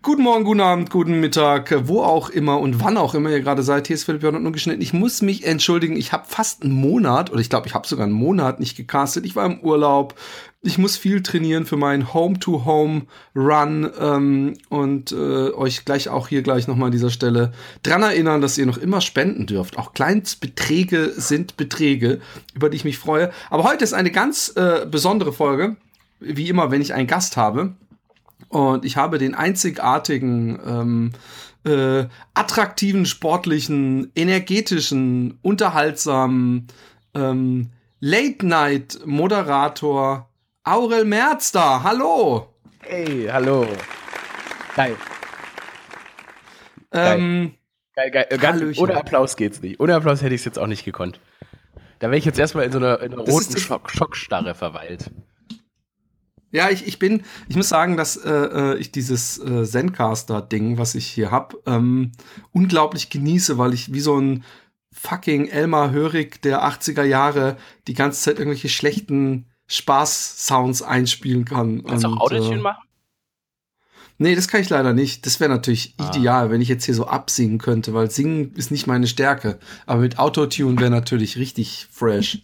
Guten 0.00 0.22
Morgen, 0.22 0.44
guten 0.44 0.62
Abend, 0.62 0.88
guten 0.88 1.20
Mittag, 1.20 1.74
wo 1.86 2.02
auch 2.02 2.30
immer 2.30 2.58
und 2.58 2.82
wann 2.82 2.96
auch 2.96 3.14
immer 3.14 3.28
ihr 3.28 3.40
gerade 3.40 3.62
seid. 3.62 3.86
Hier 3.86 3.96
ist 3.96 4.04
Philipp 4.04 4.22
Jörn 4.22 4.34
und 4.34 4.52
geschnitten. 4.54 4.80
Ich 4.80 4.94
muss 4.94 5.20
mich 5.20 5.44
entschuldigen, 5.44 5.94
ich 5.94 6.12
habe 6.12 6.24
fast 6.26 6.62
einen 6.62 6.72
Monat, 6.72 7.30
oder 7.30 7.42
ich 7.42 7.50
glaube, 7.50 7.66
ich 7.66 7.74
habe 7.74 7.86
sogar 7.86 8.06
einen 8.06 8.14
Monat 8.14 8.60
nicht 8.60 8.78
gecastet. 8.78 9.26
Ich 9.26 9.36
war 9.36 9.44
im 9.44 9.60
Urlaub. 9.60 10.14
Ich 10.62 10.78
muss 10.78 10.96
viel 10.96 11.22
trainieren 11.22 11.66
für 11.66 11.76
meinen 11.76 12.14
Home-to-Home-Run 12.14 13.90
ähm, 14.00 14.54
und 14.70 15.12
äh, 15.12 15.50
euch 15.52 15.84
gleich 15.84 16.08
auch 16.08 16.28
hier 16.28 16.40
gleich 16.40 16.66
nochmal 16.66 16.86
an 16.86 16.92
dieser 16.92 17.10
Stelle 17.10 17.52
dran 17.82 18.02
erinnern, 18.02 18.40
dass 18.40 18.56
ihr 18.56 18.64
noch 18.64 18.78
immer 18.78 19.02
spenden 19.02 19.44
dürft. 19.44 19.76
Auch 19.76 19.92
Kleinstbeträge 19.92 21.12
sind 21.14 21.58
Beträge, 21.58 22.22
über 22.54 22.70
die 22.70 22.76
ich 22.78 22.84
mich 22.86 22.96
freue. 22.96 23.30
Aber 23.50 23.64
heute 23.64 23.84
ist 23.84 23.92
eine 23.92 24.10
ganz 24.10 24.54
äh, 24.56 24.86
besondere 24.90 25.34
Folge. 25.34 25.76
Wie 26.20 26.48
immer, 26.48 26.70
wenn 26.70 26.80
ich 26.80 26.94
einen 26.94 27.06
Gast 27.06 27.36
habe. 27.36 27.74
Und 28.54 28.84
ich 28.84 28.96
habe 28.96 29.18
den 29.18 29.34
einzigartigen, 29.34 30.60
ähm, 30.64 31.10
äh, 31.66 32.06
attraktiven, 32.34 33.04
sportlichen, 33.04 34.12
energetischen, 34.14 35.40
unterhaltsamen 35.42 36.68
ähm, 37.16 37.72
Late-Night-Moderator 37.98 40.28
Aurel 40.62 41.04
Merz 41.04 41.50
da. 41.50 41.82
Hallo! 41.82 42.54
Hey, 42.78 43.28
hallo. 43.28 43.66
Geil. 44.76 44.94
Ähm, 46.92 47.54
geil, 47.96 48.12
geil. 48.12 48.26
geil. 48.30 48.38
Ganz, 48.38 48.78
ohne 48.78 48.96
Applaus 48.96 49.34
geht's 49.34 49.62
nicht. 49.62 49.80
Ohne 49.80 49.96
Applaus 49.96 50.22
hätte 50.22 50.36
ich 50.36 50.42
es 50.42 50.44
jetzt 50.44 50.60
auch 50.60 50.68
nicht 50.68 50.84
gekonnt. 50.84 51.18
Da 51.98 52.06
wäre 52.06 52.18
ich 52.18 52.24
jetzt 52.24 52.38
erstmal 52.38 52.66
in 52.66 52.70
so 52.70 52.78
einer, 52.78 53.00
in 53.00 53.14
einer 53.14 53.22
roten 53.22 53.58
Schock, 53.58 53.90
Schockstarre 53.90 54.54
verweilt. 54.54 55.10
Ja, 56.54 56.70
ich, 56.70 56.86
ich 56.86 57.00
bin, 57.00 57.24
ich 57.48 57.56
muss 57.56 57.68
sagen, 57.68 57.96
dass 57.96 58.16
äh, 58.16 58.30
äh 58.30 58.78
ich 58.78 58.92
dieses 58.92 59.38
äh, 59.40 59.64
Zencaster-Ding, 59.64 60.78
was 60.78 60.94
ich 60.94 61.08
hier 61.08 61.32
hab, 61.32 61.56
ähm, 61.66 62.12
unglaublich 62.52 63.10
genieße, 63.10 63.58
weil 63.58 63.74
ich 63.74 63.92
wie 63.92 63.98
so 63.98 64.20
ein 64.20 64.44
fucking 64.92 65.48
Elmar 65.48 65.90
Hörig 65.90 66.40
der 66.42 66.64
80er 66.64 67.02
Jahre 67.02 67.56
die 67.88 67.94
ganze 67.94 68.20
Zeit 68.20 68.38
irgendwelche 68.38 68.68
schlechten 68.68 69.46
Spaß-Sounds 69.66 70.82
einspielen 70.82 71.44
kann. 71.44 71.82
Kannst 71.82 72.04
du 72.04 72.08
auch 72.10 72.20
Autotune 72.20 72.60
äh, 72.60 72.62
machen? 72.62 72.84
Nee, 74.18 74.36
das 74.36 74.46
kann 74.46 74.60
ich 74.60 74.70
leider 74.70 74.92
nicht. 74.92 75.26
Das 75.26 75.40
wäre 75.40 75.50
natürlich 75.50 75.94
ah. 75.98 76.08
ideal, 76.08 76.50
wenn 76.52 76.60
ich 76.60 76.68
jetzt 76.68 76.84
hier 76.84 76.94
so 76.94 77.08
absingen 77.08 77.58
könnte, 77.58 77.94
weil 77.94 78.12
singen 78.12 78.54
ist 78.54 78.70
nicht 78.70 78.86
meine 78.86 79.08
Stärke. 79.08 79.58
Aber 79.86 80.02
mit 80.02 80.20
Autotune 80.20 80.78
wäre 80.78 80.90
natürlich 80.90 81.36
richtig 81.36 81.88
fresh. 81.90 82.42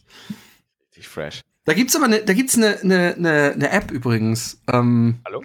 Richtig 0.88 1.06
fresh. 1.06 1.42
Da 1.70 1.74
gibt's 1.74 1.94
aber 1.94 2.06
eine, 2.06 2.24
da 2.24 2.32
gibt's 2.32 2.56
eine, 2.56 2.80
eine, 2.80 3.14
eine, 3.14 3.52
eine 3.52 3.70
App 3.70 3.92
übrigens. 3.92 4.60
Ähm, 4.72 5.20
Hallo? 5.24 5.40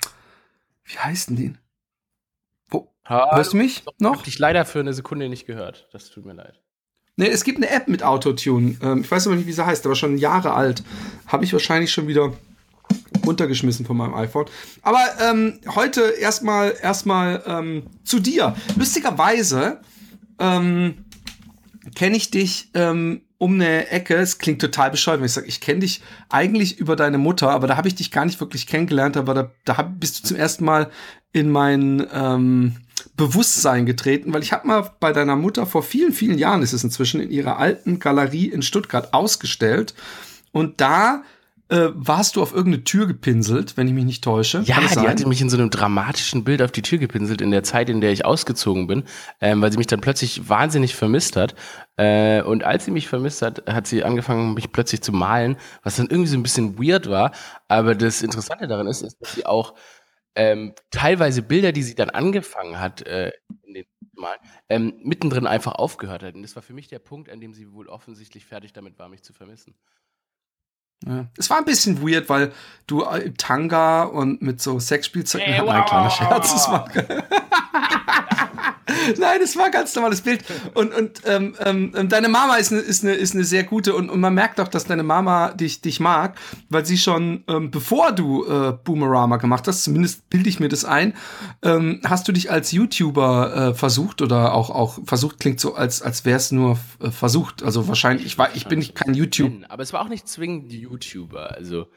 Wie 0.83 0.97
heißt 0.97 1.29
denn 1.29 1.35
die? 1.35 1.53
Wo? 2.67 2.91
Hallo? 3.05 3.35
Hörst 3.35 3.53
du 3.53 3.57
mich 3.57 3.83
noch? 3.99 4.13
Ich 4.13 4.17
hab 4.17 4.23
dich 4.23 4.39
leider 4.39 4.65
für 4.65 4.79
eine 4.79 4.95
Sekunde 4.95 5.29
nicht 5.29 5.45
gehört. 5.45 5.87
Das 5.91 6.09
tut 6.09 6.25
mir 6.25 6.33
leid. 6.33 6.59
Nee, 7.15 7.27
es 7.27 7.43
gibt 7.43 7.57
eine 7.59 7.69
App 7.69 7.87
mit 7.87 8.01
Autotune. 8.01 8.75
Ähm, 8.81 9.01
ich 9.01 9.11
weiß 9.11 9.27
aber 9.27 9.35
nicht, 9.35 9.45
wie 9.45 9.51
sie 9.51 9.63
heißt, 9.63 9.85
aber 9.85 9.93
schon 9.93 10.17
Jahre 10.17 10.55
alt. 10.55 10.83
Habe 11.27 11.43
ich 11.43 11.53
wahrscheinlich 11.53 11.93
schon 11.93 12.07
wieder 12.07 12.33
runtergeschmissen 13.23 13.85
von 13.85 13.95
meinem 13.95 14.15
iPhone. 14.15 14.47
Aber 14.81 15.05
ähm, 15.21 15.59
heute 15.75 16.01
erstmal 16.19 16.75
erstmal 16.81 17.43
ähm, 17.45 17.83
zu 18.03 18.19
dir. 18.19 18.55
Lustigerweise 18.75 19.79
ähm, 20.39 21.05
kenne 21.93 22.17
ich 22.17 22.31
dich 22.31 22.71
ähm, 22.73 23.21
um 23.45 23.53
eine 23.53 23.91
Ecke. 23.91 24.15
Es 24.15 24.39
klingt 24.39 24.59
total 24.59 24.89
bescheuert, 24.89 25.19
wenn 25.19 25.27
ich 25.27 25.33
sage, 25.33 25.45
ich 25.45 25.61
kenne 25.61 25.81
dich 25.81 26.01
eigentlich 26.29 26.79
über 26.79 26.95
deine 26.95 27.19
Mutter, 27.19 27.51
aber 27.51 27.67
da 27.67 27.77
habe 27.77 27.87
ich 27.87 27.93
dich 27.93 28.09
gar 28.09 28.25
nicht 28.25 28.39
wirklich 28.39 28.65
kennengelernt. 28.65 29.17
Aber 29.17 29.35
da, 29.35 29.51
da 29.65 29.77
hab, 29.77 29.99
bist 29.99 30.17
du 30.17 30.27
zum 30.29 30.37
ersten 30.37 30.65
Mal 30.65 30.89
in 31.31 31.51
mein 31.51 32.07
ähm, 32.11 32.77
Bewusstsein 33.15 33.85
getreten, 33.85 34.33
weil 34.33 34.41
ich 34.41 34.51
habe 34.51 34.65
mal 34.65 34.89
bei 34.99 35.13
deiner 35.13 35.35
Mutter 35.35 35.67
vor 35.67 35.83
vielen, 35.83 36.11
vielen 36.11 36.39
Jahren, 36.39 36.63
ist 36.63 36.73
es 36.73 36.83
inzwischen, 36.83 37.21
in 37.21 37.29
ihrer 37.29 37.59
alten 37.59 37.99
Galerie 37.99 38.47
in 38.47 38.63
Stuttgart 38.63 39.13
ausgestellt. 39.13 39.93
Und 40.51 40.81
da 40.81 41.21
äh, 41.69 41.89
warst 41.93 42.35
du 42.35 42.41
auf 42.41 42.53
irgendeine 42.53 42.83
Tür 42.83 43.07
gepinselt, 43.07 43.75
wenn 43.75 43.87
ich 43.87 43.93
mich 43.93 44.05
nicht 44.05 44.23
täusche. 44.23 44.59
Ja, 44.65 44.79
die 44.79 45.07
hatte 45.07 45.27
mich 45.27 45.41
in 45.41 45.49
so 45.49 45.57
einem 45.57 45.69
dramatischen 45.69 46.43
Bild 46.43 46.61
auf 46.61 46.71
die 46.71 46.83
Tür 46.83 46.99
gepinselt 46.99 47.41
in 47.41 47.51
der 47.51 47.63
Zeit, 47.63 47.89
in 47.89 48.01
der 48.01 48.11
ich 48.11 48.23
ausgezogen 48.23 48.87
bin, 48.87 49.03
ähm, 49.41 49.61
weil 49.61 49.71
sie 49.71 49.77
mich 49.77 49.87
dann 49.87 50.01
plötzlich 50.01 50.47
wahnsinnig 50.47 50.95
vermisst 50.95 51.35
hat. 51.35 51.55
Äh, 51.97 52.43
und 52.43 52.63
als 52.63 52.85
sie 52.85 52.91
mich 52.91 53.07
vermisst 53.07 53.41
hat, 53.41 53.65
hat 53.67 53.87
sie 53.87 54.03
angefangen, 54.03 54.53
mich 54.53 54.71
plötzlich 54.71 55.01
zu 55.01 55.11
malen, 55.11 55.57
was 55.81 55.95
dann 55.95 56.07
irgendwie 56.07 56.29
so 56.29 56.37
ein 56.37 56.43
bisschen 56.43 56.77
weird 56.77 57.09
war. 57.09 57.31
Aber 57.67 57.95
das 57.95 58.21
Interessante 58.21 58.67
daran 58.67 58.87
ist, 58.87 59.01
ist 59.01 59.19
dass 59.19 59.33
sie 59.33 59.45
auch 59.45 59.73
ähm, 60.35 60.73
teilweise 60.91 61.41
Bilder, 61.41 61.71
die 61.71 61.83
sie 61.83 61.95
dann 61.95 62.09
angefangen 62.09 62.79
hat, 62.79 63.01
äh, 63.07 63.31
in 63.63 63.73
den 63.73 63.85
Malen, 64.13 64.39
ähm, 64.69 64.93
mittendrin 65.03 65.47
einfach 65.47 65.73
aufgehört 65.73 66.23
hat. 66.23 66.35
Und 66.35 66.43
das 66.43 66.55
war 66.55 66.63
für 66.63 66.73
mich 66.73 66.89
der 66.89 66.99
Punkt, 66.99 67.29
an 67.29 67.39
dem 67.39 67.53
sie 67.53 67.71
wohl 67.71 67.87
offensichtlich 67.87 68.45
fertig 68.45 68.73
damit 68.73 68.99
war, 68.99 69.09
mich 69.09 69.23
zu 69.23 69.33
vermissen. 69.33 69.75
Ja. 71.05 71.25
Es 71.37 71.49
war 71.49 71.57
ein 71.57 71.65
bisschen 71.65 72.01
weird, 72.01 72.29
weil 72.29 72.51
du 72.87 73.03
im 73.03 73.37
Tanga 73.37 74.03
und 74.03 74.41
mit 74.41 74.61
so 74.61 74.79
Sexspielzeug. 74.79 75.41
Hey, 75.41 75.61
wow. 75.61 75.69
Nein, 75.69 75.85
kleiner 75.85 76.09
Scherz. 76.09 76.53
Das 76.53 76.69
war 76.69 76.89
Nein, 79.17 79.39
es 79.43 79.55
war 79.55 79.65
ein 79.65 79.71
ganz 79.71 79.95
normales 79.95 80.21
Bild. 80.21 80.43
Und, 80.73 80.93
und 80.93 81.21
ähm, 81.25 81.55
ähm, 81.59 82.09
deine 82.09 82.29
Mama 82.29 82.57
ist 82.57 82.71
eine, 82.71 82.81
ist 82.81 83.03
eine, 83.03 83.13
ist 83.13 83.33
eine 83.33 83.43
sehr 83.43 83.63
gute 83.63 83.95
und, 83.95 84.09
und 84.09 84.19
man 84.19 84.33
merkt 84.33 84.59
auch, 84.59 84.67
dass 84.67 84.85
deine 84.85 85.03
Mama 85.03 85.51
dich, 85.51 85.81
dich 85.81 85.99
mag, 85.99 86.37
weil 86.69 86.85
sie 86.85 86.97
schon, 86.97 87.43
ähm, 87.47 87.71
bevor 87.71 88.11
du 88.11 88.45
äh, 88.45 88.73
Boomerama 88.83 89.37
gemacht 89.37 89.67
hast, 89.67 89.83
zumindest 89.83 90.29
bilde 90.29 90.49
ich 90.49 90.59
mir 90.59 90.69
das 90.69 90.85
ein, 90.85 91.13
ähm, 91.63 92.01
hast 92.03 92.27
du 92.27 92.31
dich 92.31 92.51
als 92.51 92.71
YouTuber 92.71 93.55
äh, 93.55 93.73
versucht 93.73 94.21
oder 94.21 94.53
auch, 94.53 94.69
auch 94.69 94.99
versucht, 95.05 95.39
klingt 95.39 95.59
so, 95.59 95.75
als, 95.75 96.01
als 96.01 96.25
wäre 96.25 96.37
es 96.37 96.51
nur 96.51 96.77
äh, 97.01 97.11
versucht. 97.11 97.63
Also 97.63 97.87
wahrscheinlich, 97.87 98.25
ich, 98.25 98.37
war, 98.37 98.55
ich 98.55 98.67
bin 98.67 98.79
nicht 98.79 98.95
kein 98.95 99.13
YouTube. 99.13 99.51
Aber 99.69 99.83
es 99.83 99.93
war 99.93 100.01
auch 100.01 100.09
nicht 100.09 100.27
zwingend 100.27 100.71
YouTuber. 100.71 101.51
Also 101.51 101.87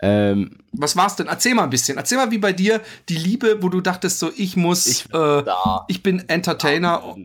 ähm, 0.00 0.58
Was 0.72 0.96
war's 0.96 1.16
denn? 1.16 1.26
Erzähl 1.26 1.54
mal 1.54 1.64
ein 1.64 1.70
bisschen. 1.70 1.96
Erzähl 1.96 2.18
mal, 2.18 2.30
wie 2.30 2.38
bei 2.38 2.52
dir 2.52 2.80
die 3.08 3.16
Liebe, 3.16 3.62
wo 3.62 3.68
du 3.68 3.80
dachtest, 3.80 4.18
so 4.18 4.30
ich 4.36 4.56
muss, 4.56 4.86
ich, 4.86 5.12
äh, 5.14 5.42
ich 5.88 6.02
bin 6.02 6.28
Entertainer. 6.28 7.16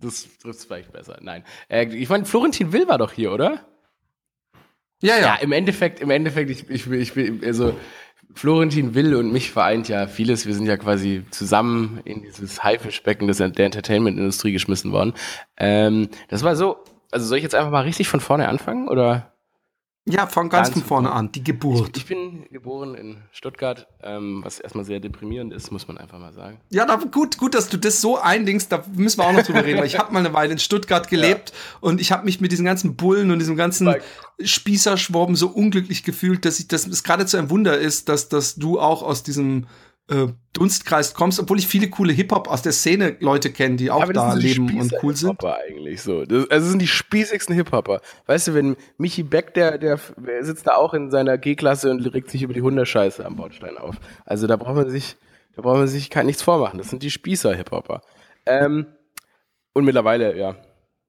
Das 0.00 0.26
trifft 0.42 0.66
vielleicht 0.66 0.92
besser. 0.92 1.18
Nein. 1.20 1.44
Äh, 1.68 1.86
ich 1.86 2.08
meine, 2.08 2.24
Florentin 2.24 2.72
Will 2.72 2.88
war 2.88 2.98
doch 2.98 3.12
hier, 3.12 3.32
oder? 3.32 3.66
Ja, 5.00 5.16
ja. 5.16 5.20
Ja, 5.20 5.34
im 5.36 5.52
Endeffekt, 5.52 6.00
im 6.00 6.10
Endeffekt, 6.10 6.50
ich, 6.50 6.68
ich, 6.68 6.90
ich 6.90 7.12
bin, 7.14 7.44
also 7.44 7.74
Florentin 8.34 8.94
Will 8.94 9.14
und 9.14 9.32
mich 9.32 9.52
vereint 9.52 9.88
ja 9.88 10.06
vieles. 10.06 10.46
Wir 10.46 10.54
sind 10.54 10.66
ja 10.66 10.76
quasi 10.76 11.24
zusammen 11.30 12.00
in 12.04 12.22
dieses 12.22 12.64
Haifischbecken 12.64 13.26
der 13.28 13.66
Entertainment-Industrie 13.66 14.52
geschmissen 14.52 14.92
worden. 14.92 15.14
Ähm, 15.56 16.08
das 16.28 16.42
war 16.42 16.56
so, 16.56 16.78
also 17.10 17.26
soll 17.26 17.38
ich 17.38 17.44
jetzt 17.44 17.54
einfach 17.54 17.70
mal 17.70 17.82
richtig 17.82 18.08
von 18.08 18.20
vorne 18.20 18.48
anfangen, 18.48 18.88
oder? 18.88 19.33
Ja, 20.06 20.26
von 20.26 20.50
ganz, 20.50 20.68
ganz 20.68 20.80
von 20.80 20.86
vorne 20.86 21.12
an, 21.12 21.32
die 21.32 21.42
Geburt. 21.42 21.96
Ich, 21.96 22.02
ich 22.02 22.06
bin 22.06 22.46
geboren 22.50 22.94
in 22.94 23.22
Stuttgart, 23.32 23.86
ähm, 24.02 24.42
was 24.44 24.60
erstmal 24.60 24.84
sehr 24.84 25.00
deprimierend 25.00 25.54
ist, 25.54 25.70
muss 25.70 25.88
man 25.88 25.96
einfach 25.96 26.18
mal 26.18 26.34
sagen. 26.34 26.60
Ja, 26.68 26.84
da, 26.84 26.96
gut, 26.96 27.38
gut, 27.38 27.54
dass 27.54 27.70
du 27.70 27.78
das 27.78 28.02
so 28.02 28.18
eindingst, 28.18 28.70
da 28.70 28.84
müssen 28.94 29.20
wir 29.20 29.26
auch 29.26 29.32
noch 29.32 29.44
drüber 29.44 29.64
reden, 29.64 29.78
weil 29.78 29.86
ich 29.86 29.98
habe 29.98 30.12
mal 30.12 30.18
eine 30.18 30.34
Weile 30.34 30.52
in 30.52 30.58
Stuttgart 30.58 31.08
gelebt 31.08 31.50
ja. 31.50 31.78
und 31.80 32.02
ich 32.02 32.12
habe 32.12 32.26
mich 32.26 32.38
mit 32.38 32.52
diesen 32.52 32.66
ganzen 32.66 32.96
Bullen 32.96 33.30
und 33.30 33.38
diesem 33.38 33.56
ganzen 33.56 33.94
Spießerschworben 34.42 35.36
so 35.36 35.48
unglücklich 35.48 36.02
gefühlt, 36.02 36.44
dass 36.44 36.60
ich, 36.60 36.68
dass 36.68 36.86
es 36.86 37.02
geradezu 37.02 37.38
ein 37.38 37.48
Wunder 37.48 37.78
ist, 37.78 38.10
dass, 38.10 38.28
dass 38.28 38.56
du 38.56 38.78
auch 38.78 39.02
aus 39.02 39.22
diesem 39.22 39.66
äh, 40.10 40.26
Dunstkreis 40.52 41.14
kommst, 41.14 41.40
obwohl 41.40 41.58
ich 41.58 41.66
viele 41.66 41.88
coole 41.88 42.12
Hip-Hop 42.12 42.48
aus 42.48 42.62
der 42.62 42.72
Szene 42.72 43.16
Leute 43.20 43.50
kenne, 43.50 43.76
die 43.76 43.90
auch 43.90 44.04
da 44.12 44.34
leben 44.34 44.78
und 44.78 44.94
cool 45.02 45.16
sind. 45.16 45.42
Eigentlich 45.44 46.02
so. 46.02 46.24
Das, 46.24 46.38
also 46.38 46.48
das 46.48 46.68
sind 46.70 46.82
die 46.82 46.86
spießigsten 46.86 47.54
Hip-Hopper. 47.54 48.00
Weißt 48.26 48.48
du, 48.48 48.54
wenn 48.54 48.76
Michi 48.98 49.22
Beck, 49.22 49.54
der, 49.54 49.78
der 49.78 49.98
sitzt 50.40 50.66
da 50.66 50.76
auch 50.76 50.94
in 50.94 51.10
seiner 51.10 51.38
G-Klasse 51.38 51.90
und 51.90 52.00
regt 52.12 52.30
sich 52.30 52.42
über 52.42 52.52
die 52.52 52.62
Hundescheiße 52.62 53.24
am 53.24 53.36
Bordstein 53.36 53.78
auf. 53.78 53.96
Also 54.24 54.46
da 54.46 54.56
braucht 54.56 54.76
man 54.76 54.90
sich, 54.90 55.16
da 55.56 55.62
braucht 55.62 55.78
man 55.78 55.88
sich 55.88 56.10
kein, 56.10 56.26
nichts 56.26 56.42
vormachen. 56.42 56.78
Das 56.78 56.90
sind 56.90 57.02
die 57.02 57.10
Spießer-Hip-Hopper. 57.10 58.02
Ähm, 58.46 58.86
und 59.72 59.84
mittlerweile, 59.84 60.36
ja, 60.36 60.56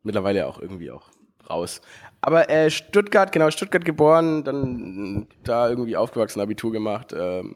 mittlerweile 0.04 0.48
auch 0.48 0.60
irgendwie 0.60 0.92
auch 0.92 1.10
raus. 1.50 1.82
Aber 2.22 2.50
äh, 2.50 2.72
Stuttgart, 2.72 3.32
genau, 3.32 3.52
Stuttgart 3.52 3.86
geboren, 3.86 4.44
dann 4.44 5.28
da 5.44 5.70
irgendwie 5.70 5.96
aufgewachsen, 5.96 6.42
Abitur 6.42 6.72
gemacht, 6.72 7.14
ähm, 7.16 7.56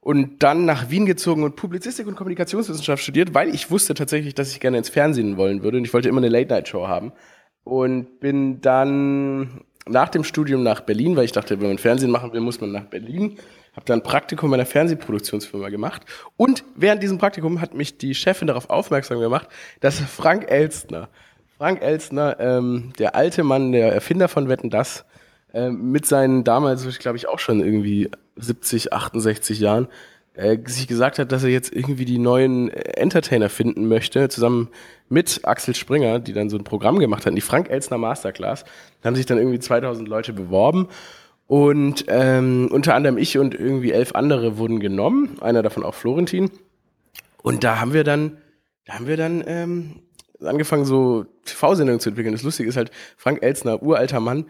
und 0.00 0.42
dann 0.42 0.64
nach 0.64 0.90
Wien 0.90 1.06
gezogen 1.06 1.42
und 1.42 1.56
Publizistik 1.56 2.06
und 2.06 2.16
Kommunikationswissenschaft 2.16 3.02
studiert, 3.02 3.34
weil 3.34 3.54
ich 3.54 3.70
wusste 3.70 3.94
tatsächlich, 3.94 4.34
dass 4.34 4.52
ich 4.52 4.60
gerne 4.60 4.78
ins 4.78 4.88
Fernsehen 4.88 5.36
wollen 5.36 5.62
würde 5.62 5.78
und 5.78 5.84
ich 5.84 5.92
wollte 5.92 6.08
immer 6.08 6.18
eine 6.18 6.28
Late-Night-Show 6.28 6.88
haben. 6.88 7.12
Und 7.64 8.20
bin 8.20 8.62
dann 8.62 9.60
nach 9.86 10.08
dem 10.08 10.24
Studium 10.24 10.62
nach 10.62 10.80
Berlin, 10.80 11.16
weil 11.16 11.24
ich 11.24 11.32
dachte, 11.32 11.60
wenn 11.60 11.68
man 11.68 11.78
Fernsehen 11.78 12.10
machen 12.10 12.32
will, 12.32 12.40
muss 12.40 12.60
man 12.60 12.72
nach 12.72 12.84
Berlin. 12.84 13.38
Habe 13.74 13.86
dann 13.86 14.00
ein 14.00 14.02
Praktikum 14.02 14.50
in 14.50 14.54
einer 14.54 14.66
Fernsehproduktionsfirma 14.66 15.68
gemacht. 15.68 16.02
Und 16.36 16.64
während 16.74 17.02
diesem 17.02 17.18
Praktikum 17.18 17.60
hat 17.60 17.74
mich 17.74 17.98
die 17.98 18.14
Chefin 18.14 18.48
darauf 18.48 18.70
aufmerksam 18.70 19.20
gemacht, 19.20 19.48
dass 19.80 20.00
Frank 20.00 20.50
Elstner, 20.50 21.08
Frank 21.58 21.82
Elstner, 21.82 22.36
ähm, 22.40 22.92
der 22.98 23.14
alte 23.14 23.44
Mann, 23.44 23.72
der 23.72 23.92
Erfinder 23.92 24.28
von 24.28 24.48
Wetten, 24.48 24.70
das, 24.70 25.04
ähm, 25.54 25.90
mit 25.90 26.06
seinen 26.06 26.44
damals, 26.44 26.98
glaube 26.98 27.16
ich, 27.16 27.28
auch 27.28 27.38
schon 27.38 27.60
irgendwie 27.60 28.10
70, 28.36 28.92
68 28.92 29.60
Jahren, 29.60 29.88
äh, 30.34 30.58
sich 30.66 30.86
gesagt 30.86 31.18
hat, 31.18 31.32
dass 31.32 31.42
er 31.42 31.50
jetzt 31.50 31.74
irgendwie 31.74 32.04
die 32.04 32.18
neuen 32.18 32.70
Entertainer 32.70 33.48
finden 33.48 33.88
möchte, 33.88 34.28
zusammen 34.28 34.68
mit 35.08 35.40
Axel 35.42 35.74
Springer, 35.74 36.20
die 36.20 36.32
dann 36.32 36.50
so 36.50 36.56
ein 36.56 36.64
Programm 36.64 36.98
gemacht 36.98 37.26
hatten, 37.26 37.34
die 37.34 37.42
Frank 37.42 37.70
Elsner 37.70 37.98
Masterclass. 37.98 38.64
Da 39.00 39.08
haben 39.08 39.16
sich 39.16 39.26
dann 39.26 39.38
irgendwie 39.38 39.58
2000 39.58 40.06
Leute 40.06 40.32
beworben 40.32 40.88
und 41.48 42.04
ähm, 42.08 42.68
unter 42.70 42.94
anderem 42.94 43.16
ich 43.16 43.38
und 43.38 43.54
irgendwie 43.54 43.90
elf 43.90 44.14
andere 44.14 44.58
wurden 44.58 44.80
genommen, 44.80 45.38
einer 45.40 45.62
davon 45.62 45.82
auch 45.82 45.94
Florentin. 45.94 46.50
Und 47.42 47.64
da 47.64 47.80
haben 47.80 47.94
wir 47.94 48.04
dann, 48.04 48.36
da 48.84 48.94
haben 48.94 49.06
wir 49.06 49.16
dann 49.16 49.42
ähm, 49.46 50.02
angefangen, 50.42 50.84
so 50.84 51.26
TV-Sendungen 51.44 52.00
zu 52.00 52.10
entwickeln. 52.10 52.32
Das 52.32 52.42
Lustige 52.42 52.68
ist 52.68 52.76
halt, 52.76 52.90
Frank 53.16 53.42
Elsner, 53.42 53.82
uralter 53.82 54.20
Mann, 54.20 54.46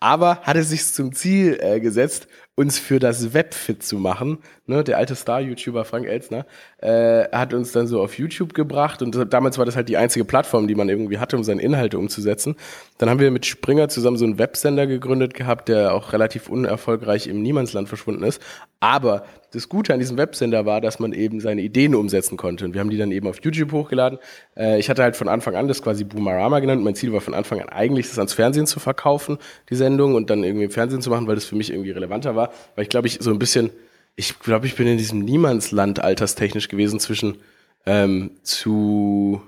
aber 0.00 0.40
hatte 0.42 0.62
sich 0.62 0.86
zum 0.86 1.12
Ziel 1.14 1.58
äh, 1.60 1.80
gesetzt, 1.80 2.28
uns 2.56 2.78
für 2.78 2.98
das 2.98 3.32
Web 3.32 3.54
fit 3.54 3.82
zu 3.82 3.96
machen. 3.96 4.38
Ne, 4.66 4.84
der 4.84 4.98
alte 4.98 5.14
Star-YouTuber 5.14 5.84
Frank 5.84 6.06
Elsner 6.06 6.46
äh, 6.78 7.24
hat 7.32 7.54
uns 7.54 7.72
dann 7.72 7.86
so 7.86 8.02
auf 8.02 8.18
YouTube 8.18 8.52
gebracht 8.52 9.02
und 9.02 9.32
damals 9.32 9.56
war 9.56 9.64
das 9.64 9.76
halt 9.76 9.88
die 9.88 9.96
einzige 9.96 10.24
Plattform, 10.24 10.68
die 10.68 10.74
man 10.74 10.88
irgendwie 10.88 11.18
hatte, 11.18 11.36
um 11.36 11.44
seine 11.44 11.62
Inhalte 11.62 11.98
umzusetzen. 11.98 12.56
Dann 12.98 13.08
haben 13.08 13.20
wir 13.20 13.30
mit 13.30 13.46
Springer 13.46 13.88
zusammen 13.88 14.16
so 14.16 14.26
einen 14.26 14.38
Websender 14.38 14.86
gegründet 14.86 15.34
gehabt, 15.34 15.68
der 15.68 15.94
auch 15.94 16.12
relativ 16.12 16.48
unerfolgreich 16.48 17.28
im 17.28 17.42
Niemandsland 17.42 17.88
verschwunden 17.88 18.24
ist. 18.24 18.42
Aber 18.80 19.24
das 19.52 19.68
Gute 19.68 19.92
an 19.92 19.98
diesem 19.98 20.16
Websender 20.16 20.64
war, 20.64 20.80
dass 20.80 20.98
man 20.98 21.12
eben 21.12 21.40
seine 21.40 21.60
Ideen 21.60 21.94
umsetzen 21.94 22.38
konnte. 22.38 22.64
Und 22.64 22.72
wir 22.72 22.80
haben 22.80 22.88
die 22.88 22.96
dann 22.96 23.12
eben 23.12 23.28
auf 23.28 23.44
YouTube 23.44 23.72
hochgeladen. 23.72 24.18
Äh, 24.56 24.78
ich 24.80 24.88
hatte 24.88 25.02
halt 25.02 25.16
von 25.16 25.28
Anfang 25.28 25.54
an 25.54 25.68
das 25.68 25.82
quasi 25.82 26.04
Boomerama 26.04 26.60
genannt. 26.60 26.82
Mein 26.82 26.94
Ziel 26.94 27.12
war 27.12 27.20
von 27.20 27.34
Anfang 27.34 27.60
an 27.60 27.68
eigentlich, 27.68 28.08
das 28.08 28.18
ans 28.18 28.32
Fernsehen 28.32 28.66
zu 28.66 28.80
verkaufen, 28.80 29.38
die 29.68 29.74
Sendung, 29.74 30.14
und 30.14 30.30
dann 30.30 30.44
irgendwie 30.44 30.64
im 30.64 30.70
Fernsehen 30.70 31.02
zu 31.02 31.10
machen, 31.10 31.26
weil 31.26 31.34
das 31.34 31.44
für 31.44 31.56
mich 31.56 31.70
irgendwie 31.70 31.90
relevanter 31.90 32.34
war. 32.36 32.52
Weil 32.74 32.84
ich 32.84 32.88
glaube, 32.88 33.06
ich 33.06 33.18
so 33.20 33.30
ein 33.30 33.38
bisschen, 33.38 33.70
ich 34.16 34.38
glaube, 34.38 34.66
ich 34.66 34.76
bin 34.76 34.86
in 34.86 34.96
diesem 34.96 35.20
Niemandsland 35.20 36.02
alterstechnisch 36.02 36.68
gewesen 36.68 37.00
zwischen 37.00 37.36
ähm, 37.84 38.36
zu, 38.42 39.42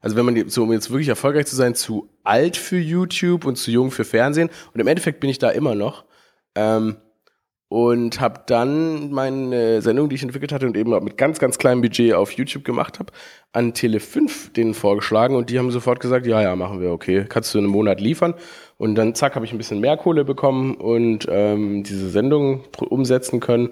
also 0.00 0.14
wenn 0.14 0.24
man 0.24 0.48
so, 0.48 0.62
um 0.62 0.72
jetzt 0.72 0.90
wirklich 0.90 1.08
erfolgreich 1.08 1.46
zu 1.46 1.56
sein, 1.56 1.74
zu 1.74 2.08
alt 2.22 2.56
für 2.56 2.78
YouTube 2.78 3.44
und 3.44 3.56
zu 3.56 3.72
jung 3.72 3.90
für 3.90 4.04
Fernsehen. 4.04 4.50
Und 4.72 4.80
im 4.80 4.86
Endeffekt 4.86 5.18
bin 5.18 5.30
ich 5.30 5.38
da 5.38 5.50
immer 5.50 5.74
noch. 5.74 6.04
Ähm, 6.54 6.96
und 7.68 8.18
habe 8.20 8.40
dann 8.46 9.10
meine 9.10 9.82
Sendung, 9.82 10.08
die 10.08 10.16
ich 10.16 10.22
entwickelt 10.22 10.52
hatte 10.52 10.66
und 10.66 10.76
eben 10.76 10.90
mit 11.04 11.18
ganz, 11.18 11.38
ganz 11.38 11.58
kleinem 11.58 11.82
Budget 11.82 12.14
auf 12.14 12.32
YouTube 12.32 12.64
gemacht 12.64 12.98
habe, 12.98 13.12
an 13.52 13.72
Tele5 13.72 14.52
denen 14.54 14.72
vorgeschlagen 14.74 15.36
und 15.36 15.50
die 15.50 15.58
haben 15.58 15.70
sofort 15.70 16.00
gesagt, 16.00 16.26
ja, 16.26 16.40
ja, 16.40 16.56
machen 16.56 16.80
wir, 16.80 16.90
okay, 16.90 17.26
kannst 17.28 17.54
du 17.54 17.58
in 17.58 17.64
einem 17.64 17.72
Monat 17.72 18.00
liefern. 18.00 18.34
Und 18.78 18.94
dann 18.94 19.14
zack, 19.14 19.34
habe 19.34 19.44
ich 19.44 19.52
ein 19.52 19.58
bisschen 19.58 19.80
mehr 19.80 19.96
Kohle 19.96 20.24
bekommen 20.24 20.76
und 20.76 21.26
ähm, 21.30 21.82
diese 21.82 22.08
Sendung 22.08 22.64
umsetzen 22.78 23.40
können 23.40 23.70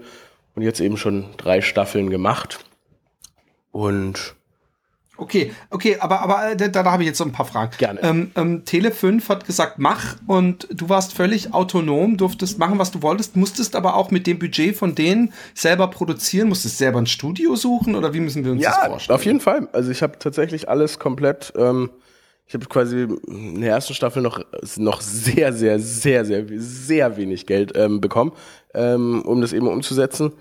und 0.54 0.62
jetzt 0.62 0.80
eben 0.80 0.96
schon 0.96 1.26
drei 1.36 1.60
Staffeln 1.60 2.10
gemacht. 2.10 2.64
Und 3.72 4.35
Okay, 5.18 5.52
okay, 5.70 5.96
aber, 5.98 6.20
aber 6.20 6.52
äh, 6.52 6.56
da, 6.56 6.68
da 6.68 6.84
habe 6.84 7.02
ich 7.02 7.08
jetzt 7.08 7.18
so 7.18 7.24
ein 7.24 7.32
paar 7.32 7.46
Fragen. 7.46 7.72
Gerne. 7.78 8.02
Ähm, 8.02 8.30
ähm, 8.36 8.62
Tele5 8.64 9.28
hat 9.28 9.46
gesagt, 9.46 9.78
mach 9.78 10.16
und 10.26 10.68
du 10.70 10.88
warst 10.88 11.14
völlig 11.14 11.54
autonom, 11.54 12.16
durftest 12.16 12.58
machen, 12.58 12.78
was 12.78 12.90
du 12.90 13.02
wolltest, 13.02 13.36
musstest 13.36 13.76
aber 13.76 13.96
auch 13.96 14.10
mit 14.10 14.26
dem 14.26 14.38
Budget 14.38 14.76
von 14.76 14.94
denen 14.94 15.32
selber 15.54 15.88
produzieren, 15.88 16.48
musstest 16.48 16.78
selber 16.78 16.98
ein 16.98 17.06
Studio 17.06 17.56
suchen 17.56 17.94
oder 17.94 18.12
wie 18.12 18.20
müssen 18.20 18.44
wir 18.44 18.52
uns 18.52 18.62
ja, 18.62 18.70
das 18.70 18.86
vorstellen? 18.86 19.14
auf 19.14 19.24
jeden 19.24 19.40
Fall. 19.40 19.68
Also 19.72 19.90
ich 19.90 20.02
habe 20.02 20.18
tatsächlich 20.18 20.68
alles 20.68 20.98
komplett, 20.98 21.52
ähm, 21.56 21.90
ich 22.46 22.54
habe 22.54 22.66
quasi 22.66 23.08
in 23.26 23.60
der 23.60 23.70
ersten 23.70 23.94
Staffel 23.94 24.22
noch, 24.22 24.40
noch 24.76 25.00
sehr, 25.00 25.52
sehr, 25.52 25.78
sehr, 25.80 26.24
sehr, 26.24 26.44
sehr 26.48 27.16
wenig 27.16 27.46
Geld 27.46 27.72
ähm, 27.74 28.00
bekommen, 28.00 28.32
ähm, 28.74 29.22
um 29.22 29.40
das 29.40 29.52
eben 29.52 29.66
umzusetzen. 29.66 30.32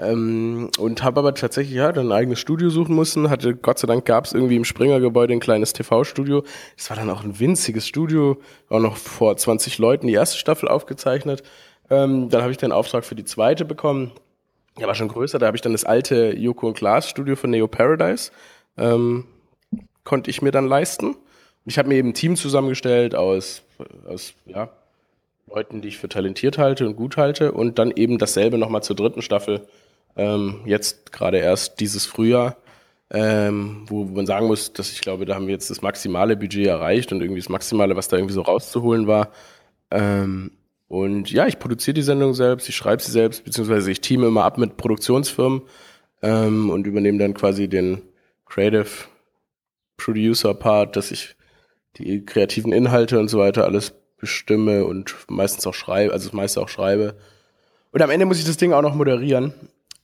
Ähm, 0.00 0.70
und 0.78 1.02
habe 1.02 1.20
aber 1.20 1.34
tatsächlich 1.34 1.76
ja 1.76 1.92
dann 1.92 2.08
ein 2.08 2.12
eigenes 2.12 2.38
Studio 2.38 2.70
suchen 2.70 2.96
müssen. 2.96 3.28
Hatte 3.28 3.54
Gott 3.54 3.78
sei 3.78 3.86
Dank 3.86 4.06
gab 4.06 4.24
es 4.24 4.32
irgendwie 4.32 4.56
im 4.56 4.64
Springer-Gebäude 4.64 5.34
ein 5.34 5.40
kleines 5.40 5.74
TV-Studio. 5.74 6.42
Das 6.76 6.88
war 6.88 6.96
dann 6.96 7.10
auch 7.10 7.22
ein 7.22 7.38
winziges 7.38 7.86
Studio, 7.86 8.38
auch 8.70 8.80
noch 8.80 8.96
vor 8.96 9.36
20 9.36 9.76
Leuten 9.76 10.06
die 10.06 10.14
erste 10.14 10.38
Staffel 10.38 10.68
aufgezeichnet. 10.68 11.42
Ähm, 11.90 12.30
dann 12.30 12.40
habe 12.40 12.50
ich 12.50 12.56
den 12.56 12.72
Auftrag 12.72 13.04
für 13.04 13.14
die 13.14 13.24
zweite 13.24 13.66
bekommen. 13.66 14.12
Der 14.78 14.86
war 14.86 14.94
schon 14.94 15.08
größer. 15.08 15.38
Da 15.38 15.46
habe 15.46 15.58
ich 15.58 15.60
dann 15.60 15.72
das 15.72 15.84
alte 15.84 16.34
Joko 16.34 16.68
und 16.68 16.74
Klaas 16.74 17.06
Studio 17.06 17.36
von 17.36 17.50
Neo 17.50 17.68
Paradise 17.68 18.30
ähm, 18.78 19.26
konnte 20.04 20.30
ich 20.30 20.40
mir 20.40 20.50
dann 20.50 20.66
leisten. 20.66 21.08
Und 21.08 21.18
ich 21.66 21.78
habe 21.78 21.88
mir 21.88 21.96
eben 21.96 22.10
ein 22.10 22.14
Team 22.14 22.36
zusammengestellt 22.36 23.14
aus, 23.14 23.62
aus 24.08 24.32
ja, 24.46 24.70
Leuten, 25.46 25.82
die 25.82 25.88
ich 25.88 25.98
für 25.98 26.08
talentiert 26.08 26.56
halte 26.56 26.86
und 26.86 26.96
gut 26.96 27.18
halte 27.18 27.52
und 27.52 27.78
dann 27.78 27.90
eben 27.90 28.16
dasselbe 28.16 28.56
nochmal 28.56 28.82
zur 28.82 28.96
dritten 28.96 29.20
Staffel 29.20 29.68
ähm, 30.16 30.60
jetzt 30.66 31.12
gerade 31.12 31.38
erst 31.38 31.80
dieses 31.80 32.06
Frühjahr, 32.06 32.56
ähm, 33.10 33.86
wo 33.88 34.04
man 34.04 34.26
sagen 34.26 34.46
muss, 34.46 34.72
dass 34.72 34.92
ich 34.92 35.00
glaube, 35.00 35.24
da 35.24 35.34
haben 35.34 35.46
wir 35.46 35.54
jetzt 35.54 35.70
das 35.70 35.82
maximale 35.82 36.36
Budget 36.36 36.66
erreicht 36.66 37.12
und 37.12 37.20
irgendwie 37.20 37.40
das 37.40 37.48
Maximale, 37.48 37.96
was 37.96 38.08
da 38.08 38.16
irgendwie 38.16 38.34
so 38.34 38.42
rauszuholen 38.42 39.06
war. 39.06 39.30
Ähm, 39.90 40.52
und 40.88 41.30
ja, 41.30 41.46
ich 41.46 41.58
produziere 41.58 41.94
die 41.94 42.02
Sendung 42.02 42.34
selbst, 42.34 42.68
ich 42.68 42.76
schreibe 42.76 43.02
sie 43.02 43.12
selbst, 43.12 43.44
beziehungsweise 43.44 43.90
ich 43.90 44.00
teame 44.00 44.26
immer 44.26 44.44
ab 44.44 44.58
mit 44.58 44.76
Produktionsfirmen 44.76 45.62
ähm, 46.22 46.70
und 46.70 46.86
übernehme 46.86 47.18
dann 47.18 47.34
quasi 47.34 47.68
den 47.68 48.02
Creative 48.46 48.88
Producer 49.96 50.54
Part, 50.54 50.96
dass 50.96 51.10
ich 51.10 51.36
die 51.96 52.24
kreativen 52.24 52.72
Inhalte 52.72 53.18
und 53.18 53.28
so 53.28 53.38
weiter 53.38 53.64
alles 53.64 53.94
bestimme 54.16 54.84
und 54.84 55.14
meistens 55.28 55.66
auch 55.66 55.74
schreibe, 55.74 56.12
also 56.12 56.28
das 56.28 56.32
meiste 56.32 56.60
auch 56.60 56.68
schreibe. 56.68 57.16
Und 57.92 58.02
am 58.02 58.10
Ende 58.10 58.26
muss 58.26 58.38
ich 58.38 58.44
das 58.44 58.56
Ding 58.56 58.72
auch 58.72 58.82
noch 58.82 58.94
moderieren. 58.94 59.54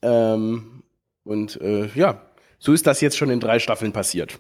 Ähm, 0.02 0.82
und 1.25 1.60
äh, 1.60 1.88
ja, 1.94 2.22
so 2.58 2.72
ist 2.72 2.87
das 2.87 3.00
jetzt 3.00 3.16
schon 3.16 3.31
in 3.31 3.40
drei 3.40 3.58
Staffeln 3.58 3.93
passiert. 3.93 4.38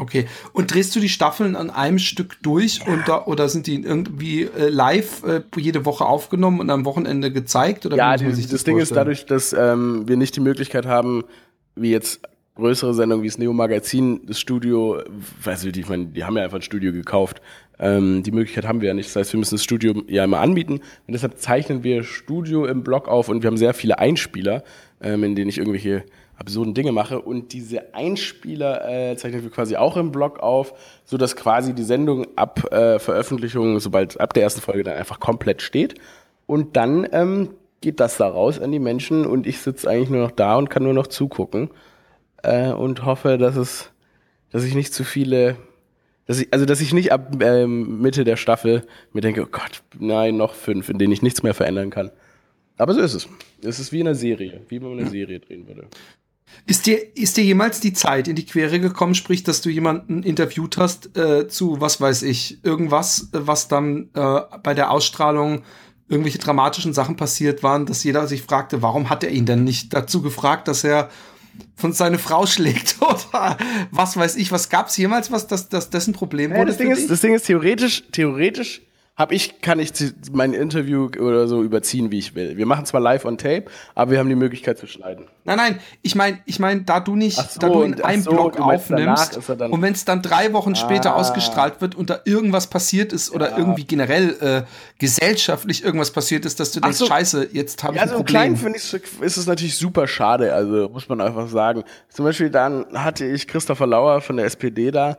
Okay. 0.00 0.28
Und 0.52 0.72
drehst 0.72 0.94
du 0.94 1.00
die 1.00 1.08
Staffeln 1.08 1.56
an 1.56 1.70
einem 1.70 1.98
Stück 1.98 2.36
durch 2.42 2.86
und 2.86 3.08
da, 3.08 3.24
oder 3.24 3.48
sind 3.48 3.66
die 3.66 3.82
irgendwie 3.82 4.42
äh, 4.42 4.68
live 4.68 5.24
äh, 5.24 5.42
jede 5.56 5.84
Woche 5.84 6.06
aufgenommen 6.06 6.60
und 6.60 6.70
am 6.70 6.84
Wochenende 6.84 7.32
gezeigt? 7.32 7.84
Oder 7.84 7.96
ja, 7.96 8.16
die, 8.16 8.26
das, 8.26 8.46
das 8.46 8.64
Ding 8.64 8.78
ist 8.78 8.94
dadurch, 8.94 9.26
dass 9.26 9.52
ähm, 9.52 10.06
wir 10.06 10.16
nicht 10.16 10.36
die 10.36 10.40
Möglichkeit 10.40 10.86
haben, 10.86 11.24
wie 11.74 11.90
jetzt 11.90 12.20
größere 12.54 12.94
Sendungen 12.94 13.22
wie 13.22 13.28
das 13.28 13.38
Neo 13.38 13.52
Magazin, 13.52 14.20
das 14.26 14.38
Studio, 14.38 15.02
weiß 15.42 15.64
ich, 15.64 15.76
ich 15.76 15.88
meine, 15.88 16.06
die 16.06 16.24
haben 16.24 16.36
ja 16.36 16.44
einfach 16.44 16.58
ein 16.58 16.62
Studio 16.62 16.92
gekauft. 16.92 17.40
Ähm, 17.78 18.22
die 18.22 18.32
Möglichkeit 18.32 18.66
haben 18.66 18.80
wir 18.80 18.88
ja 18.88 18.94
nicht. 18.94 19.08
Das 19.08 19.16
heißt, 19.16 19.32
wir 19.32 19.38
müssen 19.38 19.54
das 19.54 19.64
Studio 19.64 20.02
ja 20.08 20.24
immer 20.24 20.40
anbieten. 20.40 20.74
Und 20.74 21.12
deshalb 21.12 21.38
zeichnen 21.38 21.84
wir 21.84 22.02
Studio 22.02 22.66
im 22.66 22.82
Blog 22.82 23.08
auf 23.08 23.28
und 23.28 23.42
wir 23.42 23.48
haben 23.48 23.56
sehr 23.56 23.74
viele 23.74 23.98
Einspieler, 23.98 24.64
ähm, 25.00 25.24
in 25.24 25.34
denen 25.34 25.48
ich 25.48 25.58
irgendwelche 25.58 26.04
absurden 26.36 26.74
Dinge 26.74 26.92
mache. 26.92 27.20
Und 27.20 27.52
diese 27.52 27.94
Einspieler 27.94 28.88
äh, 28.88 29.16
zeichnen 29.16 29.42
wir 29.42 29.50
quasi 29.50 29.76
auch 29.76 29.96
im 29.96 30.12
Blog 30.12 30.40
auf, 30.40 30.72
so 31.04 31.16
dass 31.16 31.36
quasi 31.36 31.74
die 31.74 31.82
Sendung 31.82 32.26
ab 32.36 32.72
äh, 32.72 32.98
Veröffentlichung, 32.98 33.80
sobald 33.80 34.20
ab 34.20 34.34
der 34.34 34.44
ersten 34.44 34.60
Folge 34.60 34.84
dann 34.84 34.96
einfach 34.96 35.20
komplett 35.20 35.62
steht. 35.62 35.94
Und 36.46 36.76
dann 36.76 37.06
ähm, 37.12 37.50
geht 37.80 38.00
das 38.00 38.16
da 38.16 38.28
raus 38.28 38.60
an 38.60 38.72
die 38.72 38.78
Menschen 38.78 39.26
und 39.26 39.46
ich 39.46 39.60
sitze 39.60 39.88
eigentlich 39.88 40.10
nur 40.10 40.22
noch 40.22 40.30
da 40.30 40.56
und 40.56 40.70
kann 40.70 40.82
nur 40.82 40.94
noch 40.94 41.06
zugucken 41.06 41.70
äh, 42.42 42.70
und 42.72 43.04
hoffe, 43.04 43.38
dass 43.38 43.56
es, 43.56 43.90
dass 44.50 44.64
ich 44.64 44.74
nicht 44.74 44.92
zu 44.92 45.04
viele, 45.04 45.56
dass 46.28 46.40
ich, 46.40 46.52
also 46.52 46.66
dass 46.66 46.80
ich 46.80 46.92
nicht 46.92 47.10
ab 47.10 47.42
ähm, 47.42 48.00
Mitte 48.00 48.22
der 48.22 48.36
Staffel 48.36 48.86
mir 49.12 49.22
denke, 49.22 49.42
oh 49.42 49.48
Gott, 49.50 49.82
nein, 49.98 50.36
noch 50.36 50.54
fünf, 50.54 50.90
in 50.90 50.98
denen 50.98 51.12
ich 51.12 51.22
nichts 51.22 51.42
mehr 51.42 51.54
verändern 51.54 51.90
kann. 51.90 52.10
Aber 52.76 52.94
so 52.94 53.00
ist 53.00 53.14
es. 53.14 53.28
Es 53.62 53.80
ist 53.80 53.92
wie 53.92 54.00
in 54.00 54.06
einer 54.06 54.14
Serie, 54.14 54.60
wie 54.68 54.78
man 54.78 54.92
eine 54.92 55.08
Serie 55.08 55.40
drehen 55.40 55.66
würde. 55.66 55.88
Ist 56.66 56.86
dir, 56.86 57.16
ist 57.16 57.36
dir 57.38 57.44
jemals 57.44 57.80
die 57.80 57.94
Zeit 57.94 58.28
in 58.28 58.36
die 58.36 58.44
Quere 58.44 58.78
gekommen, 58.78 59.14
sprich, 59.14 59.42
dass 59.42 59.62
du 59.62 59.70
jemanden 59.70 60.22
interviewt 60.22 60.76
hast 60.76 61.16
äh, 61.16 61.48
zu, 61.48 61.80
was 61.80 62.00
weiß 62.00 62.22
ich, 62.22 62.62
irgendwas, 62.62 63.30
was 63.32 63.68
dann 63.68 64.10
äh, 64.14 64.40
bei 64.62 64.74
der 64.74 64.90
Ausstrahlung 64.90 65.62
irgendwelche 66.08 66.38
dramatischen 66.38 66.92
Sachen 66.92 67.16
passiert 67.16 67.62
waren, 67.62 67.86
dass 67.86 68.04
jeder 68.04 68.26
sich 68.26 68.42
fragte, 68.42 68.82
warum 68.82 69.08
hat 69.08 69.24
er 69.24 69.30
ihn 69.30 69.46
denn 69.46 69.64
nicht 69.64 69.94
dazu 69.94 70.20
gefragt, 70.20 70.68
dass 70.68 70.84
er 70.84 71.08
von 71.76 71.92
seine 71.92 72.18
Frau 72.18 72.46
schlägt 72.46 72.96
oder 73.00 73.56
was 73.90 74.16
weiß 74.16 74.36
ich, 74.36 74.52
was 74.52 74.68
gab 74.68 74.88
es 74.88 74.96
jemals 74.96 75.30
was, 75.30 75.46
das, 75.46 75.68
das 75.68 75.90
dessen 75.90 76.12
Problem 76.12 76.50
wurde? 76.50 76.60
Ja, 76.60 76.64
das, 76.66 76.76
Ding 76.76 76.90
ist, 76.90 77.10
das 77.10 77.20
Ding 77.20 77.34
ist 77.34 77.46
theoretisch, 77.46 78.04
theoretisch 78.12 78.82
hab 79.18 79.32
ich, 79.32 79.60
kann 79.60 79.80
ich 79.80 79.92
mein 80.30 80.52
Interview 80.52 81.06
oder 81.18 81.48
so 81.48 81.64
überziehen, 81.64 82.12
wie 82.12 82.20
ich 82.20 82.36
will. 82.36 82.56
Wir 82.56 82.66
machen 82.66 82.86
zwar 82.86 83.00
live 83.00 83.24
on 83.24 83.36
tape, 83.36 83.64
aber 83.96 84.12
wir 84.12 84.20
haben 84.20 84.28
die 84.28 84.36
Möglichkeit 84.36 84.78
zu 84.78 84.86
schneiden. 84.86 85.26
Nein, 85.44 85.56
nein, 85.56 85.80
ich 86.02 86.14
meine, 86.14 86.38
ich 86.46 86.60
mein, 86.60 86.86
da 86.86 87.00
du 87.00 87.16
nicht, 87.16 87.36
so, 87.36 87.58
da 87.58 87.68
du 87.68 87.82
in 87.82 88.00
einem 88.00 88.22
so, 88.22 88.30
Block 88.30 88.60
aufnimmst 88.60 89.36
und 89.58 89.82
wenn 89.82 89.92
es 89.92 90.04
dann 90.04 90.22
drei 90.22 90.52
Wochen 90.52 90.76
später 90.76 91.14
ah. 91.14 91.16
ausgestrahlt 91.16 91.80
wird 91.80 91.96
und 91.96 92.10
da 92.10 92.20
irgendwas 92.26 92.68
passiert 92.68 93.12
ist 93.12 93.32
oder 93.32 93.50
ja. 93.50 93.58
irgendwie 93.58 93.84
generell 93.84 94.36
äh, 94.40 94.62
gesellschaftlich 94.98 95.82
irgendwas 95.82 96.12
passiert 96.12 96.46
ist, 96.46 96.60
dass 96.60 96.70
du 96.70 96.78
denkst, 96.78 96.98
so. 96.98 97.06
scheiße, 97.06 97.48
jetzt 97.52 97.82
habe 97.82 97.94
ich 97.94 98.00
ja, 98.00 98.02
ein 98.04 98.14
Problem. 98.14 98.34
Ja, 98.34 98.40
so 98.40 98.46
klein 98.46 98.56
finde 98.56 98.78
ich, 98.78 99.20
ist 99.20 99.36
es 99.36 99.46
natürlich 99.46 99.76
super 99.76 100.06
schade, 100.06 100.54
also 100.54 100.88
muss 100.90 101.08
man 101.08 101.20
einfach 101.20 101.48
sagen. 101.48 101.82
Zum 102.08 102.24
Beispiel 102.24 102.50
dann 102.50 102.86
hatte 102.92 103.26
ich 103.26 103.48
Christopher 103.48 103.88
Lauer 103.88 104.20
von 104.20 104.36
der 104.36 104.46
SPD 104.46 104.92
da 104.92 105.18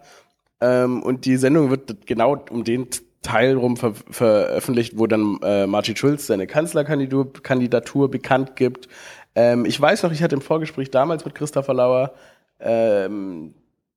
ähm, 0.62 1.04
und 1.04 1.26
die 1.26 1.36
Sendung 1.36 1.70
wird 1.70 2.08
genau 2.08 2.46
um 2.50 2.64
den 2.64 2.88
Teil 3.22 3.56
rum 3.58 3.78
ver 3.78 3.94
veröffentlicht, 4.10 4.98
wo 4.98 5.08
dann 5.08 5.40
äh, 5.44 5.68
Martin 5.68 5.96
Schulz 5.96 6.28
seine 6.28 6.48
Kanzlerkandidatur 6.48 7.34
Kandidatur 7.44 8.10
bekannt 8.10 8.56
gibt. 8.56 8.88
Ähm, 9.36 9.66
ich 9.66 9.80
weiß 9.80 10.04
noch, 10.04 10.12
ich 10.12 10.24
hatte 10.24 10.36
im 10.36 10.42
Vorgespräch 10.42 10.90
damals 10.92 11.26
mit 11.26 11.36
Christopher 11.36 11.74
Lauer, 11.74 12.14
ähm, 12.60 13.54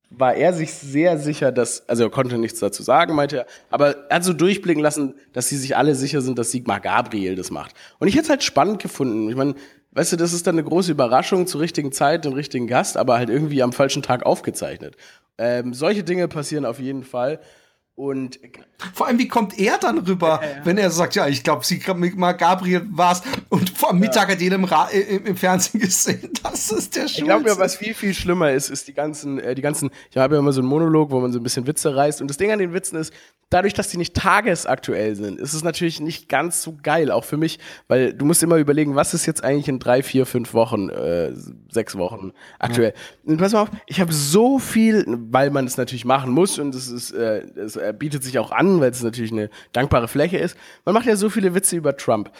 war 0.09 0.35
er 0.35 0.53
sich 0.53 0.73
sehr 0.73 1.17
sicher, 1.17 1.51
dass, 1.51 1.87
also 1.89 2.03
er 2.03 2.09
konnte 2.09 2.37
nichts 2.37 2.59
dazu 2.59 2.83
sagen, 2.83 3.15
meinte 3.15 3.37
er, 3.37 3.45
aber 3.69 4.09
er 4.09 4.17
hat 4.17 4.23
so 4.23 4.33
durchblicken 4.33 4.83
lassen, 4.83 5.15
dass 5.33 5.49
sie 5.49 5.57
sich 5.57 5.75
alle 5.75 5.95
sicher 5.95 6.21
sind, 6.21 6.37
dass 6.37 6.51
Sigmar 6.51 6.79
Gabriel 6.79 7.35
das 7.35 7.49
macht. 7.49 7.73
Und 7.99 8.07
ich 8.07 8.15
hätte 8.15 8.25
es 8.25 8.29
halt 8.29 8.43
spannend 8.43 8.79
gefunden. 8.79 9.29
Ich 9.29 9.35
meine, 9.35 9.55
weißt 9.91 10.13
du, 10.13 10.17
das 10.17 10.33
ist 10.33 10.45
dann 10.45 10.55
eine 10.55 10.63
große 10.63 10.91
Überraschung 10.91 11.47
zur 11.47 11.61
richtigen 11.61 11.91
Zeit, 11.91 12.25
den 12.25 12.33
richtigen 12.33 12.67
Gast, 12.67 12.97
aber 12.97 13.17
halt 13.17 13.29
irgendwie 13.29 13.63
am 13.63 13.73
falschen 13.73 14.03
Tag 14.03 14.23
aufgezeichnet. 14.25 14.95
Ähm, 15.37 15.73
solche 15.73 16.03
Dinge 16.03 16.27
passieren 16.27 16.65
auf 16.65 16.79
jeden 16.79 17.03
Fall. 17.03 17.39
Und 17.95 18.39
vor 18.95 19.05
allem, 19.05 19.19
wie 19.19 19.27
kommt 19.27 19.59
er 19.59 19.77
dann 19.77 19.99
rüber, 19.99 20.39
ja, 20.41 20.49
ja. 20.49 20.65
wenn 20.65 20.79
er 20.79 20.89
sagt, 20.89 21.13
ja, 21.13 21.27
ich 21.27 21.43
glaube, 21.43 21.63
sie 21.63 21.79
mal 22.15 22.31
Gabriel 22.31 22.87
war's 22.89 23.21
und 23.49 23.69
vor 23.69 23.93
Mittag 23.93 24.29
ja. 24.29 24.33
hat 24.33 24.41
jeder 24.41 24.55
im, 24.55 24.67
im, 25.09 25.25
im, 25.27 25.37
Fernsehen 25.37 25.79
gesehen. 25.79 26.31
Das 26.41 26.71
ist 26.71 26.95
der 26.95 27.01
Schulze. 27.01 27.19
Ich 27.19 27.25
glaube 27.25 27.55
was 27.59 27.75
viel, 27.75 27.93
viel 27.93 28.15
schlimmer 28.15 28.51
ist, 28.51 28.71
ist 28.71 28.87
die 28.87 28.95
ganzen, 28.95 29.39
äh, 29.39 29.53
die 29.53 29.61
ganzen, 29.61 29.91
ich 30.09 30.17
habe 30.17 30.33
ja 30.33 30.39
immer 30.39 30.51
so 30.53 30.61
einen 30.61 30.69
Monolog, 30.69 31.11
wo 31.11 31.19
man 31.19 31.31
so 31.31 31.39
ein 31.39 31.43
bisschen 31.43 31.67
Witze 31.67 31.95
reißt. 31.95 32.19
Und 32.19 32.29
das 32.29 32.37
Ding 32.37 32.51
an 32.51 32.57
den 32.57 32.73
Witzen 32.73 32.97
ist, 32.97 33.13
dadurch, 33.53 33.73
dass 33.73 33.89
die 33.89 33.97
nicht 33.97 34.15
tagesaktuell 34.15 35.15
sind, 35.15 35.39
ist 35.39 35.53
es 35.53 35.63
natürlich 35.63 35.99
nicht 35.99 36.27
ganz 36.27 36.63
so 36.63 36.75
geil, 36.81 37.11
auch 37.11 37.23
für 37.23 37.37
mich, 37.37 37.59
weil 37.87 38.13
du 38.13 38.25
musst 38.25 38.41
immer 38.41 38.57
überlegen, 38.57 38.95
was 38.95 39.13
ist 39.13 39.25
jetzt 39.27 39.43
eigentlich 39.43 39.67
in 39.67 39.77
drei, 39.77 40.01
vier, 40.01 40.25
fünf 40.25 40.53
Wochen, 40.53 40.89
äh, 40.89 41.31
sechs 41.69 41.95
Wochen 41.95 42.31
aktuell. 42.57 42.93
Und 43.23 43.37
pass 43.37 43.53
mal 43.53 43.61
auf, 43.61 43.69
ich 43.85 44.01
habe 44.01 44.11
so 44.11 44.57
viel, 44.57 45.05
weil 45.07 45.51
man 45.51 45.65
es 45.65 45.77
natürlich 45.77 46.05
machen 46.05 46.31
muss 46.31 46.57
und 46.57 46.73
es 46.73 46.89
ist, 46.89 47.11
äh, 47.11 47.41
es 47.55 47.75
äh, 47.83 47.93
bietet 47.93 48.23
sich 48.23 48.39
auch 48.39 48.51
an, 48.51 48.79
weil 48.79 48.91
es 48.91 49.03
natürlich 49.03 49.31
eine 49.31 49.49
dankbare 49.71 50.07
Fläche 50.07 50.37
ist. 50.37 50.57
Man 50.85 50.93
macht 50.93 51.05
ja 51.05 51.15
so 51.15 51.29
viele 51.29 51.53
Witze 51.53 51.75
über 51.75 51.95
Trump. 51.97 52.31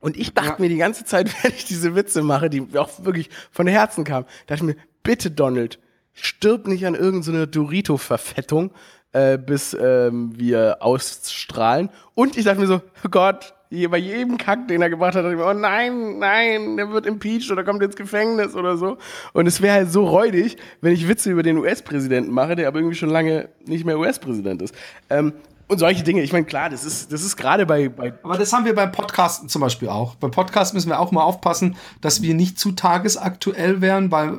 Und 0.00 0.16
ich 0.16 0.34
dachte 0.34 0.50
ja. 0.50 0.56
mir 0.58 0.68
die 0.68 0.76
ganze 0.76 1.04
Zeit, 1.04 1.30
wenn 1.42 1.52
ich 1.52 1.64
diese 1.64 1.94
Witze 1.94 2.22
mache, 2.22 2.50
die 2.50 2.66
auch 2.76 3.04
wirklich 3.04 3.30
von 3.50 3.66
Herzen 3.66 4.04
kamen, 4.04 4.26
dachte 4.46 4.64
ich 4.64 4.74
mir, 4.74 4.76
bitte 5.02 5.30
Donald, 5.30 5.78
stirb 6.12 6.66
nicht 6.66 6.86
an 6.86 6.94
irgendeiner 6.94 7.40
so 7.40 7.46
Dorito-Verfettung, 7.46 8.72
äh, 9.12 9.38
bis 9.38 9.74
ähm, 9.78 10.32
wir 10.36 10.78
ausstrahlen. 10.80 11.90
Und 12.14 12.36
ich 12.36 12.44
dachte 12.44 12.60
mir 12.60 12.66
so, 12.66 12.82
oh 13.04 13.08
Gott, 13.10 13.54
bei 13.88 13.98
jedem 13.98 14.38
Kack, 14.38 14.68
den 14.68 14.82
er 14.82 14.90
gebracht 14.90 15.14
hat, 15.14 15.24
dachte 15.24 15.34
ich 15.34 15.40
mir, 15.40 15.46
oh 15.46 15.52
nein, 15.52 16.18
nein, 16.18 16.76
der 16.76 16.90
wird 16.90 17.06
impeached 17.06 17.50
oder 17.50 17.64
kommt 17.64 17.82
ins 17.82 17.96
Gefängnis 17.96 18.54
oder 18.54 18.76
so. 18.76 18.98
Und 19.32 19.46
es 19.46 19.60
wäre 19.60 19.74
halt 19.74 19.92
so 19.92 20.04
räudig, 20.06 20.56
wenn 20.80 20.92
ich 20.92 21.08
Witze 21.08 21.30
über 21.30 21.42
den 21.42 21.58
US-Präsidenten 21.58 22.32
mache, 22.32 22.56
der 22.56 22.68
aber 22.68 22.78
irgendwie 22.78 22.96
schon 22.96 23.10
lange 23.10 23.48
nicht 23.66 23.84
mehr 23.84 23.98
US-Präsident 23.98 24.62
ist. 24.62 24.74
Ähm, 25.10 25.32
und 25.74 25.78
solche 25.78 26.02
Dinge. 26.02 26.22
Ich 26.22 26.32
meine, 26.32 26.44
klar, 26.46 26.70
das 26.70 26.84
ist, 26.84 27.12
das 27.12 27.22
ist 27.22 27.36
gerade 27.36 27.66
bei, 27.66 27.88
bei. 27.88 28.14
Aber 28.22 28.38
das 28.38 28.52
haben 28.52 28.64
wir 28.64 28.74
beim 28.74 28.92
Podcasten 28.92 29.48
zum 29.48 29.60
Beispiel 29.60 29.88
auch. 29.88 30.14
Beim 30.14 30.30
Podcast 30.30 30.72
müssen 30.72 30.88
wir 30.88 30.98
auch 30.98 31.12
mal 31.12 31.22
aufpassen, 31.22 31.76
dass 32.00 32.22
wir 32.22 32.34
nicht 32.34 32.58
zu 32.58 32.72
tagesaktuell 32.72 33.80
werden, 33.80 34.10
weil 34.10 34.38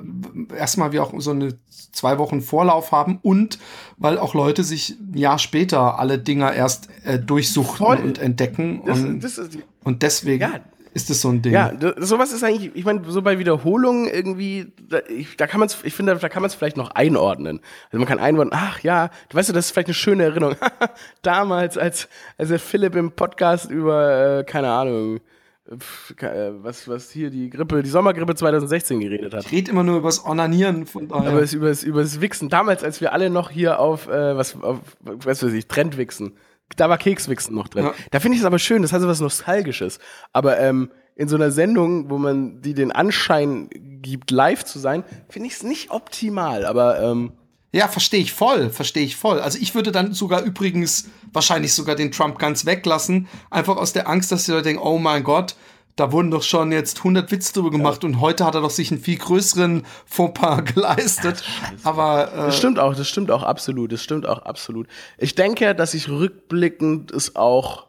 erstmal 0.58 0.92
wir 0.92 1.04
auch 1.04 1.14
so 1.18 1.32
eine 1.32 1.58
zwei 1.92 2.18
Wochen 2.18 2.42
Vorlauf 2.42 2.92
haben 2.92 3.20
und 3.22 3.60
weil 3.98 4.18
auch 4.18 4.34
Leute 4.34 4.64
sich 4.64 4.98
ein 5.00 5.18
Jahr 5.18 5.40
später 5.40 6.00
alle 6.00 6.20
Dinger 6.20 6.54
erst 6.54 6.90
äh, 7.04 7.20
durchsuchen 7.20 7.86
und 7.86 8.18
entdecken. 8.18 8.82
Das, 8.86 9.00
und, 9.00 9.20
das 9.22 9.38
ist, 9.38 9.58
und 9.84 10.02
deswegen. 10.04 10.42
Ja, 10.42 10.60
ist 10.96 11.10
das 11.10 11.20
so 11.20 11.30
ein 11.30 11.42
Ding. 11.42 11.52
Ja, 11.52 11.74
sowas 11.98 12.32
ist 12.32 12.42
eigentlich, 12.42 12.74
ich 12.74 12.86
meine, 12.86 13.02
so 13.06 13.22
bei 13.22 13.38
Wiederholungen 13.38 14.08
irgendwie, 14.08 14.72
da, 14.88 15.00
ich, 15.10 15.36
da 15.36 15.46
kann 15.46 15.60
man 15.60 15.68
es, 15.68 15.78
ich 15.84 15.94
finde, 15.94 16.16
da 16.16 16.30
kann 16.30 16.42
man 16.42 16.48
es 16.48 16.56
vielleicht 16.56 16.78
noch 16.78 16.92
einordnen. 16.92 17.60
Also 17.88 17.98
man 17.98 18.08
kann 18.08 18.18
einordnen, 18.18 18.58
ach 18.58 18.80
ja, 18.80 19.10
du 19.28 19.38
weißt 19.38 19.50
du, 19.50 19.54
das 19.54 19.66
ist 19.66 19.72
vielleicht 19.72 19.90
eine 19.90 19.94
schöne 19.94 20.24
Erinnerung. 20.24 20.56
Damals, 21.22 21.78
als, 21.78 22.08
als 22.38 22.48
der 22.48 22.60
Philipp 22.60 22.96
im 22.96 23.12
Podcast 23.12 23.70
über, 23.70 24.40
äh, 24.40 24.44
keine 24.46 24.72
Ahnung, 24.72 25.20
äh, 25.68 26.52
was, 26.62 26.88
was 26.88 27.12
hier 27.12 27.30
die 27.30 27.50
Grippe, 27.50 27.84
die 27.84 27.90
Sommergrippe 27.90 28.34
2016 28.34 29.02
geredet 29.02 29.34
hat. 29.34 29.48
Ich 29.48 29.52
rede 29.52 29.72
immer 29.72 29.84
nur 29.84 29.98
über 29.98 30.08
das 30.08 30.26
Onanieren 30.26 30.86
von 30.86 31.10
daher. 31.10 31.30
Aber 31.30 31.42
über 31.42 31.68
das, 31.68 31.84
über 31.84 32.04
das 32.04 32.22
Wichsen. 32.22 32.48
Damals, 32.48 32.86
als 32.86 33.02
wir 33.02 33.12
alle 33.12 33.30
noch 33.30 33.50
hier 33.50 33.80
auf, 33.80 34.08
äh, 34.08 34.38
was, 34.38 34.56
auf, 34.62 34.80
was 35.02 35.44
weiß 35.44 35.52
ich, 35.52 35.68
Trendwichsen 35.68 36.38
da 36.76 36.90
war 36.90 36.98
Kekswichsen 36.98 37.56
noch 37.56 37.68
drin. 37.68 37.86
Ja. 37.86 37.94
Da 38.12 38.20
finde 38.20 38.36
ich 38.36 38.42
es 38.42 38.46
aber 38.46 38.60
schön, 38.60 38.82
das 38.82 38.92
hat 38.92 39.02
so 39.02 39.08
was 39.08 39.22
Nostalgisches. 39.22 40.00
Aber 40.34 40.60
ähm, 40.60 40.92
in 41.16 41.28
so 41.28 41.36
einer 41.36 41.52
Sendung, 41.52 42.10
wo 42.10 42.18
man 42.18 42.62
die 42.62 42.74
den 42.74 42.92
Anschein 42.92 43.70
gibt, 44.02 44.32
live 44.32 44.66
zu 44.66 44.80
sein, 44.80 45.04
finde 45.30 45.48
ich 45.48 45.56
es 45.56 45.64
nicht 45.64 45.92
optimal. 45.92 46.66
Aber 46.66 47.00
ähm, 47.02 47.34
ja, 47.72 47.88
verstehe 47.88 48.22
ich 48.22 48.34
voll, 48.34 48.70
verstehe 48.70 49.04
ich 49.04 49.16
voll. 49.16 49.40
Also 49.40 49.58
ich 49.60 49.76
würde 49.76 49.92
dann 49.92 50.14
sogar 50.14 50.42
übrigens 50.44 51.10
wahrscheinlich 51.32 51.74
sogar 51.74 51.96
den 51.96 52.12
Trump 52.12 52.40
ganz 52.40 52.66
weglassen, 52.66 53.28
einfach 53.50 53.78
aus 53.78 53.94
der 53.94 54.08
Angst, 54.08 54.32
dass 54.32 54.46
die 54.46 54.52
Leute 54.52 54.64
denken, 54.64 54.82
oh 54.82 54.98
mein 54.98 55.24
Gott, 55.24 55.56
da 55.96 56.12
wurden 56.12 56.30
doch 56.30 56.44
schon 56.44 56.72
jetzt 56.72 56.98
100 57.00 57.32
Witze 57.32 57.54
drüber 57.54 57.72
gemacht 57.72 58.04
ja. 58.04 58.10
und 58.10 58.20
heute 58.20 58.46
hat 58.46 58.56
er 58.56 58.62
doch 58.62 58.70
sich 58.70 58.92
einen 58.92 59.00
viel 59.00 59.18
größeren 59.18 59.84
Fauxpas 60.06 60.62
geleistet. 60.74 61.42
Ja, 61.62 61.74
Aber 61.84 62.34
äh, 62.34 62.38
das 62.38 62.58
stimmt 62.58 62.80
auch, 62.80 62.96
das 62.96 63.08
stimmt 63.08 63.32
auch 63.32 63.44
absolut, 63.44 63.92
das 63.92 64.02
stimmt 64.02 64.28
auch 64.28 64.40
absolut. 64.40 64.88
Ich 65.18 65.36
denke, 65.36 65.74
dass 65.74 65.94
ich 65.94 66.10
rückblickend 66.10 67.12
es 67.12 67.36
auch 67.36 67.88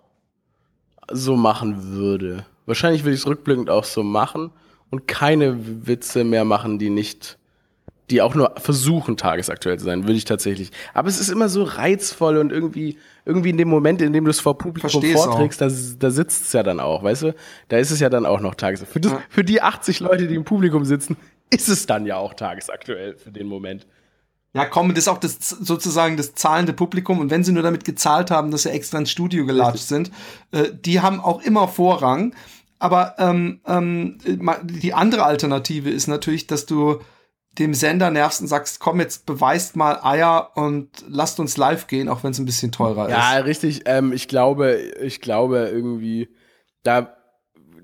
so 1.11 1.37
machen 1.37 1.93
würde. 1.93 2.47
Wahrscheinlich 2.67 3.05
würde 3.05 3.15
ich 3.15 3.21
es 3.21 3.27
rückblickend 3.27 3.71
auch 3.71 3.85
so 3.85 4.03
machen 4.03 4.51
und 4.91 5.09
keine 5.09 5.87
Witze 5.87 6.25
mehr 6.25 6.45
machen, 6.45 6.79
die 6.79 6.91
nicht 6.91 7.39
die 8.11 8.23
auch 8.23 8.35
nur 8.35 8.55
versuchen, 8.57 9.17
tagesaktuell 9.17 9.79
zu 9.79 9.85
sein, 9.85 10.05
würde 10.05 10.15
ich 10.15 10.25
tatsächlich. 10.25 10.71
Aber 10.95 11.09
es 11.09 11.21
ist 11.21 11.29
immer 11.29 11.49
so 11.49 11.65
reizvoll 11.65 12.37
und 12.37 12.53
irgendwie, 12.53 12.99
irgendwie 13.25 13.51
in 13.51 13.57
dem 13.57 13.69
Moment, 13.69 14.01
in 14.01 14.13
dem 14.13 14.25
du 14.25 14.31
es 14.31 14.41
vor 14.41 14.59
Publikum 14.59 14.91
Versteh's 14.91 15.23
vorträgst, 15.23 15.61
da, 15.61 15.67
da 15.67 16.11
sitzt 16.11 16.47
es 16.47 16.53
ja 16.53 16.63
dann 16.63 16.79
auch, 16.79 17.03
weißt 17.03 17.23
du? 17.23 17.35
Da 17.69 17.79
ist 17.79 17.91
es 17.91 18.01
ja 18.01 18.09
dann 18.09 18.25
auch 18.25 18.41
noch 18.41 18.55
tagesaktuell. 18.55 18.93
Für, 18.93 19.01
das, 19.01 19.23
für 19.29 19.45
die 19.45 19.61
80 19.61 20.01
Leute, 20.01 20.29
die 20.29 20.37
im 20.37 20.45
Publikum 20.45 20.85
sitzen, 20.85 21.17
ist 21.51 21.69
es 21.69 21.87
dann 21.87 22.07
ja 22.07 22.17
auch 22.17 22.35
tagesaktuell 22.35 23.17
für 23.17 23.33
den 23.33 23.49
Moment. 23.49 23.87
Ja, 24.55 24.65
komm, 24.65 24.89
das 24.91 25.01
ist 25.01 25.09
auch 25.09 25.19
das 25.19 25.39
sozusagen 25.39 26.17
das 26.17 26.35
zahlende 26.35 26.73
Publikum. 26.73 27.19
Und 27.19 27.31
wenn 27.31 27.45
sie 27.45 27.53
nur 27.53 27.63
damit 27.63 27.85
gezahlt 27.85 28.31
haben, 28.31 28.51
dass 28.51 28.63
sie 28.63 28.71
extra 28.71 28.99
ins 28.99 29.11
Studio 29.11 29.45
gelatscht 29.45 29.85
sind, 29.85 30.11
äh, 30.51 30.71
die 30.73 31.01
haben 31.01 31.21
auch 31.21 31.43
immer 31.43 31.69
Vorrang. 31.69 32.35
Aber 32.79 33.17
ähm, 33.19 33.61
ähm, 33.67 34.19
die 34.63 34.95
andere 34.95 35.25
Alternative 35.25 35.91
ist 35.91 36.07
natürlich, 36.07 36.47
dass 36.47 36.65
du 36.65 37.01
dem 37.59 37.75
Sender 37.75 38.11
nervst 38.11 38.41
und 38.41 38.49
sagst, 38.49 38.81
komm, 38.81 39.01
jetzt 39.01 39.27
beweist 39.27 39.77
mal 39.77 40.01
Eier 40.03 40.51
und 40.57 40.89
lasst 41.09 41.41
uns 41.41 41.57
live 41.57 41.87
gehen, 41.87 42.09
auch 42.09 42.23
wenn 42.23 42.33
es 42.33 42.39
ein 42.39 42.47
bisschen 42.47 42.73
teurer 42.73 43.09
ja, 43.09 43.17
ist. 43.17 43.35
Ja, 43.35 43.39
richtig. 43.41 43.83
Ähm, 43.87 44.13
ich 44.13 44.29
glaube, 44.29 44.77
ich 45.01 45.21
glaube 45.21 45.71
irgendwie, 45.73 46.29
da 46.83 47.17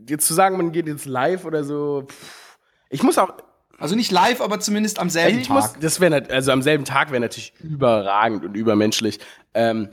jetzt 0.08 0.26
zu 0.26 0.34
sagen, 0.34 0.56
man 0.56 0.72
geht 0.72 0.86
jetzt 0.86 1.06
live 1.06 1.44
oder 1.44 1.64
so, 1.64 2.04
pff, 2.06 2.58
ich 2.90 3.02
muss 3.02 3.18
auch. 3.18 3.32
Also 3.78 3.96
nicht 3.96 4.12
live, 4.12 4.40
aber 4.40 4.60
zumindest 4.60 5.00
am 5.00 5.10
selben 5.10 5.40
ich 5.40 5.48
Tag. 5.48 5.56
Muss, 5.56 5.72
das 5.80 5.98
wäre 5.98 6.30
also 6.30 6.52
am 6.52 6.62
selben 6.62 6.84
Tag 6.84 7.10
wäre 7.10 7.20
natürlich 7.20 7.52
überragend 7.58 8.44
und 8.44 8.54
übermenschlich. 8.54 9.18
Ähm, 9.54 9.88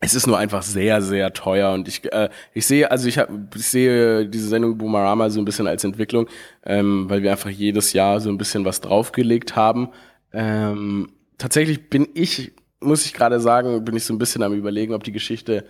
es 0.00 0.14
ist 0.14 0.26
nur 0.26 0.38
einfach 0.38 0.62
sehr, 0.62 1.02
sehr 1.02 1.32
teuer 1.32 1.72
und 1.72 1.88
ich, 1.88 2.10
äh, 2.12 2.28
ich 2.54 2.66
sehe, 2.66 2.90
also 2.90 3.08
ich, 3.08 3.18
hab, 3.18 3.30
ich 3.54 3.66
sehe 3.66 4.26
diese 4.26 4.48
Sendung 4.48 4.78
Boomerama 4.78 5.28
so 5.28 5.40
ein 5.40 5.44
bisschen 5.44 5.66
als 5.66 5.82
Entwicklung, 5.82 6.28
ähm, 6.64 7.10
weil 7.10 7.22
wir 7.22 7.32
einfach 7.32 7.50
jedes 7.50 7.92
Jahr 7.92 8.20
so 8.20 8.30
ein 8.30 8.38
bisschen 8.38 8.64
was 8.64 8.80
draufgelegt 8.80 9.56
haben. 9.56 9.88
Ähm, 10.32 11.10
tatsächlich 11.36 11.90
bin 11.90 12.08
ich, 12.14 12.52
muss 12.80 13.06
ich 13.06 13.12
gerade 13.12 13.40
sagen, 13.40 13.84
bin 13.84 13.96
ich 13.96 14.04
so 14.04 14.14
ein 14.14 14.18
bisschen 14.18 14.42
am 14.44 14.54
überlegen, 14.54 14.94
ob 14.94 15.02
die 15.02 15.12
Geschichte 15.12 15.64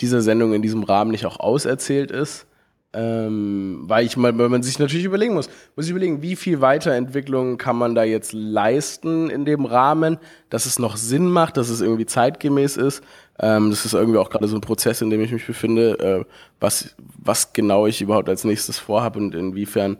dieser 0.00 0.22
Sendung 0.22 0.54
in 0.54 0.62
diesem 0.62 0.82
Rahmen 0.82 1.10
nicht 1.10 1.26
auch 1.26 1.38
auserzählt 1.38 2.10
ist. 2.10 2.46
Ähm, 2.94 3.82
weil 3.82 4.06
ich 4.06 4.16
mal, 4.16 4.36
weil 4.38 4.48
man 4.48 4.62
sich 4.62 4.78
natürlich 4.78 5.04
überlegen 5.04 5.34
muss, 5.34 5.50
muss 5.76 5.84
ich 5.84 5.90
überlegen, 5.90 6.22
wie 6.22 6.36
viel 6.36 6.62
Weiterentwicklung 6.62 7.58
kann 7.58 7.76
man 7.76 7.94
da 7.94 8.02
jetzt 8.02 8.32
leisten 8.32 9.28
in 9.28 9.44
dem 9.44 9.66
Rahmen, 9.66 10.16
dass 10.48 10.64
es 10.64 10.78
noch 10.78 10.96
Sinn 10.96 11.28
macht, 11.28 11.58
dass 11.58 11.68
es 11.68 11.82
irgendwie 11.82 12.06
zeitgemäß 12.06 12.78
ist. 12.78 13.02
Ähm, 13.38 13.68
das 13.68 13.84
ist 13.84 13.92
irgendwie 13.92 14.18
auch 14.18 14.30
gerade 14.30 14.48
so 14.48 14.56
ein 14.56 14.62
Prozess, 14.62 15.02
in 15.02 15.10
dem 15.10 15.20
ich 15.20 15.32
mich 15.32 15.46
befinde, 15.46 15.98
äh, 15.98 16.24
was, 16.60 16.96
was 17.22 17.52
genau 17.52 17.86
ich 17.86 18.00
überhaupt 18.00 18.30
als 18.30 18.44
nächstes 18.44 18.78
vorhabe 18.78 19.18
und 19.18 19.34
inwiefern 19.34 19.98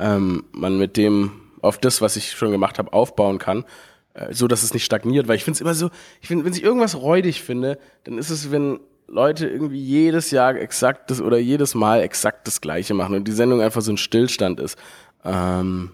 ähm, 0.00 0.44
man 0.50 0.76
mit 0.76 0.96
dem 0.96 1.30
auf 1.62 1.78
das, 1.78 2.00
was 2.00 2.16
ich 2.16 2.32
schon 2.32 2.50
gemacht 2.50 2.78
habe, 2.78 2.92
aufbauen 2.92 3.38
kann, 3.38 3.64
äh, 4.14 4.34
so 4.34 4.48
dass 4.48 4.64
es 4.64 4.74
nicht 4.74 4.84
stagniert. 4.84 5.28
Weil 5.28 5.36
ich 5.36 5.44
finde 5.44 5.56
es 5.56 5.60
immer 5.60 5.74
so, 5.74 5.90
ich 6.20 6.26
finde, 6.26 6.44
wenn 6.44 6.52
ich 6.52 6.64
irgendwas 6.64 7.00
räudig 7.00 7.42
finde, 7.42 7.78
dann 8.02 8.18
ist 8.18 8.30
es, 8.30 8.50
wenn 8.50 8.80
Leute 9.06 9.46
irgendwie 9.46 9.80
jedes 9.80 10.30
Jahr 10.30 10.56
exakt 10.56 11.10
das 11.10 11.20
oder 11.20 11.38
jedes 11.38 11.74
Mal 11.74 12.00
exakt 12.00 12.46
das 12.46 12.60
Gleiche 12.60 12.94
machen 12.94 13.14
und 13.16 13.28
die 13.28 13.32
Sendung 13.32 13.60
einfach 13.60 13.82
so 13.82 13.92
ein 13.92 13.96
Stillstand 13.96 14.60
ist. 14.60 14.78
Ähm, 15.24 15.90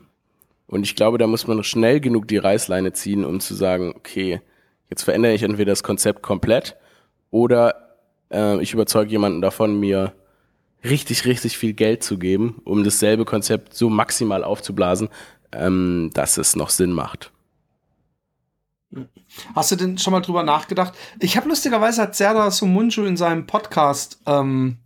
und 0.66 0.84
ich 0.84 0.94
glaube, 0.94 1.18
da 1.18 1.26
muss 1.26 1.46
man 1.46 1.62
schnell 1.64 2.00
genug 2.00 2.28
die 2.28 2.36
Reißleine 2.36 2.92
ziehen, 2.92 3.24
um 3.24 3.40
zu 3.40 3.54
sagen, 3.54 3.92
okay, 3.96 4.40
jetzt 4.88 5.02
verändere 5.02 5.32
ich 5.32 5.42
entweder 5.42 5.72
das 5.72 5.82
Konzept 5.82 6.22
komplett 6.22 6.76
oder 7.30 7.96
äh, 8.30 8.62
ich 8.62 8.72
überzeuge 8.72 9.10
jemanden 9.10 9.40
davon, 9.40 9.80
mir 9.80 10.12
richtig, 10.84 11.26
richtig 11.26 11.58
viel 11.58 11.72
Geld 11.72 12.02
zu 12.02 12.18
geben, 12.18 12.60
um 12.64 12.84
dasselbe 12.84 13.24
Konzept 13.24 13.74
so 13.74 13.90
maximal 13.90 14.44
aufzublasen, 14.44 15.08
ähm, 15.52 16.10
dass 16.14 16.38
es 16.38 16.56
noch 16.56 16.70
Sinn 16.70 16.92
macht. 16.92 17.32
Hast 19.54 19.70
du 19.70 19.76
denn 19.76 19.98
schon 19.98 20.12
mal 20.12 20.20
drüber 20.20 20.42
nachgedacht? 20.42 20.94
Ich 21.20 21.36
habe 21.36 21.48
lustigerweise 21.48 22.02
hat 22.02 22.16
Serdar 22.16 22.50
Sumunju 22.50 23.04
in 23.04 23.16
seinem 23.16 23.46
Podcast 23.46 24.20
ähm, 24.26 24.78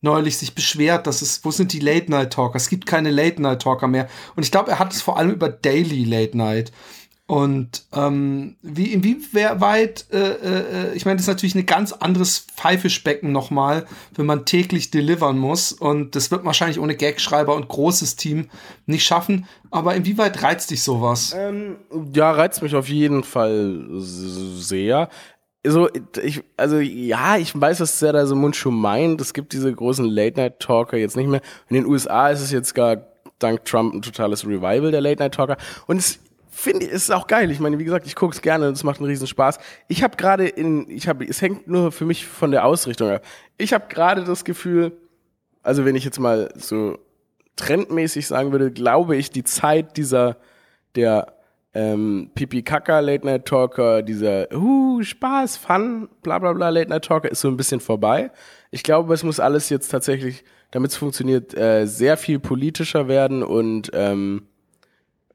neulich 0.00 0.38
sich 0.38 0.54
beschwert, 0.54 1.06
dass 1.06 1.22
es, 1.22 1.44
wo 1.44 1.50
sind 1.50 1.72
die 1.72 1.80
Late 1.80 2.10
Night 2.10 2.32
Talker? 2.32 2.56
Es 2.56 2.68
gibt 2.68 2.86
keine 2.86 3.10
Late 3.10 3.40
Night 3.40 3.62
Talker 3.62 3.88
mehr. 3.88 4.08
Und 4.36 4.42
ich 4.42 4.50
glaube, 4.50 4.70
er 4.70 4.78
hat 4.78 4.92
es 4.92 5.02
vor 5.02 5.18
allem 5.18 5.30
über 5.30 5.48
Daily 5.48 6.04
Late 6.04 6.36
Night. 6.36 6.72
Und 7.26 7.86
ähm, 7.94 8.56
wie 8.60 8.92
inwieweit, 8.92 10.06
äh, 10.12 10.18
äh, 10.18 10.94
ich 10.94 11.06
meine, 11.06 11.16
das 11.16 11.22
ist 11.22 11.28
natürlich 11.28 11.54
ein 11.54 11.64
ganz 11.64 11.92
anderes 11.92 12.38
Pfeifischbecken 12.38 13.32
nochmal, 13.32 13.86
wenn 14.14 14.26
man 14.26 14.44
täglich 14.44 14.90
delivern 14.90 15.38
muss. 15.38 15.72
Und 15.72 16.16
das 16.16 16.30
wird 16.30 16.44
wahrscheinlich 16.44 16.78
ohne 16.78 16.96
Gagschreiber 16.96 17.54
und 17.54 17.68
großes 17.68 18.16
Team 18.16 18.50
nicht 18.84 19.06
schaffen. 19.06 19.46
Aber 19.70 19.94
inwieweit 19.94 20.42
reizt 20.42 20.70
dich 20.70 20.82
sowas? 20.82 21.34
Ähm, 21.34 21.76
ja, 22.12 22.30
reizt 22.30 22.62
mich 22.62 22.74
auf 22.74 22.90
jeden 22.90 23.24
Fall 23.24 23.86
sehr. 23.96 25.08
So, 25.66 25.88
ich, 26.22 26.42
also 26.58 26.78
ja, 26.78 27.38
ich 27.38 27.58
weiß, 27.58 27.80
was 27.80 27.98
der 28.00 28.12
da 28.12 28.26
so 28.26 28.36
Mundschuh 28.36 28.70
meint. 28.70 29.18
Es 29.22 29.32
gibt 29.32 29.54
diese 29.54 29.72
großen 29.72 30.04
Late-Night-Talker 30.04 30.98
jetzt 30.98 31.16
nicht 31.16 31.28
mehr. 31.28 31.40
In 31.70 31.76
den 31.76 31.86
USA 31.86 32.28
ist 32.28 32.42
es 32.42 32.50
jetzt 32.50 32.74
gar 32.74 32.98
dank 33.38 33.64
Trump 33.64 33.94
ein 33.94 34.02
totales 34.02 34.46
Revival 34.46 34.90
der 34.90 35.00
Late-Night-Talker. 35.00 35.56
Und 35.86 35.96
es 35.96 36.18
finde 36.54 36.86
ist 36.86 37.10
auch 37.12 37.26
geil. 37.26 37.50
Ich 37.50 37.60
meine, 37.60 37.78
wie 37.78 37.84
gesagt, 37.84 38.06
ich 38.06 38.14
gucke 38.14 38.34
es 38.34 38.42
gerne 38.42 38.68
und 38.68 38.74
es 38.74 38.84
macht 38.84 38.98
einen 38.98 39.08
riesen 39.08 39.26
Spaß. 39.26 39.58
Ich 39.88 40.02
habe 40.02 40.16
gerade 40.16 40.46
in, 40.46 40.88
ich 40.88 41.08
habe, 41.08 41.24
es 41.24 41.42
hängt 41.42 41.68
nur 41.68 41.92
für 41.92 42.04
mich 42.04 42.26
von 42.26 42.50
der 42.50 42.64
Ausrichtung 42.64 43.10
ab. 43.10 43.22
Ich 43.58 43.72
habe 43.72 43.86
gerade 43.88 44.24
das 44.24 44.44
Gefühl, 44.44 44.92
also 45.62 45.84
wenn 45.84 45.96
ich 45.96 46.04
jetzt 46.04 46.20
mal 46.20 46.52
so 46.56 46.98
trendmäßig 47.56 48.26
sagen 48.26 48.52
würde, 48.52 48.70
glaube 48.70 49.16
ich, 49.16 49.30
die 49.30 49.44
Zeit 49.44 49.96
dieser, 49.96 50.36
der 50.94 51.34
ähm, 51.74 52.30
Pipi 52.34 52.62
Kaka 52.62 53.00
Late 53.00 53.26
Night 53.26 53.46
Talker, 53.46 54.02
dieser 54.02 54.52
uh, 54.54 55.02
Spaß, 55.02 55.56
Fun, 55.56 56.08
bla 56.22 56.38
bla 56.38 56.52
bla 56.52 56.68
Late 56.68 56.90
Night 56.90 57.04
Talker 57.04 57.30
ist 57.30 57.40
so 57.40 57.48
ein 57.48 57.56
bisschen 57.56 57.80
vorbei. 57.80 58.30
Ich 58.70 58.82
glaube, 58.82 59.12
es 59.12 59.24
muss 59.24 59.40
alles 59.40 59.68
jetzt 59.70 59.88
tatsächlich, 59.88 60.44
damit 60.70 60.92
es 60.92 60.96
funktioniert, 60.96 61.56
äh, 61.56 61.86
sehr 61.86 62.16
viel 62.16 62.38
politischer 62.38 63.08
werden 63.08 63.42
und 63.42 63.90
ähm, 63.92 64.42
äh, 64.42 64.53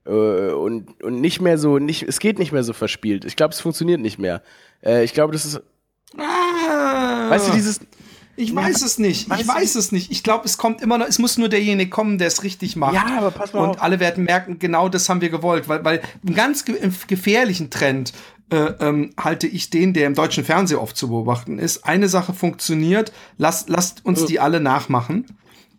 und, 0.06 1.04
und 1.04 1.22
nicht 1.22 1.42
mehr 1.42 1.58
so, 1.58 1.80
nicht, 1.80 2.04
es 2.04 2.20
geht 2.20 2.40
nicht 2.40 2.52
mehr 2.52 2.64
so 2.64 2.74
verspielt. 2.74 3.26
Ich 3.26 3.36
glaube, 3.36 3.54
es 3.54 3.60
funktioniert 3.60 4.00
nicht 4.00 4.20
mehr. 4.20 4.42
Äh, 4.84 5.04
ich 5.04 5.14
glaube, 5.14 5.34
das 5.34 5.46
ist. 5.46 5.62
Ah, 6.18 7.30
weißt 7.30 7.50
du, 7.50 7.54
dieses. 7.54 7.80
Ich 8.36 8.56
weiß 8.56 8.84
es 8.84 9.00
nicht. 9.00 9.30
Ich 9.38 9.48
weiß 9.48 9.76
es 9.76 9.92
nicht. 9.92 10.12
Ich 10.12 10.24
glaube, 10.24 10.46
es 10.46 10.58
kommt 10.58 10.82
immer 10.82 10.98
noch, 10.98 11.08
es 11.08 11.20
muss 11.20 11.38
nur 11.38 11.50
derjenige 11.50 11.90
kommen, 11.90 12.18
der 12.18 12.28
es 12.28 12.42
richtig 12.44 12.78
macht. 12.78 12.94
Ja, 12.94 13.18
aber 13.18 13.32
pass 13.32 13.52
mal 13.52 13.64
Und 13.64 13.70
auf. 13.72 13.82
alle 13.82 14.00
werden 14.00 14.24
merken, 14.24 14.60
genau 14.60 14.88
das 14.88 15.10
haben 15.10 15.20
wir 15.20 15.30
gewollt, 15.30 15.68
weil, 15.68 15.84
weil 15.84 16.02
einen 16.26 16.36
ganz 16.36 16.64
ge 16.64 16.78
gefährlichen 17.08 17.70
Trend 17.70 18.14
äh, 18.50 18.56
ähm, 18.80 19.12
halte 19.20 19.46
ich 19.46 19.70
den, 19.70 19.94
der 19.94 20.08
im 20.08 20.16
deutschen 20.16 20.46
Fernsehen 20.46 20.80
oft 20.80 20.96
zu 20.96 21.10
beobachten 21.10 21.60
ist. 21.60 21.86
Eine 21.86 22.08
Sache 22.08 22.34
funktioniert, 22.34 23.12
lasst, 23.38 23.68
lasst 23.68 24.06
uns 24.06 24.24
die 24.26 24.40
alle 24.40 24.62
nachmachen. 24.62 25.26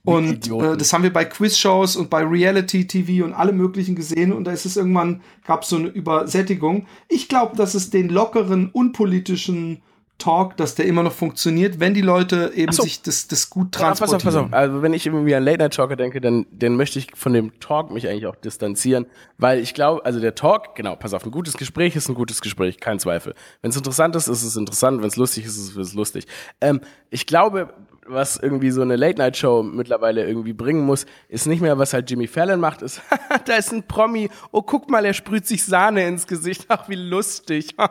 Und 0.04 0.50
äh, 0.50 0.76
das 0.76 0.92
haben 0.92 1.02
wir 1.02 1.12
bei 1.12 1.24
Quizshows 1.24 1.96
und 1.96 2.08
bei 2.08 2.24
Reality 2.24 2.86
TV 2.86 3.24
und 3.24 3.34
alle 3.34 3.52
möglichen 3.52 3.94
gesehen. 3.94 4.32
Und 4.32 4.44
da 4.44 4.52
ist 4.52 4.64
es 4.64 4.76
irgendwann, 4.76 5.20
gab 5.46 5.62
es 5.62 5.68
so 5.68 5.76
eine 5.76 5.88
Übersättigung. 5.88 6.86
Ich 7.08 7.28
glaube, 7.28 7.56
dass 7.56 7.74
es 7.74 7.90
den 7.90 8.08
lockeren, 8.08 8.70
unpolitischen 8.70 9.82
Talk, 10.20 10.56
dass 10.56 10.76
der 10.76 10.86
immer 10.86 11.02
noch 11.02 11.12
funktioniert, 11.12 11.80
wenn 11.80 11.94
die 11.94 12.02
Leute 12.02 12.52
eben 12.54 12.72
so. 12.72 12.82
sich 12.82 13.02
das, 13.02 13.26
das 13.26 13.50
gut 13.50 13.76
Ja, 13.76 13.88
pass 13.88 14.02
auf, 14.02 14.08
pass 14.08 14.10
transportieren. 14.10 14.46
auf. 14.46 14.52
Also 14.52 14.82
wenn 14.82 14.92
ich 14.92 15.06
irgendwie 15.06 15.34
an 15.34 15.42
Late 15.42 15.58
Night 15.58 15.74
Talker 15.74 15.96
denke, 15.96 16.20
dann, 16.20 16.46
dann 16.52 16.76
möchte 16.76 16.98
ich 16.98 17.08
von 17.14 17.32
dem 17.32 17.58
Talk 17.58 17.90
mich 17.90 18.06
eigentlich 18.06 18.26
auch 18.26 18.36
distanzieren, 18.36 19.06
weil 19.38 19.58
ich 19.58 19.74
glaube, 19.74 20.04
also 20.04 20.20
der 20.20 20.34
Talk, 20.34 20.76
genau, 20.76 20.94
pass 20.94 21.14
auf, 21.14 21.24
ein 21.24 21.30
gutes 21.30 21.56
Gespräch 21.56 21.96
ist 21.96 22.08
ein 22.08 22.14
gutes 22.14 22.40
Gespräch, 22.40 22.78
kein 22.78 23.00
Zweifel. 23.00 23.34
Wenn 23.62 23.70
es 23.70 23.76
interessant 23.76 24.14
ist, 24.14 24.28
ist 24.28 24.44
es 24.44 24.56
interessant, 24.56 25.00
wenn 25.00 25.08
es 25.08 25.16
lustig 25.16 25.46
ist, 25.46 25.56
ist 25.56 25.76
es 25.76 25.94
lustig. 25.94 26.26
Ähm, 26.60 26.80
ich 27.08 27.26
glaube, 27.26 27.72
was 28.12 28.36
irgendwie 28.36 28.70
so 28.70 28.82
eine 28.82 28.96
Late-Night-Show 28.96 29.62
mittlerweile 29.62 30.26
irgendwie 30.26 30.52
bringen 30.52 30.84
muss, 30.84 31.06
ist 31.28 31.46
nicht 31.46 31.60
mehr, 31.60 31.78
was 31.78 31.92
halt 31.92 32.10
Jimmy 32.10 32.26
Fallon 32.26 32.60
macht, 32.60 32.82
ist, 32.82 33.00
da 33.44 33.56
ist 33.56 33.72
ein 33.72 33.82
Promi, 33.82 34.30
oh, 34.52 34.62
guck 34.62 34.90
mal, 34.90 35.04
er 35.04 35.14
sprüht 35.14 35.46
sich 35.46 35.64
Sahne 35.64 36.06
ins 36.06 36.26
Gesicht, 36.26 36.66
ach, 36.68 36.88
wie 36.88 36.96
lustig. 36.96 37.74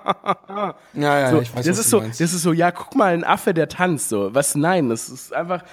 Ja, 0.93 1.19
ja, 1.19 1.31
so, 1.31 1.41
ich 1.41 1.55
weiß, 1.55 1.65
das 1.65 1.77
was 1.77 1.79
ist 1.79 1.93
du 1.93 1.97
so, 1.97 2.01
meinst. 2.01 2.21
das 2.21 2.33
ist 2.33 2.41
so, 2.41 2.53
ja, 2.53 2.71
guck 2.71 2.95
mal, 2.95 3.13
ein 3.13 3.23
Affe, 3.23 3.53
der 3.53 3.69
tanzt, 3.69 4.09
so. 4.09 4.33
Was, 4.33 4.55
nein, 4.55 4.89
das 4.89 5.09
ist 5.09 5.33
einfach, 5.33 5.63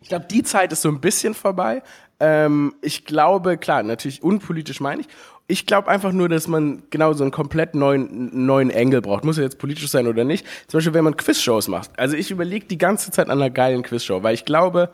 ich 0.00 0.08
glaube, 0.08 0.26
die 0.26 0.42
Zeit 0.42 0.72
ist 0.72 0.82
so 0.82 0.88
ein 0.88 1.00
bisschen 1.00 1.34
vorbei. 1.34 1.82
Ähm, 2.20 2.74
ich 2.80 3.04
glaube, 3.04 3.58
klar, 3.58 3.82
natürlich 3.82 4.22
unpolitisch 4.22 4.80
meine 4.80 5.02
ich. 5.02 5.08
Ich 5.48 5.66
glaube 5.66 5.88
einfach 5.88 6.12
nur, 6.12 6.28
dass 6.28 6.48
man 6.48 6.82
genau 6.90 7.12
so 7.12 7.22
einen 7.22 7.30
komplett 7.30 7.74
neuen, 7.74 8.46
neuen 8.46 8.74
Angle 8.74 9.00
braucht. 9.00 9.24
Muss 9.24 9.36
ja 9.36 9.44
jetzt 9.44 9.58
politisch 9.58 9.88
sein 9.88 10.08
oder 10.08 10.24
nicht. 10.24 10.44
Zum 10.66 10.78
Beispiel, 10.78 10.94
wenn 10.94 11.04
man 11.04 11.16
Quizshows 11.16 11.68
macht. 11.68 11.96
Also 11.98 12.16
ich 12.16 12.30
überlege 12.32 12.66
die 12.66 12.78
ganze 12.78 13.12
Zeit 13.12 13.30
an 13.30 13.40
einer 13.40 13.50
geilen 13.50 13.82
Quizshow, 13.82 14.22
weil 14.24 14.34
ich 14.34 14.44
glaube, 14.44 14.90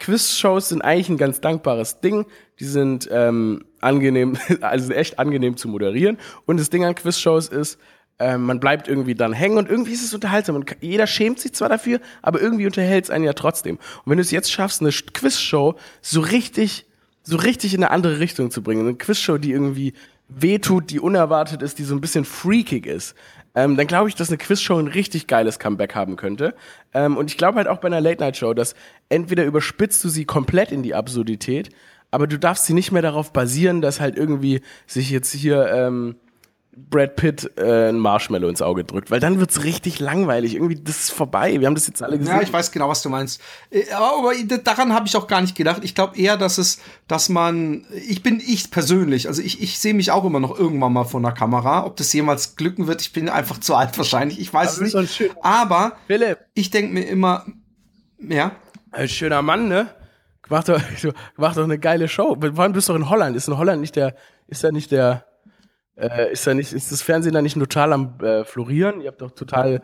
Quizshows 0.00 0.68
sind 0.68 0.82
eigentlich 0.82 1.08
ein 1.08 1.16
ganz 1.16 1.40
dankbares 1.40 2.00
Ding. 2.00 2.26
Die 2.58 2.64
sind 2.64 3.08
ähm, 3.12 3.64
angenehm, 3.80 4.36
also 4.60 4.92
echt 4.92 5.18
angenehm 5.18 5.56
zu 5.56 5.68
moderieren. 5.68 6.18
Und 6.46 6.58
das 6.58 6.70
Ding 6.70 6.84
an 6.84 6.96
Quizshows 6.96 7.48
ist, 7.48 7.78
ähm, 8.18 8.42
man 8.42 8.60
bleibt 8.60 8.86
irgendwie 8.86 9.14
dann 9.14 9.32
hängen 9.32 9.58
und 9.58 9.68
irgendwie 9.68 9.92
ist 9.92 10.04
es 10.04 10.14
unterhaltsam. 10.14 10.56
Und 10.56 10.76
jeder 10.80 11.06
schämt 11.06 11.40
sich 11.40 11.52
zwar 11.52 11.68
dafür, 11.68 12.00
aber 12.22 12.40
irgendwie 12.40 12.66
unterhält 12.66 13.04
es 13.04 13.10
einen 13.10 13.24
ja 13.24 13.32
trotzdem. 13.32 13.76
Und 13.76 14.10
wenn 14.10 14.18
du 14.18 14.22
es 14.22 14.30
jetzt 14.30 14.52
schaffst, 14.52 14.80
eine 14.80 14.90
Quizshow 14.90 15.74
so 16.00 16.20
richtig, 16.20 16.86
so 17.24 17.36
richtig 17.36 17.74
in 17.74 17.82
eine 17.82 17.90
andere 17.90 18.20
Richtung 18.20 18.50
zu 18.50 18.62
bringen, 18.62 18.86
eine 18.86 18.96
Quizshow, 18.96 19.38
die 19.38 19.50
irgendwie 19.50 19.94
wehtut, 20.28 20.90
die 20.90 21.00
unerwartet 21.00 21.62
ist, 21.62 21.78
die 21.78 21.84
so 21.84 21.94
ein 21.94 22.00
bisschen 22.00 22.24
freakig 22.24 22.86
ist, 22.86 23.14
ähm, 23.54 23.76
dann 23.76 23.86
glaube 23.86 24.08
ich, 24.08 24.14
dass 24.14 24.28
eine 24.28 24.38
Quizshow 24.38 24.78
ein 24.78 24.88
richtig 24.88 25.26
geiles 25.26 25.58
Comeback 25.58 25.94
haben 25.94 26.16
könnte. 26.16 26.54
Ähm, 26.92 27.16
und 27.16 27.30
ich 27.30 27.38
glaube 27.38 27.58
halt 27.58 27.68
auch 27.68 27.78
bei 27.78 27.86
einer 27.86 28.00
Late-Night-Show, 28.00 28.54
dass 28.54 28.74
entweder 29.08 29.44
überspitzt 29.44 30.02
du 30.04 30.08
sie 30.08 30.24
komplett 30.24 30.72
in 30.72 30.82
die 30.82 30.94
Absurdität, 30.94 31.70
aber 32.10 32.26
du 32.26 32.38
darfst 32.38 32.66
sie 32.66 32.74
nicht 32.74 32.92
mehr 32.92 33.02
darauf 33.02 33.32
basieren, 33.32 33.80
dass 33.80 34.00
halt 34.00 34.16
irgendwie 34.16 34.60
sich 34.86 35.10
jetzt 35.10 35.32
hier 35.32 35.66
ähm, 35.72 36.16
Brad 36.76 37.16
Pitt 37.16 37.50
äh, 37.56 37.88
ein 37.90 37.98
Marshmallow 37.98 38.48
ins 38.48 38.60
Auge 38.62 38.84
drückt, 38.84 39.10
weil 39.10 39.20
dann 39.20 39.38
wird's 39.38 39.62
richtig 39.64 40.00
langweilig. 40.00 40.54
Irgendwie, 40.54 40.74
das 40.74 41.00
ist 41.00 41.10
vorbei. 41.12 41.60
Wir 41.60 41.66
haben 41.66 41.74
das 41.74 41.86
jetzt 41.86 42.02
alle 42.02 42.18
gesehen. 42.18 42.34
Ja, 42.34 42.42
ich 42.42 42.52
weiß 42.52 42.72
genau, 42.72 42.88
was 42.88 43.02
du 43.02 43.08
meinst. 43.08 43.40
Äh, 43.70 43.90
Aber 43.92 44.32
daran 44.64 44.92
habe 44.92 45.06
ich 45.06 45.16
auch 45.16 45.26
gar 45.26 45.40
nicht 45.40 45.54
gedacht. 45.56 45.82
Ich 45.84 45.94
glaube 45.94 46.16
eher, 46.18 46.36
dass 46.36 46.58
es, 46.58 46.80
dass 47.08 47.28
man, 47.28 47.86
ich 48.08 48.22
bin 48.22 48.40
ich 48.44 48.70
persönlich, 48.70 49.28
also 49.28 49.40
ich, 49.42 49.62
ich 49.62 49.78
sehe 49.78 49.94
mich 49.94 50.10
auch 50.10 50.24
immer 50.24 50.40
noch 50.40 50.58
irgendwann 50.58 50.92
mal 50.92 51.04
vor 51.04 51.20
einer 51.20 51.32
Kamera. 51.32 51.84
Ob 51.86 51.96
das 51.96 52.12
jemals 52.12 52.56
glücken 52.56 52.86
wird, 52.86 53.02
ich 53.02 53.12
bin 53.12 53.28
einfach 53.28 53.58
zu 53.58 53.74
alt 53.74 53.96
wahrscheinlich. 53.96 54.40
Ich 54.40 54.52
weiß 54.52 54.76
Aber 54.78 54.86
es 54.86 54.94
nicht. 54.94 55.14
schöner- 55.14 55.34
Aber 55.42 55.92
Philipp, 56.06 56.38
ich 56.54 56.70
denke 56.70 56.92
mir 56.94 57.02
immer, 57.06 57.44
ja. 58.18 58.52
ein 58.92 59.08
schöner 59.08 59.42
Mann, 59.42 59.68
ne? 59.68 59.88
Mach 60.48 60.64
doch, 60.64 60.80
mach 61.36 61.54
doch 61.54 61.64
eine 61.64 61.78
geile 61.78 62.08
Show. 62.08 62.36
Wann 62.38 62.72
bist 62.72 62.88
du 62.88 62.92
doch 62.92 62.98
in 63.00 63.08
Holland? 63.08 63.36
Ist 63.36 63.48
in 63.48 63.56
Holland 63.58 63.80
nicht 63.80 63.96
der, 63.96 64.14
ist 64.46 64.62
da 64.64 64.72
nicht 64.72 64.90
der, 64.90 65.24
äh, 65.96 66.32
ist 66.32 66.46
da 66.46 66.54
nicht, 66.54 66.72
ist 66.72 66.92
das 66.92 67.02
Fernsehen 67.02 67.34
da 67.34 67.42
nicht 67.42 67.54
total 67.54 67.92
am 67.92 68.14
äh, 68.20 68.44
florieren? 68.44 69.00
Ihr 69.00 69.08
habt 69.08 69.20
doch 69.20 69.30
total, 69.30 69.80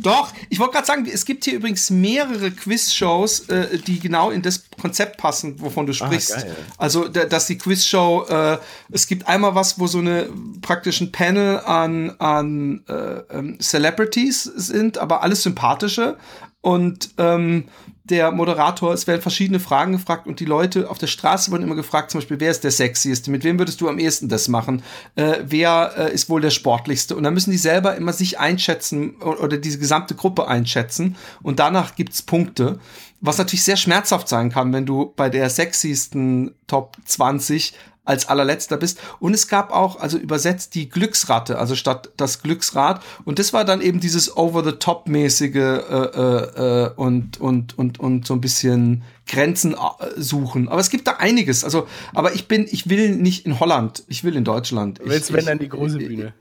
Doch, 0.00 0.32
ich 0.50 0.58
wollte 0.58 0.74
gerade 0.74 0.86
sagen, 0.86 1.06
es 1.12 1.24
gibt 1.24 1.44
hier 1.44 1.54
übrigens 1.54 1.90
mehrere 1.90 2.50
Quizshows, 2.50 3.48
äh, 3.48 3.78
die 3.78 3.98
genau 3.98 4.30
in 4.30 4.42
das 4.42 4.64
Konzept 4.80 5.16
passen, 5.18 5.60
wovon 5.60 5.86
du 5.86 5.92
sprichst. 5.92 6.36
geil. 6.36 6.56
Also, 6.78 7.08
da, 7.08 7.24
dass 7.24 7.46
die 7.46 7.58
Quizshow, 7.58 8.26
äh, 8.28 8.58
es 8.92 9.06
gibt 9.06 9.26
einmal 9.26 9.54
was, 9.54 9.78
wo 9.78 9.86
so 9.86 9.98
eine 9.98 10.28
praktisch 10.62 11.00
ein 11.00 11.12
Panel 11.12 11.58
an, 11.60 12.10
an 12.18 12.84
äh, 12.88 13.36
ähm, 13.36 13.58
Celebrities 13.60 14.44
sind, 14.44 14.98
aber 14.98 15.22
alles 15.22 15.42
sympathische. 15.42 16.18
Und 16.60 17.10
ähm, 17.18 17.68
der 18.04 18.32
Moderator, 18.32 18.92
es 18.92 19.06
werden 19.06 19.22
verschiedene 19.22 19.58
Fragen 19.58 19.92
gefragt 19.92 20.26
und 20.26 20.38
die 20.38 20.44
Leute 20.44 20.90
auf 20.90 20.98
der 20.98 21.06
Straße 21.06 21.50
wurden 21.50 21.62
immer 21.62 21.74
gefragt, 21.74 22.10
zum 22.10 22.20
Beispiel, 22.20 22.38
wer 22.38 22.50
ist 22.50 22.62
der 22.62 22.70
sexieste? 22.70 23.30
Mit 23.30 23.44
wem 23.44 23.58
würdest 23.58 23.80
du 23.80 23.88
am 23.88 23.98
ehesten 23.98 24.28
das 24.28 24.46
machen? 24.48 24.82
Äh, 25.16 25.38
wer 25.42 25.94
äh, 25.96 26.12
ist 26.12 26.28
wohl 26.28 26.42
der 26.42 26.50
sportlichste? 26.50 27.16
Und 27.16 27.22
dann 27.22 27.32
müssen 27.32 27.50
die 27.50 27.56
selber 27.56 27.96
immer 27.96 28.12
sich 28.12 28.38
einschätzen 28.38 29.16
oder 29.16 29.56
diese 29.56 29.78
gesamte 29.78 30.14
Gruppe 30.14 30.46
einschätzen 30.46 31.16
und 31.42 31.58
danach 31.58 31.96
gibt's 31.96 32.20
Punkte. 32.20 32.78
Was 33.22 33.38
natürlich 33.38 33.64
sehr 33.64 33.78
schmerzhaft 33.78 34.28
sein 34.28 34.50
kann, 34.50 34.74
wenn 34.74 34.84
du 34.84 35.14
bei 35.16 35.30
der 35.30 35.48
sexiesten 35.48 36.54
Top 36.66 36.98
20 37.06 37.72
als 38.04 38.28
allerletzter 38.28 38.76
bist. 38.76 38.98
Und 39.18 39.34
es 39.34 39.48
gab 39.48 39.72
auch, 39.72 39.98
also 39.98 40.18
übersetzt 40.18 40.74
die 40.74 40.88
Glücksratte, 40.88 41.58
also 41.58 41.74
statt 41.74 42.10
das 42.16 42.42
Glücksrad. 42.42 43.02
Und 43.24 43.38
das 43.38 43.52
war 43.52 43.64
dann 43.64 43.80
eben 43.80 44.00
dieses 44.00 44.36
Over-the-Top-mäßige 44.36 45.54
äh, 45.54 45.58
äh, 45.58 46.84
äh, 46.84 46.90
und, 46.96 47.40
und, 47.40 47.78
und, 47.78 48.00
und 48.00 48.26
so 48.26 48.34
ein 48.34 48.40
bisschen 48.40 49.02
Grenzen 49.26 49.74
äh, 49.74 50.20
suchen. 50.20 50.68
Aber 50.68 50.80
es 50.80 50.90
gibt 50.90 51.06
da 51.06 51.12
einiges. 51.12 51.64
Also, 51.64 51.86
aber 52.12 52.34
ich 52.34 52.46
bin, 52.46 52.66
ich 52.70 52.88
will 52.88 53.16
nicht 53.16 53.46
in 53.46 53.58
Holland, 53.58 54.04
ich 54.08 54.22
will 54.22 54.36
in 54.36 54.44
Deutschland. 54.44 55.00
Willst 55.02 55.32
wenn 55.32 55.40
ich, 55.40 55.46
dann 55.46 55.58
die 55.58 55.68
große 55.68 55.98
Bühne. 55.98 56.34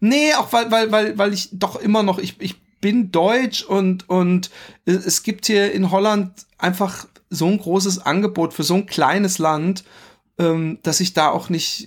Nee, 0.00 0.32
auch 0.34 0.52
weil, 0.52 0.70
weil, 0.70 0.90
weil, 0.90 1.18
weil 1.18 1.34
ich 1.34 1.50
doch 1.52 1.76
immer 1.76 2.02
noch, 2.02 2.18
ich, 2.18 2.36
ich 2.40 2.60
bin 2.80 3.12
deutsch 3.12 3.62
und, 3.62 4.08
und 4.08 4.50
es 4.84 5.22
gibt 5.22 5.46
hier 5.46 5.72
in 5.72 5.90
Holland 5.90 6.32
einfach 6.58 7.06
so 7.30 7.46
ein 7.46 7.58
großes 7.58 8.04
Angebot 8.04 8.52
für 8.52 8.62
so 8.62 8.74
ein 8.74 8.86
kleines 8.86 9.38
Land. 9.38 9.84
Ähm, 10.38 10.78
dass 10.82 11.00
ich 11.00 11.12
da 11.12 11.28
auch 11.28 11.48
nicht, 11.48 11.86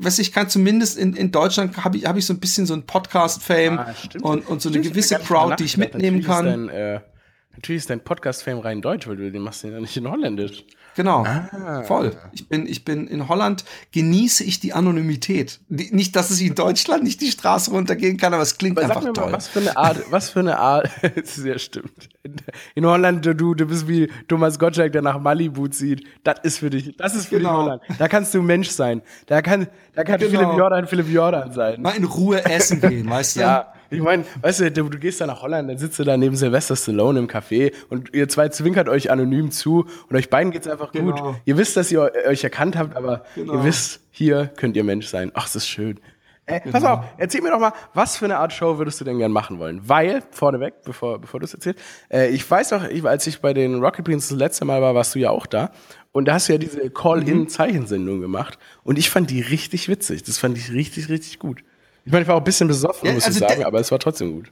was 0.00 0.18
ich 0.18 0.32
kann 0.32 0.48
zumindest 0.48 0.98
in, 0.98 1.14
in 1.14 1.30
Deutschland 1.30 1.84
habe 1.84 1.98
ich, 1.98 2.06
hab 2.06 2.16
ich 2.16 2.26
so 2.26 2.32
ein 2.32 2.40
bisschen 2.40 2.66
so 2.66 2.74
ein 2.74 2.84
Podcast-Fame 2.86 3.78
Ah, 3.78 3.94
und, 4.22 4.48
und 4.48 4.62
so 4.62 4.68
eine 4.68 4.78
Stimmt, 4.78 4.94
gewisse 4.94 5.18
Crowd, 5.18 5.56
die 5.58 5.64
ich 5.64 5.76
mitnehmen 5.76 6.22
kann. 6.22 6.46
Ist 6.46 6.52
dein, 6.52 6.68
äh, 6.68 7.00
natürlich 7.52 7.82
ist 7.82 7.90
dein 7.90 8.00
Podcast-Fame 8.00 8.60
rein 8.60 8.80
deutsch, 8.80 9.06
weil 9.06 9.16
du 9.16 9.30
den 9.30 9.42
machst 9.42 9.64
ja 9.64 9.78
nicht 9.78 9.96
in 9.96 10.10
Holländisch. 10.10 10.64
Genau. 10.94 11.24
Ah. 11.24 11.82
Voll. 11.84 12.12
Ich 12.32 12.48
bin, 12.48 12.66
ich 12.66 12.84
bin 12.84 13.06
in 13.06 13.28
Holland, 13.28 13.64
genieße 13.92 14.44
ich 14.44 14.60
die 14.60 14.72
Anonymität. 14.74 15.60
Die, 15.68 15.94
nicht, 15.94 16.14
dass 16.16 16.30
ich 16.30 16.46
in 16.46 16.54
Deutschland 16.54 17.02
nicht 17.02 17.20
die 17.20 17.30
Straße 17.30 17.70
runtergehen 17.70 18.16
kann, 18.18 18.34
aber 18.34 18.42
es 18.42 18.58
klingt 18.58 18.78
Aber 18.78 18.94
einfach 18.96 19.12
toll. 19.12 19.26
mal, 19.26 19.32
was 19.32 19.48
für 19.48 19.60
eine 19.60 19.76
Art, 19.76 19.98
was 20.10 20.30
für 20.30 20.40
eine 20.40 20.58
Art, 20.58 20.90
sehr 21.24 21.58
stimmt. 21.58 22.08
In 22.74 22.84
Holland, 22.86 23.24
du, 23.24 23.54
du 23.54 23.66
bist 23.66 23.88
wie 23.88 24.10
Thomas 24.28 24.58
Gottschalk, 24.58 24.92
der 24.92 25.02
nach 25.02 25.18
Malibu 25.20 25.66
zieht. 25.68 26.06
Das 26.24 26.36
ist 26.42 26.58
für 26.58 26.70
dich, 26.70 26.96
das 26.96 27.14
ist 27.14 27.26
für 27.26 27.36
dich 27.38 27.46
Genau. 27.46 27.62
Holland. 27.62 27.82
Da 27.98 28.08
kannst 28.08 28.34
du 28.34 28.42
Mensch 28.42 28.68
sein. 28.68 29.02
Da 29.26 29.42
kann, 29.42 29.66
da 29.94 30.04
kann 30.04 30.20
Genau. 30.20 30.30
Philipp 30.30 30.58
Jordan 30.58 30.86
Philipp 30.86 31.08
Jordan 31.08 31.52
sein. 31.52 31.80
Mal 31.82 31.96
in 31.96 32.04
Ruhe 32.04 32.44
essen 32.44 32.80
gehen, 32.80 33.08
weißt 33.08 33.36
du? 33.36 33.40
Ja, 33.40 33.72
ich 33.92 34.00
meine, 34.02 34.24
weißt 34.40 34.60
du, 34.60 34.70
du, 34.72 34.88
du 34.88 34.98
gehst 34.98 35.20
da 35.20 35.26
nach 35.26 35.42
Holland, 35.42 35.68
dann 35.70 35.78
sitzt 35.78 35.98
du 35.98 36.04
da 36.04 36.16
neben 36.16 36.34
Sylvester 36.36 36.74
Stallone 36.76 37.18
im 37.18 37.28
Café 37.28 37.72
und 37.90 38.12
ihr 38.14 38.28
zwei 38.28 38.48
zwinkert 38.48 38.88
euch 38.88 39.10
anonym 39.10 39.50
zu 39.50 39.86
und 40.08 40.16
euch 40.16 40.30
beiden 40.30 40.50
geht's 40.52 40.66
einfach 40.68 40.92
Genau. 40.92 41.12
gut. 41.32 41.36
Ihr 41.44 41.56
wisst, 41.58 41.76
dass 41.76 41.92
ihr 41.92 42.00
eu- 42.00 42.28
euch 42.28 42.42
erkannt 42.44 42.76
habt, 42.76 42.96
aber 42.96 43.24
Genau. 43.34 43.54
ihr 43.54 43.64
wisst, 43.64 44.00
hier 44.10 44.50
könnt 44.56 44.76
ihr 44.76 44.84
Mensch 44.84 45.06
sein. 45.06 45.30
Ach, 45.34 45.44
das 45.44 45.56
ist 45.56 45.68
schön. 45.68 46.00
Äh, 46.44 46.58
Genau. 46.60 46.72
Pass 46.72 46.84
auf, 46.84 47.04
erzähl 47.18 47.40
mir 47.40 47.50
doch 47.50 47.60
mal, 47.60 47.72
was 47.94 48.16
für 48.16 48.24
eine 48.24 48.36
Art 48.38 48.52
Show 48.52 48.76
würdest 48.76 49.00
du 49.00 49.04
denn 49.04 49.16
gern 49.18 49.30
machen 49.30 49.60
wollen? 49.60 49.80
Weil, 49.88 50.22
vorneweg, 50.32 50.74
bevor, 50.84 51.20
bevor 51.20 51.38
du 51.38 51.44
es 51.44 51.54
erzählst, 51.54 51.78
äh, 52.10 52.30
ich 52.30 52.48
weiß 52.50 52.70
doch, 52.70 52.84
ich, 52.88 53.04
als 53.04 53.26
ich 53.28 53.40
bei 53.40 53.54
den 53.54 53.76
Rocket 53.82 54.04
Beans 54.04 54.28
das 54.28 54.36
letzte 54.36 54.64
Mal 54.64 54.82
war, 54.82 54.94
warst 54.96 55.14
du 55.14 55.20
ja 55.20 55.30
auch 55.30 55.46
da. 55.46 55.70
Und 56.10 56.26
da 56.26 56.34
hast 56.34 56.48
du 56.48 56.52
ja 56.54 56.58
diese. 56.58 56.90
Call-In-Zeichensendung 56.90 58.20
gemacht. 58.20 58.58
Und 58.84 58.98
ich 58.98 59.08
fand 59.08 59.30
die 59.30 59.40
richtig 59.40 59.88
witzig. 59.88 60.24
Das 60.24 60.38
fand 60.38 60.58
ich 60.58 60.72
richtig, 60.72 61.08
richtig 61.08 61.38
gut. 61.38 61.62
Ich 62.04 62.12
meine, 62.12 62.22
ich 62.22 62.28
war 62.28 62.36
auch 62.36 62.40
ein 62.40 62.44
bisschen 62.44 62.68
besoffen, 62.68 63.06
Ja, 63.06 63.14
muss 63.14 63.24
also 63.24 63.38
ich 63.44 63.48
sagen, 63.48 63.64
aber 63.64 63.80
es 63.80 63.90
war 63.90 63.98
trotzdem 63.98 64.32
gut. 64.32 64.50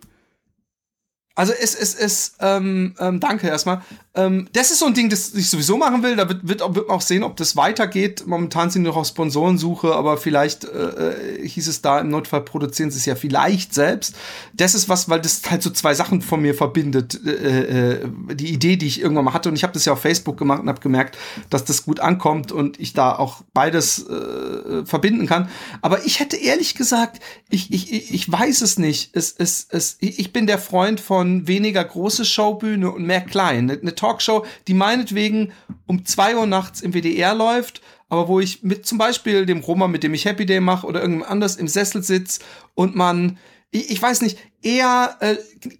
Also 1.36 1.52
es 1.52 1.74
es 1.74 1.94
es 1.94 2.34
ähm, 2.40 2.94
ähm, 2.98 3.20
danke 3.20 3.46
erstmal. 3.46 3.82
Ähm, 4.12 4.48
das 4.52 4.72
ist 4.72 4.80
so 4.80 4.86
ein 4.86 4.94
Ding, 4.94 5.08
das 5.08 5.32
ich 5.34 5.48
sowieso 5.48 5.76
machen 5.76 6.02
will. 6.02 6.16
Da 6.16 6.28
wird, 6.28 6.46
wird, 6.46 6.60
wird 6.74 6.88
man 6.88 6.96
auch 6.96 7.00
sehen, 7.00 7.22
ob 7.22 7.36
das 7.36 7.54
weitergeht. 7.54 8.24
Momentan 8.26 8.68
sind 8.70 8.82
wir 8.82 8.90
noch 8.90 8.96
auf 8.96 9.06
Sponsorensuche, 9.06 9.94
aber 9.94 10.16
vielleicht 10.16 10.64
äh, 10.64 10.68
äh, 10.68 11.48
hieß 11.48 11.68
es 11.68 11.80
da 11.80 12.00
im 12.00 12.08
Notfall 12.08 12.40
produzieren 12.40 12.90
sie 12.90 12.98
es 12.98 13.06
ja 13.06 13.14
vielleicht 13.14 13.72
selbst. 13.72 14.16
Das 14.52 14.74
ist 14.74 14.88
was, 14.88 15.08
weil 15.08 15.20
das 15.20 15.42
halt 15.48 15.62
so 15.62 15.70
zwei 15.70 15.94
Sachen 15.94 16.20
von 16.22 16.42
mir 16.42 16.54
verbindet. 16.54 17.20
Äh, 17.24 17.92
äh, 17.92 18.08
die 18.34 18.52
Idee, 18.52 18.76
die 18.76 18.88
ich 18.88 19.00
irgendwann 19.00 19.26
mal 19.26 19.32
hatte 19.32 19.48
und 19.48 19.54
ich 19.54 19.62
habe 19.62 19.72
das 19.72 19.84
ja 19.84 19.92
auf 19.92 20.00
Facebook 20.00 20.36
gemacht 20.36 20.60
und 20.60 20.68
habe 20.68 20.80
gemerkt, 20.80 21.16
dass 21.48 21.64
das 21.64 21.84
gut 21.84 22.00
ankommt 22.00 22.50
und 22.50 22.80
ich 22.80 22.92
da 22.92 23.16
auch 23.16 23.42
beides 23.54 24.04
äh, 24.08 24.84
verbinden 24.84 25.26
kann. 25.26 25.48
Aber 25.82 26.04
ich 26.04 26.18
hätte 26.18 26.36
ehrlich 26.36 26.74
gesagt, 26.74 27.22
ich, 27.48 27.72
ich, 27.72 28.12
ich 28.12 28.30
weiß 28.30 28.62
es 28.62 28.76
nicht. 28.76 29.14
Es, 29.14 29.32
es, 29.38 29.68
es, 29.70 29.96
ich 30.00 30.32
bin 30.32 30.48
der 30.48 30.58
Freund 30.58 31.00
von 31.00 31.19
weniger 31.24 31.84
große 31.84 32.24
Showbühne 32.24 32.90
und 32.90 33.06
mehr 33.06 33.20
klein. 33.20 33.70
Eine, 33.70 33.94
Talkshow, 33.94 34.44
die 34.68 34.74
meinetwegen 34.74 35.52
um 35.86 36.04
zwei 36.04 36.36
Uhr 36.36 36.46
nachts 36.46 36.80
im 36.80 36.92
WDR 36.92 37.34
läuft, 37.34 37.80
aber 38.08 38.28
wo 38.28 38.40
ich 38.40 38.62
mit 38.62 38.86
zum 38.86 38.98
Beispiel 38.98 39.46
dem 39.46 39.60
Roma, 39.60 39.88
mit 39.88 40.02
dem 40.02 40.14
ich 40.14 40.24
Happy 40.24 40.46
Day 40.46 40.60
mache 40.60 40.86
oder 40.86 41.00
irgendjemand 41.00 41.30
anders 41.30 41.56
im 41.56 41.68
Sessel 41.68 42.02
sitz 42.02 42.40
und 42.74 42.96
man, 42.96 43.38
ich, 43.70 43.90
ich 43.90 44.02
weiß 44.02 44.22
nicht, 44.22 44.38
eher 44.62 45.16
äh, 45.20 45.36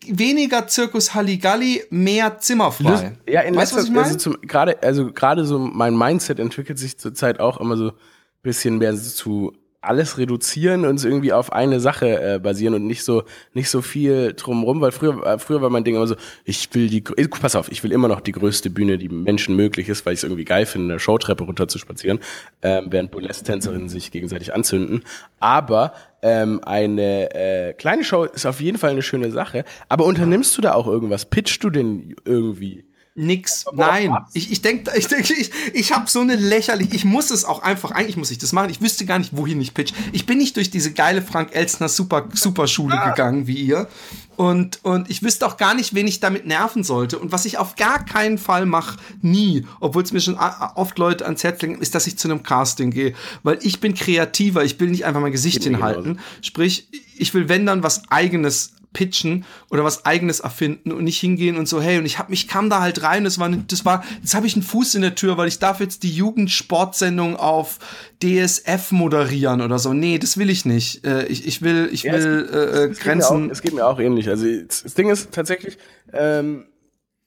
weniger 0.07 0.67
Zirkus 0.67 1.15
Halligalli, 1.15 1.85
mehr 1.91 2.39
zimmerfrei. 2.39 3.17
Ja, 3.29 3.43
in 3.43 3.55
weißt 3.55 3.73
du, 3.73 3.77
was 3.77 3.85
ich 3.85 3.91
letzter, 3.91 4.31
meine? 4.31 4.41
also 4.41 4.47
gerade, 4.47 4.83
also 4.83 5.13
gerade 5.13 5.45
so 5.45 5.59
mein 5.59 5.97
Mindset 5.97 6.39
entwickelt 6.39 6.79
sich 6.79 6.99
zurzeit 6.99 7.41
auch 7.41 7.61
immer 7.61 7.77
so 7.77 7.89
ein 7.89 7.97
bisschen 8.43 8.79
mehr 8.79 8.97
zu 8.97 9.53
alles 9.83 10.19
reduzieren 10.19 10.85
und 10.85 10.99
so 10.99 11.09
irgendwie 11.09 11.33
auf 11.33 11.53
eine 11.53 11.81
Sache 11.81 12.35
äh, 12.35 12.39
basieren 12.39 12.75
und 12.75 12.87
nicht 12.87 13.03
so 13.03 13.23
nicht 13.55 13.71
so 13.71 13.81
viel 13.81 14.35
drumrum, 14.35 14.81
weil 14.81 14.93
früher 14.93 15.25
äh, 15.25 15.39
früher 15.39 15.63
war 15.63 15.71
mein 15.71 15.85
Ding 15.85 15.97
immer 15.97 16.07
so, 16.07 16.17
ich 16.45 16.69
will 16.75 16.89
die 16.89 17.01
pass 17.01 17.57
auf, 17.57 17.73
ich 17.73 17.83
will 17.83 17.93
immer 17.93 18.09
noch 18.09 18.21
die 18.21 18.33
größte 18.33 18.69
Bühne, 18.69 18.99
die 18.99 19.09
Menschen 19.09 19.57
möglich 19.57 19.89
ist, 19.89 20.05
weil 20.05 20.13
ich 20.13 20.21
es 20.21 20.25
irgendwie 20.25 20.45
geil 20.45 20.67
finde, 20.67 20.93
eine 20.93 21.01
Showtreppe 21.01 21.45
runter 21.45 21.67
zu 21.67 21.79
spazieren, 21.79 22.21
ähm, 22.63 22.89
während 22.91 23.11
Burlesque-Tänzerinnen 23.11 23.89
sich 23.89 24.11
gegenseitig 24.11 24.53
anzünden, 24.53 25.03
aber 25.39 25.95
ähm, 26.23 26.61
eine 26.63 27.35
äh, 27.35 27.73
kleine 27.73 28.05
Show 28.05 28.25
ist 28.25 28.45
auf 28.45 28.61
jeden 28.61 28.77
Fall 28.77 28.91
eine 28.91 29.03
schöne 29.03 29.31
Sache, 29.31 29.65
aber 29.89 30.05
unternimmst 30.05 30.57
du 30.59 30.63
da 30.63 30.75
auch 30.75 30.87
irgendwas? 30.87 31.25
Pitchst 31.25 31.65
du 31.65 31.71
denn 31.71 32.15
irgendwie? 32.27 32.85
Nix. 33.15 33.65
Nein. 33.73 34.17
Ich, 34.33 34.53
ich 34.53 34.63
denke, 34.63 34.93
ich, 34.97 35.09
denk, 35.09 35.29
ich, 35.29 35.51
ich 35.75 35.93
habe 35.93 36.09
so 36.09 36.21
eine 36.21 36.37
lächerliche. 36.37 36.95
Ich 36.95 37.05
muss 37.05 37.31
es 37.31 37.45
auch 37.45 37.63
einfach, 37.63 37.91
eigentlich 37.91 38.17
muss 38.17 38.31
ich 38.31 38.39
das 38.39 38.53
machen. 38.53 38.71
Ich 38.71 38.81
wüsste 38.81 39.05
gar 39.05 39.19
nicht, 39.19 39.37
wohin 39.37 39.61
ich 39.61 39.75
pitch. 39.75 39.93
Ich 40.13 40.27
bin 40.27 40.39
nicht 40.39 40.57
durch 40.57 40.71
diese 40.71 40.93
geile 40.93 41.21
Frank 41.21 41.55
Elstner 41.55 41.89
Super, 41.89 42.29
Superschule 42.33 42.99
gegangen 43.05 43.47
wie 43.47 43.57
ihr. 43.57 43.89
Und, 44.37 44.83
und 44.85 45.11
ich 45.11 45.23
wüsste 45.23 45.47
auch 45.47 45.57
gar 45.57 45.75
nicht, 45.75 45.95
wen 45.95 46.07
ich 46.07 46.21
damit 46.21 46.47
nerven 46.47 46.83
sollte. 46.83 47.19
Und 47.19 47.31
was 47.33 47.45
ich 47.45 47.59
auf 47.59 47.77
gar 47.77 48.05
keinen 48.05 48.39
Fall 48.39 48.65
mache, 48.65 48.97
nie, 49.21 49.67
obwohl 49.81 50.03
es 50.03 50.13
mir 50.13 50.21
schon 50.21 50.39
oft 50.39 50.99
Leute 50.99 51.27
ans 51.27 51.45
Herz 51.45 51.61
legen, 51.61 51.79
ist, 51.81 51.95
dass 51.95 52.07
ich 52.07 52.17
zu 52.17 52.29
einem 52.29 52.43
Casting 52.43 52.91
gehe. 52.91 53.13
Weil 53.43 53.59
ich 53.61 53.81
bin 53.81 53.95
kreativer, 53.95 54.65
ich 54.65 54.81
will 54.81 54.89
nicht 54.89 55.05
einfach 55.05 55.21
mein 55.21 55.33
Gesicht 55.33 55.65
hinhalten. 55.65 56.21
Sprich, 56.41 56.89
ich 57.19 57.35
will, 57.35 57.49
wenn 57.51 57.67
dann 57.67 57.83
was 57.83 58.09
eigenes 58.09 58.73
pitchen 58.93 59.45
oder 59.71 59.85
was 59.85 60.05
eigenes 60.05 60.41
erfinden 60.41 60.91
und 60.93 61.05
nicht 61.05 61.21
hingehen 61.21 61.57
und 61.57 61.69
so 61.69 61.81
hey 61.81 61.99
und 61.99 62.07
ich 62.07 62.19
hab 62.19 62.29
mich 62.29 62.49
kam 62.49 62.69
da 62.71 62.81
halt 62.81 63.03
rein 63.05 63.23
das 63.25 63.39
war 63.39 63.49
ne- 63.49 63.65
das 63.69 63.85
war 63.85 64.03
jetzt 64.21 64.35
habe 64.35 64.47
ich 64.49 64.55
einen 64.55 64.65
Fuß 64.65 64.97
in 64.97 65.03
der 65.03 65.15
Tür 65.15 65.37
weil 65.37 65.47
ich 65.49 65.59
darf 65.61 65.79
jetzt 65.81 66.03
die 66.03 66.11
Jugendsportsendung 66.11 67.37
auf 67.37 67.79
DSF 68.23 68.91
moderieren 68.93 69.61
oder 69.61 69.79
so. 69.79 69.93
Nee 69.93 70.19
das 70.19 70.37
will 70.37 70.51
ich 70.51 70.65
nicht. 70.65 71.05
Äh, 71.07 71.27
ich, 71.27 71.47
ich 71.47 71.63
will 71.63 71.89
ich 71.93 72.03
Ja, 72.03 72.15
es 72.15 72.25
will 72.25 72.43
geht- 72.43 72.53
äh, 72.55 72.59
äh, 72.59 72.85
Es 72.91 72.99
geht, 72.99 73.05
Grenzen 73.07 73.47
auch, 73.47 73.51
es 73.53 73.63
geht 73.63 73.75
mir 73.75 73.87
auch 73.87 73.99
ähnlich. 74.01 74.29
Also 74.29 74.47
das 74.67 74.83
das 74.83 74.95
Ding 74.95 75.09
ist 75.11 75.31
tatsächlich, 75.33 75.79
ähm, 76.13 76.67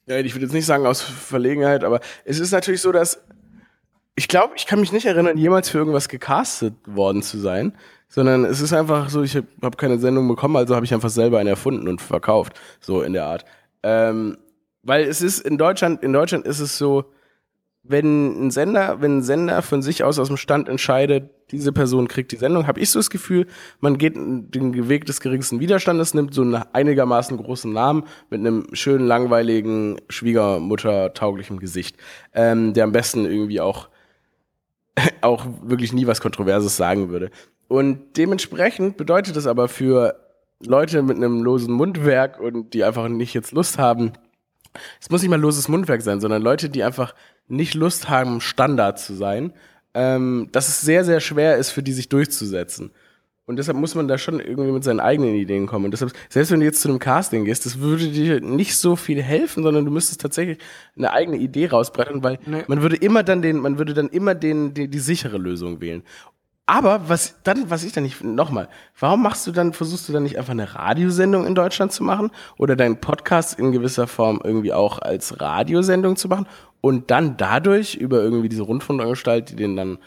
ja, 0.06 0.18
ich 0.20 0.34
würde 0.36 0.46
jetzt 0.46 0.54
nicht 0.54 0.66
sagen 0.66 0.86
aus 0.86 1.02
Verlegenheit, 1.02 1.84
aber 1.86 2.02
es 2.26 2.40
ist 2.40 2.52
natürlich 2.52 2.82
so, 2.82 2.92
dass 2.92 3.22
ich 4.16 4.28
glaube, 4.28 4.54
ich 4.58 4.68
kann 4.68 4.80
mich 4.80 4.92
nicht 4.92 5.06
erinnern, 5.06 5.38
jemals 5.38 5.70
für 5.70 5.80
irgendwas 5.80 6.08
gecastet 6.10 6.76
worden 6.86 7.24
zu 7.24 7.40
sein, 7.40 7.74
sondern 8.14 8.46
es 8.46 8.62
ist 8.62 8.74
einfach 8.74 9.10
so, 9.10 9.24
ich 9.24 9.36
habe 9.36 9.48
hab 9.64 9.76
keine 9.76 9.98
Sendung 9.98 10.28
bekommen, 10.28 10.56
also 10.56 10.76
habe 10.76 10.86
ich 10.86 10.94
einfach 10.94 11.10
selber 11.10 11.40
eine 11.40 11.50
erfunden 11.50 11.88
und 11.88 12.00
verkauft, 12.00 12.54
so 12.80 13.02
in 13.02 13.14
der 13.14 13.26
Art. 13.26 13.44
Ähm, 13.82 14.38
weil 14.84 15.06
es 15.06 15.24
ist 15.24 15.40
in 15.40 15.58
Deutschland, 15.58 16.04
in 16.04 16.14
Deutschland 16.14 16.46
ist 16.46 16.60
es 16.60 16.78
so, 16.78 17.06
wenn 17.82 18.46
ein 18.46 18.52
Sender, 18.52 19.02
wenn 19.02 19.18
ein 19.18 19.24
Sender 19.24 19.64
von 19.64 19.82
sich 19.82 20.04
aus 20.04 20.20
aus 20.20 20.28
dem 20.28 20.38
Stand 20.38 20.70
entscheidet, 20.70 21.32
diese 21.52 21.72
Person 21.72 22.08
kriegt 22.08 22.32
die 22.32 22.36
Sendung, 22.38 22.68
habe 22.68 22.80
ich 22.80 22.92
so 22.92 23.00
das 23.00 23.10
Gefühl, 23.10 23.48
man 23.80 23.98
geht 23.98 24.16
den 24.16 24.90
Weg 24.90 25.06
des 25.06 25.20
geringsten 25.20 25.60
Widerstandes, 25.60 26.14
nimmt 26.14 26.36
so 26.36 26.44
einen 26.44 26.56
einigermaßen 26.72 27.36
großen 27.36 27.74
Namen 27.74 28.04
mit 28.30 28.42
einem 28.42 28.68
schönen, 28.74 29.08
langweiligen, 29.08 30.00
Schwiegermutter-tauglichen 30.08 31.60
Gesicht, 31.60 31.98
ähm, 32.34 32.74
der 32.74 32.84
am 32.84 32.92
besten 32.92 33.26
irgendwie 33.26 33.60
auch 33.60 33.90
auch 35.22 35.46
wirklich 35.62 35.94
nie 35.94 36.08
was 36.08 36.22
Kontroverses 36.22 36.76
sagen 36.78 37.10
würde. 37.10 37.32
Und 37.68 38.18
dementsprechend 38.18 38.98
bedeutet 38.98 39.36
es 39.36 39.48
aber 39.48 39.68
für 39.68 40.20
Leute 40.60 41.02
mit 41.02 41.18
einem 41.18 41.44
losen 41.44 41.74
Mundwerk 41.74 42.40
und 42.40 42.74
die 42.74 42.84
einfach 42.84 43.08
nicht 43.08 43.34
jetzt 43.34 43.52
Lust 43.52 43.78
haben, 43.78 44.14
es 45.00 45.10
muss 45.10 45.22
nicht 45.22 45.30
mal 45.30 45.40
loses 45.40 45.68
Mundwerk 45.68 46.02
sein, 46.02 46.20
sondern 46.20 46.42
Leute, 46.42 46.70
die 46.70 46.84
einfach 46.84 47.14
nicht 47.48 47.74
Lust 47.74 48.10
haben, 48.10 48.42
Standard 48.42 49.00
zu 49.00 49.14
sein, 49.14 49.54
ähm, 49.94 50.50
dass 50.52 50.68
es 50.68 50.82
sehr, 50.82 51.06
sehr 51.06 51.20
schwer 51.20 51.58
ist, 51.58 51.72
für 51.72 51.84
die 51.84 51.94
sich 51.94 52.10
durchzusetzen. 52.10 52.92
Und 53.46 53.58
deshalb 53.58 53.78
muss 53.78 53.94
man 53.94 54.08
da 54.08 54.18
schon 54.18 54.40
irgendwie 54.40 54.72
mit 54.72 54.84
seinen 54.86 55.02
eigenen 55.02 55.36
Ideen 55.36 55.68
kommen. 55.68 55.86
Und 55.86 55.92
deshalb, 55.92 56.14
selbst 56.30 56.52
wenn 56.52 56.62
du 56.62 56.66
jetzt 56.66 56.82
zu 56.82 56.88
einem 56.88 57.00
Casting 57.00 57.44
gehst, 57.44 57.66
das 57.66 57.80
würde 57.80 58.08
dir 58.08 58.40
nicht 58.40 58.78
so 58.78 58.96
viel 58.96 59.22
helfen, 59.22 59.64
sondern 59.64 59.84
du 59.84 59.92
müsstest 59.92 60.22
tatsächlich 60.22 60.60
eine 60.96 61.12
eigene 61.12 61.38
Idee 61.38 61.68
rausbrettern, 61.68 62.24
weil 62.24 62.40
Nee. 62.46 62.64
man 62.68 62.82
würde 62.82 62.96
immer 62.96 63.22
dann 63.24 63.42
den, 63.42 63.60
man 63.60 63.78
würde 63.78 63.94
dann 63.94 64.08
immer 64.08 64.34
den, 64.34 64.74
die, 64.74 64.88
die 64.88 65.00
sichere 65.00 65.38
Lösung 65.38 65.82
wählen. 65.82 66.04
Aber 66.66 67.10
was 67.10 67.36
dann, 67.44 67.70
was 67.70 67.84
ich 67.84 67.92
dann 67.92 68.04
nicht, 68.04 68.24
nochmal, 68.24 68.70
warum 68.98 69.22
machst 69.22 69.46
du 69.46 69.52
dann, 69.52 69.74
versuchst 69.74 70.08
du 70.08 70.14
dann 70.14 70.24
nicht 70.24 70.38
einfach 70.38 70.52
eine 70.52 70.74
Radiosendung 70.76 71.46
in 71.46 71.56
Deutschland 71.56 71.92
zu 71.92 72.04
machen 72.06 72.32
oder 72.58 72.78
deinen 72.78 73.02
Podcast 73.02 73.60
in 73.60 73.74
gewisser 73.74 74.08
Form 74.08 74.40
irgendwie 74.42 74.72
auch 74.72 75.00
als 75.00 75.42
Radiosendung 75.42 76.16
zu 76.16 76.30
machen 76.30 76.48
und 76.80 77.12
dann 77.12 77.36
dadurch 77.36 77.96
über 77.96 78.22
irgendwie 78.24 78.48
diese 78.48 78.64
Rundfunkanstalt, 78.64 79.50
die 79.50 79.56
den 79.58 79.76
dann 79.76 79.98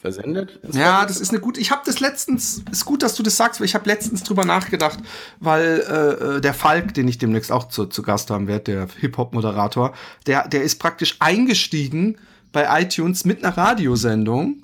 versendet? 0.00 0.60
Ja, 0.72 1.04
das 1.04 1.20
ist 1.20 1.30
eine 1.30 1.40
gute. 1.40 1.60
Ich 1.60 1.70
habe 1.70 1.82
das 1.84 2.00
letztens. 2.00 2.62
Ist 2.70 2.84
gut, 2.84 3.02
dass 3.02 3.14
du 3.14 3.22
das 3.22 3.36
sagst, 3.36 3.60
weil 3.60 3.64
ich 3.66 3.74
habe 3.74 3.88
letztens 3.88 4.22
drüber 4.22 4.44
nachgedacht, 4.44 4.98
weil 5.40 5.84
äh, 5.88 6.36
äh, 6.36 6.40
der 6.40 6.54
Falk, 6.54 6.94
den 6.94 7.08
ich 7.08 7.18
demnächst 7.18 7.50
auch 7.52 7.68
zu, 7.68 7.86
zu 7.86 8.02
Gast 8.02 8.30
haben 8.30 8.46
werde, 8.46 8.64
der 8.64 8.88
Hip-Hop-Moderator, 9.00 9.94
der, 10.26 10.48
der 10.48 10.62
ist 10.62 10.78
praktisch 10.78 11.16
eingestiegen 11.18 12.16
bei 12.52 12.80
iTunes 12.82 13.24
mit 13.24 13.44
einer 13.44 13.56
Radiosendung. 13.56 14.62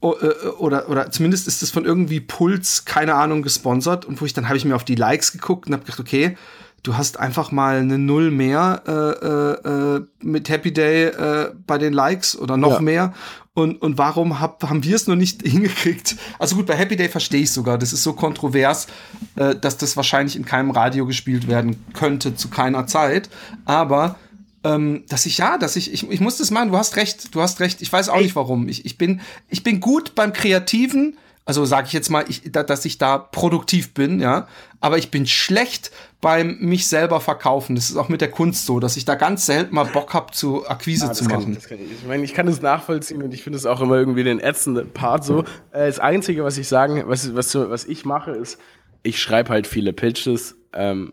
O- 0.00 0.14
äh, 0.20 0.48
Oder, 0.58 0.88
oder 0.88 1.10
zumindest 1.10 1.48
ist 1.48 1.62
es 1.62 1.70
von 1.70 1.84
irgendwie 1.84 2.20
Puls, 2.20 2.84
keine 2.84 3.14
Ahnung, 3.14 3.42
gesponsert. 3.42 4.04
Und 4.04 4.20
wo 4.20 4.24
ich 4.26 4.32
dann 4.34 4.46
habe 4.48 4.56
ich 4.56 4.64
mir 4.64 4.76
auf 4.76 4.84
die 4.84 4.94
Likes 4.96 5.32
geguckt 5.32 5.66
und 5.66 5.72
habe 5.72 5.82
gedacht, 5.84 6.00
okay, 6.00 6.36
du 6.82 6.96
hast 6.98 7.18
einfach 7.18 7.50
mal 7.52 7.78
eine 7.78 7.96
Null 7.98 8.30
mehr 8.30 8.82
äh, 8.86 8.92
äh, 8.92 9.96
äh, 9.96 10.06
mit 10.22 10.50
Happy 10.50 10.72
Day 10.72 11.06
äh, 11.06 11.52
bei 11.66 11.78
den 11.78 11.94
Likes 11.94 12.36
oder 12.38 12.58
noch 12.58 12.74
Ja. 12.74 12.80
mehr. 12.80 13.14
Und, 13.54 13.80
und 13.82 13.98
warum 13.98 14.40
hab, 14.40 14.64
haben 14.64 14.82
wir 14.82 14.96
es 14.96 15.06
noch 15.06 15.14
nicht 15.14 15.42
hingekriegt? 15.46 16.16
Also 16.38 16.56
gut, 16.56 16.66
bei 16.66 16.76
Happy 16.76 16.96
Day 16.96 17.08
verstehe 17.08 17.42
ich 17.42 17.52
sogar. 17.52 17.78
Das 17.78 17.92
ist 17.92 18.02
so 18.02 18.12
kontrovers, 18.12 18.88
äh, 19.36 19.54
dass 19.54 19.78
das 19.78 19.96
wahrscheinlich 19.96 20.34
in 20.36 20.44
keinem 20.44 20.72
Radio 20.72 21.06
gespielt 21.06 21.46
werden 21.46 21.76
könnte 21.92 22.34
zu 22.34 22.48
keiner 22.48 22.86
Zeit. 22.88 23.30
Aber 23.64 24.16
ähm, 24.64 25.04
dass 25.08 25.26
ich 25.26 25.38
ja, 25.38 25.56
dass 25.56 25.76
ich, 25.76 25.92
ich, 25.92 26.10
ich 26.10 26.20
muss 26.20 26.38
das 26.38 26.50
machen. 26.50 26.70
Du 26.70 26.76
hast 26.76 26.96
recht, 26.96 27.34
du 27.34 27.42
hast 27.42 27.60
recht. 27.60 27.80
Ich 27.80 27.92
weiß 27.92 28.08
auch 28.08 28.20
nicht 28.20 28.34
warum. 28.34 28.68
Ich, 28.68 28.84
ich 28.84 28.98
bin, 28.98 29.20
ich 29.48 29.62
bin 29.62 29.78
gut 29.78 30.16
beim 30.16 30.32
Kreativen. 30.32 31.16
Also 31.46 31.64
sage 31.66 31.88
ich 31.88 31.92
jetzt 31.92 32.08
mal, 32.08 32.24
ich, 32.28 32.50
da, 32.50 32.62
dass 32.62 32.84
ich 32.86 32.96
da 32.96 33.18
produktiv 33.18 33.92
bin, 33.92 34.18
ja. 34.18 34.48
Aber 34.80 34.96
ich 34.96 35.10
bin 35.10 35.26
schlecht 35.26 35.90
beim 36.20 36.58
mich 36.60 36.86
selber 36.86 37.20
verkaufen. 37.20 37.74
Das 37.74 37.90
ist 37.90 37.96
auch 37.96 38.08
mit 38.08 38.22
der 38.22 38.30
Kunst 38.30 38.64
so, 38.64 38.80
dass 38.80 38.96
ich 38.96 39.04
da 39.04 39.14
ganz 39.14 39.44
selten 39.44 39.74
mal 39.74 39.84
Bock 39.84 40.14
habe, 40.14 40.32
zu 40.32 40.66
Akquise 40.66 41.08
ah, 41.10 41.12
zu 41.12 41.24
machen. 41.24 41.58
Ich, 41.58 41.70
ich. 41.70 41.92
ich 41.92 42.06
meine, 42.06 42.24
ich 42.24 42.32
kann 42.32 42.46
das 42.46 42.62
nachvollziehen 42.62 43.22
und 43.22 43.34
ich 43.34 43.42
finde 43.42 43.58
es 43.58 43.66
auch 43.66 43.82
immer 43.82 43.96
irgendwie 43.96 44.24
den 44.24 44.40
ätzenden 44.40 44.90
Part 44.90 45.24
so. 45.24 45.40
Äh, 45.72 45.86
das 45.86 45.98
Einzige, 45.98 46.44
was 46.44 46.56
ich 46.56 46.66
sagen, 46.66 47.02
was, 47.06 47.34
was, 47.34 47.54
was 47.54 47.84
ich 47.84 48.06
mache, 48.06 48.30
ist, 48.30 48.58
ich 49.02 49.20
schreibe 49.20 49.50
halt 49.50 49.66
viele 49.66 49.92
Pitches 49.92 50.56
ähm, 50.72 51.12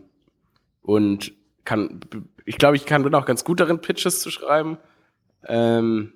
und 0.80 1.34
kann 1.64 2.00
ich 2.44 2.58
glaube, 2.58 2.76
ich 2.76 2.86
kann 2.86 3.02
bin 3.02 3.14
auch 3.14 3.26
ganz 3.26 3.44
gut 3.44 3.60
darin, 3.60 3.80
Pitches 3.80 4.20
zu 4.20 4.30
schreiben. 4.30 4.78
Ähm, 5.46 6.12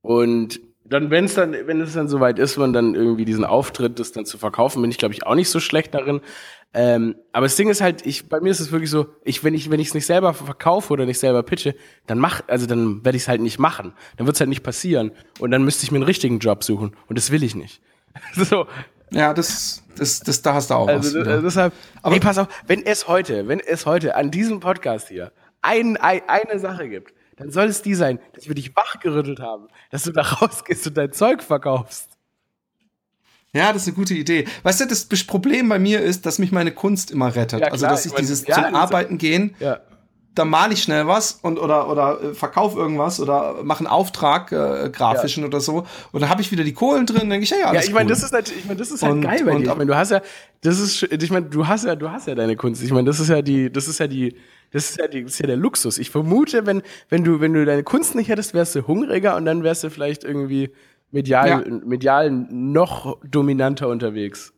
und 0.00 0.60
dann, 0.88 1.10
wenn 1.10 1.24
es 1.24 1.34
dann, 1.34 1.52
wenn 1.52 1.80
es 1.80 1.94
dann 1.94 2.08
soweit 2.08 2.38
ist, 2.38 2.56
man 2.56 2.72
dann 2.72 2.94
irgendwie 2.94 3.24
diesen 3.24 3.44
Auftritt, 3.44 3.98
das 3.98 4.12
dann 4.12 4.24
zu 4.24 4.38
verkaufen, 4.38 4.82
bin 4.82 4.90
ich, 4.90 4.98
glaube 4.98 5.14
ich, 5.14 5.26
auch 5.26 5.34
nicht 5.34 5.50
so 5.50 5.60
schlecht 5.60 5.94
darin. 5.94 6.20
Ähm, 6.74 7.16
aber 7.32 7.46
das 7.46 7.56
Ding 7.56 7.68
ist 7.68 7.80
halt, 7.80 8.04
ich, 8.04 8.28
bei 8.28 8.40
mir 8.40 8.50
ist 8.50 8.60
es 8.60 8.72
wirklich 8.72 8.90
so, 8.90 9.06
ich, 9.24 9.42
wenn 9.42 9.54
ich, 9.54 9.70
wenn 9.70 9.80
ich 9.80 9.88
es 9.88 9.94
nicht 9.94 10.06
selber 10.06 10.34
verkaufe 10.34 10.92
oder 10.92 11.06
nicht 11.06 11.18
selber 11.18 11.42
pitche, 11.42 11.74
dann 12.06 12.18
mach, 12.18 12.42
also 12.46 12.66
dann 12.66 13.04
werde 13.04 13.16
ich 13.16 13.22
es 13.22 13.28
halt 13.28 13.40
nicht 13.40 13.58
machen. 13.58 13.94
Dann 14.16 14.26
wird 14.26 14.36
es 14.36 14.40
halt 14.40 14.50
nicht 14.50 14.62
passieren. 14.62 15.12
Und 15.38 15.50
dann 15.50 15.64
müsste 15.64 15.84
ich 15.84 15.90
mir 15.90 15.96
einen 15.96 16.04
richtigen 16.04 16.38
Job 16.38 16.64
suchen. 16.64 16.94
Und 17.06 17.16
das 17.16 17.30
will 17.30 17.42
ich 17.42 17.54
nicht. 17.54 17.80
so. 18.34 18.66
Ja, 19.10 19.32
das, 19.32 19.82
das, 19.96 20.20
das, 20.20 20.42
da 20.42 20.54
hast 20.54 20.70
du 20.70 20.74
auch 20.74 20.88
also, 20.88 21.18
was. 21.18 21.26
Also 21.26 21.42
deshalb, 21.42 21.72
aber 22.02 22.14
ey, 22.14 22.20
pass 22.20 22.36
auf, 22.36 22.48
wenn 22.66 22.84
es 22.84 23.08
heute, 23.08 23.48
wenn 23.48 23.58
es 23.60 23.86
heute 23.86 24.16
an 24.16 24.30
diesem 24.30 24.60
Podcast 24.60 25.08
hier 25.08 25.32
ein, 25.62 25.96
ein, 25.96 26.20
eine 26.26 26.58
Sache 26.58 26.90
gibt, 26.90 27.14
dann 27.38 27.50
soll 27.50 27.66
es 27.66 27.82
die 27.82 27.94
sein, 27.94 28.18
dass 28.34 28.48
wir 28.48 28.54
dich 28.54 28.74
wachgerüttelt 28.76 29.40
haben, 29.40 29.68
dass 29.90 30.04
du 30.04 30.12
da 30.12 30.22
rausgehst 30.22 30.86
und 30.86 30.96
dein 30.96 31.12
Zeug 31.12 31.42
verkaufst. 31.42 32.10
Ja, 33.54 33.72
das 33.72 33.82
ist 33.82 33.88
eine 33.88 33.96
gute 33.96 34.14
Idee. 34.14 34.46
Weißt 34.62 34.80
du, 34.80 34.86
das 34.86 35.24
Problem 35.24 35.68
bei 35.68 35.78
mir 35.78 36.02
ist, 36.02 36.26
dass 36.26 36.38
mich 36.38 36.52
meine 36.52 36.70
Kunst 36.70 37.10
immer 37.10 37.34
rettet. 37.34 37.60
Ja, 37.60 37.68
also, 37.68 37.86
dass 37.86 38.04
ich, 38.04 38.12
ich 38.12 38.18
dieses 38.18 38.46
ja, 38.46 38.56
zum 38.56 38.74
Arbeiten 38.74 39.16
gehen, 39.16 39.56
ja 39.58 39.80
da 40.38 40.44
male 40.44 40.74
ich 40.74 40.82
schnell 40.82 41.06
was 41.06 41.38
und 41.42 41.58
oder 41.58 41.90
oder 41.90 42.22
äh, 42.22 42.34
verkauf 42.34 42.76
irgendwas 42.76 43.20
oder 43.20 43.62
mache 43.62 43.80
einen 43.80 43.88
Auftrag 43.88 44.52
äh, 44.52 44.90
grafischen 44.90 45.42
ja. 45.42 45.48
oder 45.48 45.60
so 45.60 45.86
und 46.12 46.20
dann 46.20 46.30
habe 46.30 46.40
ich 46.40 46.52
wieder 46.52 46.64
die 46.64 46.72
Kohlen 46.72 47.06
drin, 47.06 47.28
denke 47.28 47.44
ich, 47.44 47.50
ja, 47.50 47.58
ja, 47.58 47.74
Ja, 47.74 47.80
ich 47.80 47.92
meine, 47.92 48.04
cool. 48.04 48.10
das 48.10 48.22
ist 48.22 48.32
natürlich, 48.32 48.60
ich 48.60 48.66
meine, 48.66 48.78
das 48.78 48.90
ist 48.90 49.02
halt 49.02 49.12
und, 49.12 49.20
geil 49.22 49.44
bei 49.44 49.54
dir. 49.56 49.62
Ich 49.62 49.68
meine, 49.68 49.86
du 49.86 49.96
hast 49.96 50.10
ja 50.10 50.22
das 50.60 50.78
ist 50.78 51.02
ich 51.02 51.30
meine, 51.30 51.46
du 51.46 51.66
hast 51.66 51.84
ja 51.84 51.96
du 51.96 52.10
hast 52.10 52.28
ja 52.28 52.34
deine 52.34 52.56
Kunst. 52.56 52.82
Ich 52.82 52.90
meine, 52.90 53.06
das 53.06 53.20
ist 53.20 53.28
ja 53.28 53.42
die 53.42 53.72
das 53.72 53.88
ist 53.88 53.98
ja 53.98 54.06
die 54.06 54.36
das 54.70 54.90
ist 54.90 54.98
ja, 54.98 55.08
die, 55.08 55.22
das 55.22 55.32
ist 55.32 55.38
ja 55.40 55.46
der 55.46 55.56
Luxus. 55.56 55.98
Ich 55.98 56.10
vermute, 56.10 56.66
wenn, 56.66 56.82
wenn 57.08 57.24
du, 57.24 57.40
wenn 57.40 57.54
du 57.54 57.64
deine 57.64 57.84
Kunst 57.84 58.14
nicht 58.14 58.28
hättest, 58.28 58.54
wärst 58.54 58.74
du 58.74 58.86
hungriger 58.86 59.36
und 59.36 59.46
dann 59.46 59.62
wärst 59.62 59.84
du 59.84 59.90
vielleicht 59.90 60.24
irgendwie 60.24 60.70
medial, 61.10 61.48
ja. 61.48 61.78
medial 61.84 62.30
noch 62.30 63.18
dominanter 63.24 63.88
unterwegs. 63.88 64.52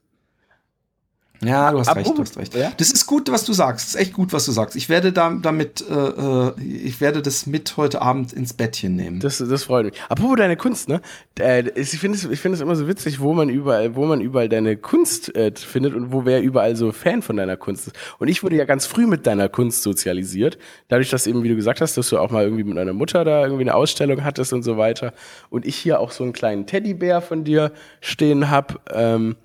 Ja, 1.42 1.72
du 1.72 1.78
hast 1.78 1.88
Apropos, 1.88 2.10
recht, 2.10 2.18
du 2.18 2.22
hast 2.22 2.38
recht. 2.38 2.54
Ja? 2.54 2.72
Das 2.76 2.92
ist 2.92 3.06
gut, 3.06 3.30
was 3.32 3.44
du 3.44 3.54
sagst. 3.54 3.86
Das 3.86 3.94
ist 3.94 4.00
echt 4.00 4.12
gut, 4.12 4.32
was 4.32 4.44
du 4.44 4.52
sagst. 4.52 4.76
Ich 4.76 4.90
werde 4.90 5.10
da, 5.10 5.30
damit, 5.40 5.82
äh, 5.88 5.94
äh, 5.94 6.52
ich 6.60 7.00
werde 7.00 7.22
das 7.22 7.46
mit 7.46 7.76
heute 7.78 8.02
Abend 8.02 8.32
ins 8.34 8.52
Bettchen 8.52 8.94
nehmen. 8.94 9.20
Das, 9.20 9.38
das 9.38 9.64
freut 9.64 9.86
mich. 9.86 9.94
Apropos 10.10 10.36
deine 10.36 10.56
Kunst, 10.56 10.88
ne? 10.88 11.00
Äh, 11.38 11.70
ich 11.74 11.90
finde 11.98 12.18
es, 12.18 12.24
ich 12.24 12.40
finde 12.40 12.56
es 12.56 12.60
immer 12.60 12.76
so 12.76 12.86
witzig, 12.88 13.20
wo 13.20 13.32
man 13.32 13.48
überall, 13.48 13.96
wo 13.96 14.04
man 14.04 14.20
überall 14.20 14.50
deine 14.50 14.76
Kunst 14.76 15.34
äh, 15.34 15.52
findet 15.54 15.94
und 15.94 16.12
wo 16.12 16.26
wer 16.26 16.42
überall 16.42 16.76
so 16.76 16.92
Fan 16.92 17.22
von 17.22 17.36
deiner 17.36 17.56
Kunst 17.56 17.86
ist. 17.86 17.96
Und 18.18 18.28
ich 18.28 18.42
wurde 18.42 18.56
ja 18.56 18.66
ganz 18.66 18.84
früh 18.84 19.06
mit 19.06 19.26
deiner 19.26 19.48
Kunst 19.48 19.82
sozialisiert. 19.82 20.58
Dadurch, 20.88 21.08
dass 21.08 21.26
eben, 21.26 21.42
wie 21.42 21.48
du 21.48 21.56
gesagt 21.56 21.80
hast, 21.80 21.96
dass 21.96 22.10
du 22.10 22.18
auch 22.18 22.30
mal 22.30 22.44
irgendwie 22.44 22.64
mit 22.64 22.76
deiner 22.76 22.92
Mutter 22.92 23.24
da 23.24 23.44
irgendwie 23.44 23.62
eine 23.62 23.74
Ausstellung 23.74 24.24
hattest 24.24 24.52
und 24.52 24.62
so 24.62 24.76
weiter. 24.76 25.14
Und 25.48 25.64
ich 25.64 25.76
hier 25.76 26.00
auch 26.00 26.10
so 26.10 26.22
einen 26.22 26.34
kleinen 26.34 26.66
Teddybär 26.66 27.22
von 27.22 27.44
dir 27.44 27.72
stehen 28.02 28.50
hab. 28.50 28.90
Ähm, 28.92 29.36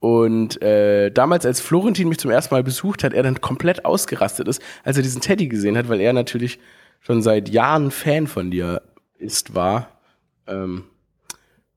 und 0.00 0.62
äh, 0.62 1.10
damals, 1.10 1.44
als 1.44 1.60
Florentin 1.60 2.08
mich 2.08 2.18
zum 2.18 2.30
ersten 2.30 2.54
Mal 2.54 2.62
besucht 2.62 3.04
hat, 3.04 3.12
er 3.12 3.22
dann 3.22 3.42
komplett 3.42 3.84
ausgerastet 3.84 4.48
ist, 4.48 4.62
als 4.82 4.96
er 4.96 5.02
diesen 5.02 5.20
Teddy 5.20 5.46
gesehen 5.46 5.76
hat, 5.76 5.90
weil 5.90 6.00
er 6.00 6.14
natürlich 6.14 6.58
schon 7.00 7.22
seit 7.22 7.50
Jahren 7.50 7.90
Fan 7.90 8.26
von 8.26 8.50
dir 8.50 8.82
ist, 9.18 9.54
war. 9.54 10.00
Ähm, 10.46 10.84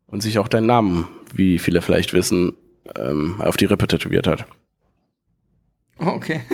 und 0.07 0.21
sich 0.21 0.39
auch 0.39 0.47
deinen 0.47 0.67
Namen, 0.67 1.07
wie 1.33 1.59
viele 1.59 1.81
vielleicht 1.81 2.13
wissen, 2.13 2.53
ähm, 2.95 3.41
auf 3.41 3.57
die 3.57 3.65
Rippe 3.65 3.88
tätowiert 3.88 4.27
hat. 4.27 4.45
Okay. 5.97 6.41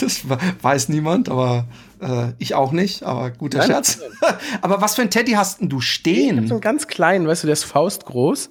Das 0.00 0.24
weiß 0.28 0.88
niemand, 0.88 1.28
aber 1.28 1.66
äh, 2.00 2.32
ich 2.38 2.54
auch 2.54 2.72
nicht, 2.72 3.04
aber 3.04 3.30
guter 3.30 3.62
Scherz. 3.62 4.00
aber 4.60 4.80
was 4.80 4.96
für 4.96 5.02
ein 5.02 5.10
Teddy 5.10 5.32
hast 5.32 5.60
denn 5.60 5.68
du 5.68 5.80
stehen? 5.80 6.34
Ich 6.34 6.40
hab 6.40 6.48
so 6.48 6.54
einen 6.54 6.60
ganz 6.60 6.88
kleinen, 6.88 7.26
weißt 7.26 7.44
du, 7.44 7.46
der 7.46 7.52
ist 7.52 7.64
faustgroß. 7.64 8.50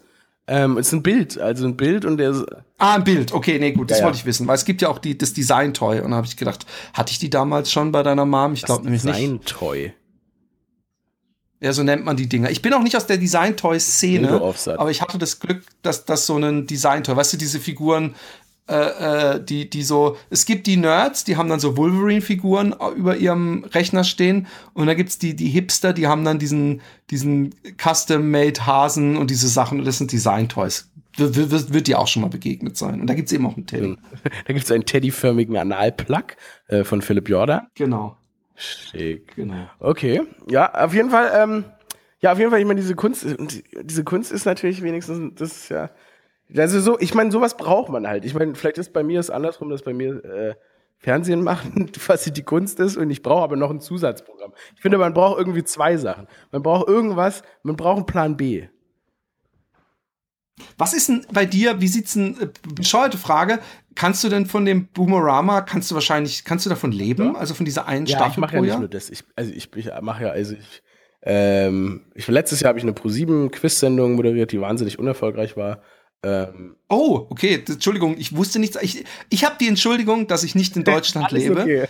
Ähm, 0.51 0.77
es 0.77 0.87
ist 0.87 0.93
ein 0.93 1.01
Bild, 1.01 1.39
also 1.39 1.65
ein 1.65 1.77
Bild 1.77 2.03
und 2.03 2.17
der. 2.17 2.45
Ah, 2.77 2.95
ein 2.95 3.05
Bild. 3.05 3.31
Okay, 3.31 3.57
nee, 3.57 3.71
gut, 3.71 3.89
das 3.89 3.99
ja, 3.99 4.05
wollte 4.05 4.17
ich 4.17 4.25
wissen, 4.25 4.47
weil 4.47 4.55
es 4.55 4.65
gibt 4.65 4.81
ja 4.81 4.89
auch 4.89 4.99
die, 4.99 5.17
das 5.17 5.31
Design-Toy 5.31 6.01
und 6.01 6.11
da 6.11 6.17
habe 6.17 6.27
ich 6.27 6.35
gedacht, 6.35 6.65
hatte 6.93 7.13
ich 7.13 7.19
die 7.19 7.29
damals 7.29 7.71
schon 7.71 7.93
bei 7.93 8.03
deiner 8.03 8.25
Mom? 8.25 8.51
Ich 8.51 8.63
glaube 8.63 8.83
nämlich 8.83 9.05
nicht. 9.05 9.15
Design-Toy. 9.15 9.93
Ja, 11.61 11.71
so 11.71 11.83
nennt 11.83 12.03
man 12.03 12.17
die 12.17 12.27
Dinger. 12.27 12.49
Ich 12.49 12.61
bin 12.61 12.73
auch 12.73 12.83
nicht 12.83 12.97
aus 12.97 13.07
der 13.07 13.17
Design-Toy-Szene, 13.17 14.41
aber 14.77 14.91
ich 14.91 15.01
hatte 15.01 15.17
das 15.17 15.39
Glück, 15.39 15.63
dass 15.83 16.03
das 16.03 16.25
so 16.25 16.35
ein 16.35 16.67
Design-Toy, 16.67 17.15
weißt 17.15 17.31
du, 17.31 17.37
diese 17.37 17.61
Figuren, 17.61 18.15
äh, 18.71 19.35
äh, 19.35 19.43
die, 19.43 19.69
die 19.69 19.83
so, 19.83 20.15
es 20.29 20.45
gibt 20.45 20.65
die 20.65 20.77
Nerds, 20.77 21.25
die 21.25 21.35
haben 21.35 21.49
dann 21.49 21.59
so 21.59 21.75
Wolverine-Figuren 21.75 22.73
über 22.95 23.17
ihrem 23.17 23.65
Rechner 23.65 24.05
stehen 24.05 24.47
und 24.73 24.87
dann 24.87 24.95
gibt's 24.95 25.17
die, 25.17 25.35
die 25.35 25.49
Hipster, 25.49 25.91
die 25.91 26.07
haben 26.07 26.23
dann 26.23 26.39
diesen, 26.39 26.81
diesen 27.09 27.53
Custom-Made 27.77 28.65
Hasen 28.65 29.17
und 29.17 29.29
diese 29.29 29.49
Sachen 29.49 29.79
und 29.79 29.85
das 29.85 29.97
sind 29.97 30.11
Design-Toys. 30.11 30.89
W 31.17 31.73
wird 31.73 31.87
dir 31.87 31.99
auch 31.99 32.07
schon 32.07 32.21
mal 32.21 32.29
begegnet 32.29 32.77
sein. 32.77 33.01
Und 33.01 33.07
da 33.07 33.13
gibt's 33.13 33.33
eben 33.33 33.45
auch 33.45 33.57
einen 33.57 33.67
Teddy. 33.67 33.97
Da 34.45 34.53
gibt's 34.53 34.71
einen 34.71 34.85
teddyförmigen 34.85 35.57
Analplug 35.57 36.37
äh, 36.69 36.85
von 36.85 37.01
Philipp 37.01 37.27
Jordan. 37.27 37.67
Genau. 37.75 38.15
Schick. 38.55 39.35
Genau. 39.35 39.69
Okay. 39.79 40.21
Ja, 40.49 40.73
auf 40.73 40.93
jeden 40.93 41.09
Fall, 41.09 41.29
ähm, 41.35 41.65
ja, 42.21 42.31
auf 42.31 42.39
jeden 42.39 42.51
Fall, 42.51 42.61
ich 42.61 42.65
meine, 42.65 42.79
diese 42.79 42.95
Kunst, 42.95 43.25
diese 43.83 44.03
Kunst 44.05 44.31
ist 44.31 44.45
natürlich 44.45 44.81
wenigstens, 44.81 45.35
das 45.35 45.51
ist 45.51 45.69
ja, 45.69 45.89
also 46.57 46.79
so, 46.79 46.99
ich 46.99 47.13
meine, 47.13 47.31
sowas 47.31 47.57
braucht 47.57 47.89
man 47.89 48.07
halt. 48.07 48.25
Ich 48.25 48.33
meine, 48.33 48.55
vielleicht 48.55 48.77
ist 48.77 48.93
bei 48.93 49.03
mir 49.03 49.19
es 49.19 49.29
andersrum, 49.29 49.69
dass 49.69 49.83
bei 49.83 49.93
mir 49.93 50.23
äh, 50.23 50.55
Fernsehen 50.97 51.43
machen 51.43 51.91
quasi 51.93 52.31
die 52.31 52.43
Kunst 52.43 52.79
ist 52.79 52.97
und 52.97 53.09
ich 53.09 53.23
brauche 53.23 53.43
aber 53.43 53.55
noch 53.55 53.71
ein 53.71 53.79
Zusatzprogramm. 53.79 54.53
Ich 54.75 54.81
finde, 54.81 54.97
man 54.97 55.13
braucht 55.13 55.39
irgendwie 55.39 55.63
zwei 55.63 55.97
Sachen. 55.97 56.27
Man 56.51 56.61
braucht 56.61 56.87
irgendwas, 56.87 57.41
man 57.63 57.75
braucht 57.75 57.97
einen 57.97 58.05
Plan 58.05 58.37
B. 58.37 58.67
Was 60.77 60.93
ist 60.93 61.09
denn 61.09 61.25
bei 61.33 61.45
dir, 61.45 61.81
wie 61.81 61.87
sieht's 61.87 62.13
denn, 62.13 62.39
äh, 62.39 62.49
bescheuerte 62.75 63.17
Frage, 63.17 63.59
kannst 63.95 64.23
du 64.23 64.29
denn 64.29 64.45
von 64.45 64.65
dem 64.65 64.87
Boomerama, 64.87 65.61
kannst 65.61 65.89
du 65.89 65.95
wahrscheinlich, 65.95 66.43
kannst 66.45 66.65
du 66.65 66.69
davon 66.69 66.91
leben? 66.91 67.33
Ja. 67.33 67.39
Also 67.39 67.53
von 67.53 67.65
dieser 67.65 67.87
einen 67.87 68.05
ja, 68.05 68.17
Staffel 68.17 68.33
ich 68.33 68.37
mache 68.37 68.55
ja 68.55 68.61
nicht 68.61 68.79
nur 68.79 68.87
das. 68.87 69.09
Ich, 69.09 69.23
also 69.35 69.51
ich, 69.51 69.75
ich 69.75 69.89
mache 70.01 70.25
ja, 70.25 70.29
also 70.29 70.53
ich, 70.53 70.83
ähm, 71.23 72.05
ich, 72.13 72.27
letztes 72.27 72.59
Jahr 72.59 72.69
habe 72.69 72.79
ich 72.79 72.85
eine 72.85 72.93
Pro7 72.93 73.49
Quiz-Sendung 73.49 74.13
moderiert, 74.13 74.51
die 74.51 74.61
wahnsinnig 74.61 74.99
unerfolgreich 74.99 75.57
war. 75.57 75.81
Ähm, 76.23 76.75
oh, 76.87 77.25
okay, 77.29 77.63
Entschuldigung, 77.67 78.15
ich 78.17 78.35
wusste 78.35 78.59
nichts. 78.59 78.77
Ich, 78.81 79.03
ich 79.29 79.43
habe 79.43 79.55
die 79.59 79.67
Entschuldigung, 79.67 80.27
dass 80.27 80.43
ich 80.43 80.55
nicht 80.55 80.75
in 80.75 80.83
Deutschland 80.85 81.31
lebe. 81.31 81.61
Okay. 81.61 81.87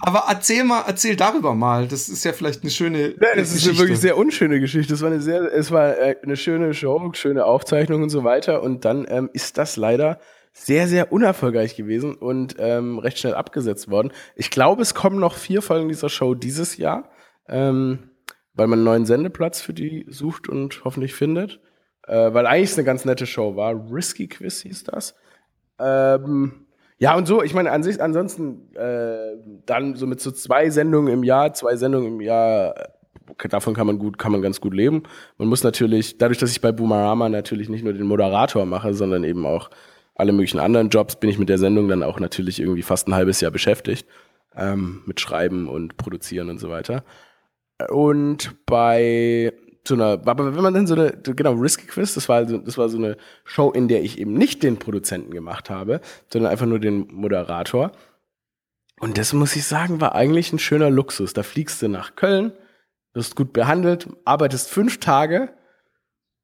Aber 0.00 0.24
erzähl 0.28 0.64
mal, 0.64 0.84
erzähl 0.86 1.16
darüber 1.16 1.54
mal. 1.54 1.86
Das 1.86 2.08
ist 2.08 2.24
ja 2.24 2.32
vielleicht 2.32 2.62
eine 2.62 2.70
schöne. 2.70 3.14
Nein, 3.18 3.30
das 3.36 3.54
ist 3.54 3.66
eine 3.66 3.78
wirklich 3.78 4.00
sehr 4.00 4.18
unschöne 4.18 4.60
Geschichte. 4.60 4.92
Es 4.92 5.00
war 5.00 5.10
eine 5.10 5.20
sehr, 5.20 5.42
es 5.52 5.70
war 5.70 5.96
äh, 5.96 6.16
eine 6.22 6.36
schöne 6.36 6.74
Show, 6.74 7.10
schöne 7.14 7.46
Aufzeichnung 7.46 8.02
und 8.02 8.10
so 8.10 8.24
weiter. 8.24 8.62
Und 8.62 8.84
dann 8.84 9.06
ähm, 9.08 9.30
ist 9.32 9.56
das 9.58 9.76
leider 9.76 10.18
sehr, 10.52 10.88
sehr 10.88 11.12
unerfolgreich 11.12 11.76
gewesen 11.76 12.14
und 12.14 12.56
ähm, 12.58 12.98
recht 12.98 13.18
schnell 13.18 13.34
abgesetzt 13.34 13.90
worden. 13.90 14.12
Ich 14.36 14.50
glaube, 14.50 14.82
es 14.82 14.92
kommen 14.92 15.18
noch 15.18 15.36
vier 15.36 15.62
Folgen 15.62 15.88
dieser 15.88 16.10
Show 16.10 16.34
dieses 16.34 16.76
Jahr, 16.76 17.10
ähm, 17.48 18.10
weil 18.52 18.66
man 18.66 18.80
einen 18.80 18.84
neuen 18.84 19.06
Sendeplatz 19.06 19.62
für 19.62 19.72
die 19.72 20.04
sucht 20.08 20.50
und 20.50 20.84
hoffentlich 20.84 21.14
findet 21.14 21.60
äh, 22.06 22.32
weil 22.32 22.46
eigentlich 22.46 22.70
es 22.70 22.78
eine 22.78 22.84
ganz 22.84 23.04
nette 23.04 23.26
Show 23.26 23.56
war. 23.56 23.74
Risky 23.92 24.28
Quiz 24.28 24.62
hieß 24.62 24.84
das. 24.84 25.14
Ähm, 25.78 26.66
ja, 26.98 27.16
und 27.16 27.26
so, 27.26 27.42
ich 27.42 27.54
meine, 27.54 27.72
an 27.72 27.82
sich, 27.82 28.00
ansonsten, 28.00 28.74
äh, 28.76 29.36
dann 29.66 29.96
so 29.96 30.06
mit 30.06 30.20
so 30.20 30.30
zwei 30.30 30.70
Sendungen 30.70 31.12
im 31.12 31.24
Jahr, 31.24 31.52
zwei 31.52 31.76
Sendungen 31.76 32.14
im 32.14 32.20
Jahr, 32.20 32.74
okay, 33.28 33.48
davon 33.48 33.74
kann 33.74 33.86
man 33.86 33.98
gut, 33.98 34.18
kann 34.18 34.32
man 34.32 34.42
ganz 34.42 34.60
gut 34.60 34.74
leben. 34.74 35.02
Man 35.36 35.48
muss 35.48 35.64
natürlich, 35.64 36.18
dadurch, 36.18 36.38
dass 36.38 36.52
ich 36.52 36.60
bei 36.60 36.70
Boomerama 36.70 37.28
natürlich 37.28 37.68
nicht 37.68 37.82
nur 37.82 37.92
den 37.92 38.06
Moderator 38.06 38.66
mache, 38.66 38.94
sondern 38.94 39.24
eben 39.24 39.46
auch 39.46 39.70
alle 40.14 40.32
möglichen 40.32 40.60
anderen 40.60 40.90
Jobs, 40.90 41.16
bin 41.16 41.30
ich 41.30 41.38
mit 41.38 41.48
der 41.48 41.58
Sendung 41.58 41.88
dann 41.88 42.02
auch 42.02 42.20
natürlich 42.20 42.60
irgendwie 42.60 42.82
fast 42.82 43.08
ein 43.08 43.14
halbes 43.14 43.40
Jahr 43.40 43.50
beschäftigt. 43.50 44.06
Ähm, 44.54 45.02
mit 45.06 45.18
Schreiben 45.18 45.66
und 45.66 45.96
Produzieren 45.96 46.50
und 46.50 46.58
so 46.58 46.68
weiter. 46.68 47.04
Und 47.88 48.54
bei 48.66 49.52
so 49.86 49.94
einer, 49.94 50.20
aber 50.24 50.54
wenn 50.54 50.62
man 50.62 50.74
dann 50.74 50.86
so 50.86 50.94
eine, 50.94 51.12
genau, 51.12 51.52
Risky 51.54 51.86
Quiz, 51.86 52.14
das 52.14 52.28
war, 52.28 52.36
also, 52.36 52.58
das 52.58 52.78
war 52.78 52.88
so 52.88 52.98
eine 52.98 53.16
Show, 53.44 53.70
in 53.72 53.88
der 53.88 54.02
ich 54.02 54.18
eben 54.18 54.34
nicht 54.34 54.62
den 54.62 54.78
Produzenten 54.78 55.32
gemacht 55.32 55.70
habe, 55.70 56.00
sondern 56.32 56.52
einfach 56.52 56.66
nur 56.66 56.78
den 56.78 57.08
Moderator. 57.12 57.92
Und 59.00 59.18
das 59.18 59.32
muss 59.32 59.56
ich 59.56 59.64
sagen, 59.64 60.00
war 60.00 60.14
eigentlich 60.14 60.52
ein 60.52 60.60
schöner 60.60 60.90
Luxus. 60.90 61.32
Da 61.32 61.42
fliegst 61.42 61.82
du 61.82 61.88
nach 61.88 62.14
Köln, 62.14 62.52
wirst 63.14 63.34
gut 63.34 63.52
behandelt, 63.52 64.08
arbeitest 64.24 64.70
fünf 64.70 65.00
Tage 65.00 65.52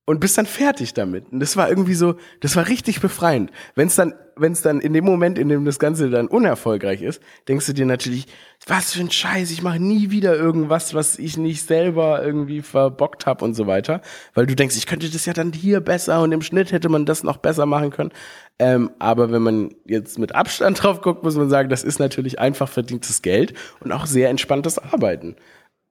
und 0.08 0.20
bist 0.20 0.38
dann 0.38 0.46
fertig 0.46 0.94
damit. 0.94 1.30
Und 1.30 1.40
das 1.40 1.58
war 1.58 1.68
irgendwie 1.68 1.92
so, 1.92 2.14
das 2.40 2.56
war 2.56 2.66
richtig 2.66 3.02
befreiend. 3.02 3.50
Wenn 3.74 3.88
es 3.88 3.96
dann, 3.96 4.14
wenn 4.36 4.52
es 4.52 4.62
dann 4.62 4.80
in 4.80 4.94
dem 4.94 5.04
Moment, 5.04 5.38
in 5.38 5.50
dem 5.50 5.66
das 5.66 5.78
Ganze 5.78 6.08
dann 6.08 6.28
unerfolgreich 6.28 7.02
ist, 7.02 7.20
denkst 7.46 7.66
du 7.66 7.74
dir 7.74 7.84
natürlich, 7.84 8.26
was 8.66 8.94
für 8.94 9.00
ein 9.00 9.10
Scheiß, 9.10 9.50
ich 9.50 9.60
mache 9.60 9.80
nie 9.80 10.10
wieder 10.10 10.34
irgendwas, 10.34 10.94
was 10.94 11.18
ich 11.18 11.36
nicht 11.36 11.66
selber 11.66 12.24
irgendwie 12.24 12.62
verbockt 12.62 13.26
habe 13.26 13.44
und 13.44 13.52
so 13.52 13.66
weiter. 13.66 14.00
Weil 14.32 14.46
du 14.46 14.56
denkst, 14.56 14.78
ich 14.78 14.86
könnte 14.86 15.10
das 15.10 15.26
ja 15.26 15.34
dann 15.34 15.52
hier 15.52 15.80
besser 15.80 16.22
und 16.22 16.32
im 16.32 16.40
Schnitt 16.40 16.72
hätte 16.72 16.88
man 16.88 17.04
das 17.04 17.22
noch 17.22 17.36
besser 17.36 17.66
machen 17.66 17.90
können. 17.90 18.12
Ähm, 18.58 18.90
aber 18.98 19.30
wenn 19.30 19.42
man 19.42 19.74
jetzt 19.84 20.18
mit 20.18 20.34
Abstand 20.34 20.82
drauf 20.82 21.02
guckt, 21.02 21.22
muss 21.22 21.36
man 21.36 21.50
sagen, 21.50 21.68
das 21.68 21.84
ist 21.84 21.98
natürlich 21.98 22.38
einfach 22.38 22.70
verdientes 22.70 23.20
Geld 23.20 23.52
und 23.80 23.92
auch 23.92 24.06
sehr 24.06 24.30
entspanntes 24.30 24.78
Arbeiten. 24.78 25.36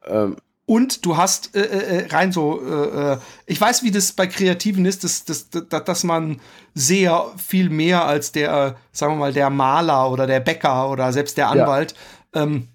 Ähm, 0.08 0.38
und 0.67 1.06
du 1.06 1.15
hast 1.15 1.56
äh, 1.56 1.62
äh, 1.62 1.97
äh, 1.99 2.08
rein 2.08 2.34
so, 2.34 2.62
äh, 2.62 3.13
äh, 3.13 3.17
ich 3.45 3.60
weiß, 3.60 3.84
wie 3.84 3.91
das 3.91 4.12
bei 4.12 4.27
Kreativen 4.27 4.86
ist, 4.86 5.06
dass, 5.06 5.23
dass, 5.23 5.49
dass, 5.49 5.84
dass 5.86 6.03
man 6.03 6.41
sehr 6.73 7.32
viel 7.38 7.69
mehr 7.69 8.06
als 8.06 8.34
der, 8.34 8.75
sagen 8.91 9.13
wir 9.13 9.17
mal, 9.17 9.34
der 9.34 9.49
Maler 9.49 10.12
oder 10.12 10.27
der 10.27 10.41
Bäcker 10.41 10.91
oder 10.91 11.13
selbst 11.13 11.38
der 11.38 11.47
Anwalt 11.47 11.95
ja. 12.36 12.43
ähm, 12.43 12.67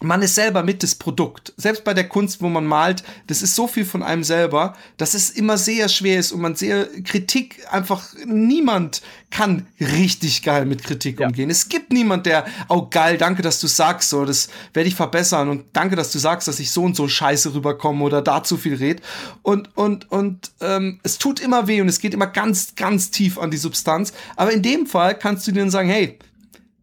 man 0.00 0.22
ist 0.22 0.34
selber 0.34 0.62
mit 0.62 0.82
das 0.82 0.94
Produkt. 0.94 1.52
Selbst 1.56 1.82
bei 1.82 1.94
der 1.94 2.08
Kunst, 2.08 2.42
wo 2.42 2.48
man 2.48 2.66
malt, 2.66 3.02
das 3.26 3.42
ist 3.42 3.54
so 3.54 3.66
viel 3.66 3.84
von 3.84 4.02
einem 4.02 4.22
selber, 4.22 4.76
dass 4.96 5.14
es 5.14 5.30
immer 5.30 5.56
sehr 5.56 5.88
schwer 5.88 6.20
ist 6.20 6.30
und 6.30 6.40
man 6.40 6.54
sehr 6.54 6.86
Kritik 7.04 7.66
einfach 7.70 8.04
niemand 8.24 9.02
kann 9.30 9.66
richtig 9.80 10.42
geil 10.42 10.66
mit 10.66 10.84
Kritik 10.84 11.20
ja. 11.20 11.26
umgehen. 11.26 11.50
Es 11.50 11.68
gibt 11.68 11.92
niemand, 11.92 12.26
der, 12.26 12.46
oh 12.68 12.86
geil, 12.88 13.18
danke, 13.18 13.42
dass 13.42 13.60
du 13.60 13.66
sagst, 13.66 14.10
so, 14.10 14.24
das 14.24 14.48
werde 14.72 14.88
ich 14.88 14.94
verbessern 14.94 15.48
und 15.48 15.64
danke, 15.72 15.96
dass 15.96 16.12
du 16.12 16.18
sagst, 16.18 16.48
dass 16.48 16.60
ich 16.60 16.70
so 16.70 16.82
und 16.82 16.94
so 16.94 17.08
scheiße 17.08 17.54
rüberkomme 17.54 18.04
oder 18.04 18.22
da 18.22 18.44
zu 18.44 18.56
viel 18.56 18.76
red. 18.76 19.02
Und, 19.42 19.76
und, 19.76 20.10
und 20.10 20.52
ähm, 20.60 21.00
es 21.02 21.18
tut 21.18 21.40
immer 21.40 21.66
weh 21.66 21.80
und 21.80 21.88
es 21.88 21.98
geht 21.98 22.14
immer 22.14 22.26
ganz, 22.26 22.74
ganz 22.76 23.10
tief 23.10 23.38
an 23.38 23.50
die 23.50 23.56
Substanz. 23.56 24.12
Aber 24.36 24.52
in 24.52 24.62
dem 24.62 24.86
Fall 24.86 25.18
kannst 25.18 25.46
du 25.46 25.52
dir 25.52 25.60
dann 25.60 25.70
sagen, 25.70 25.88
hey, 25.88 26.18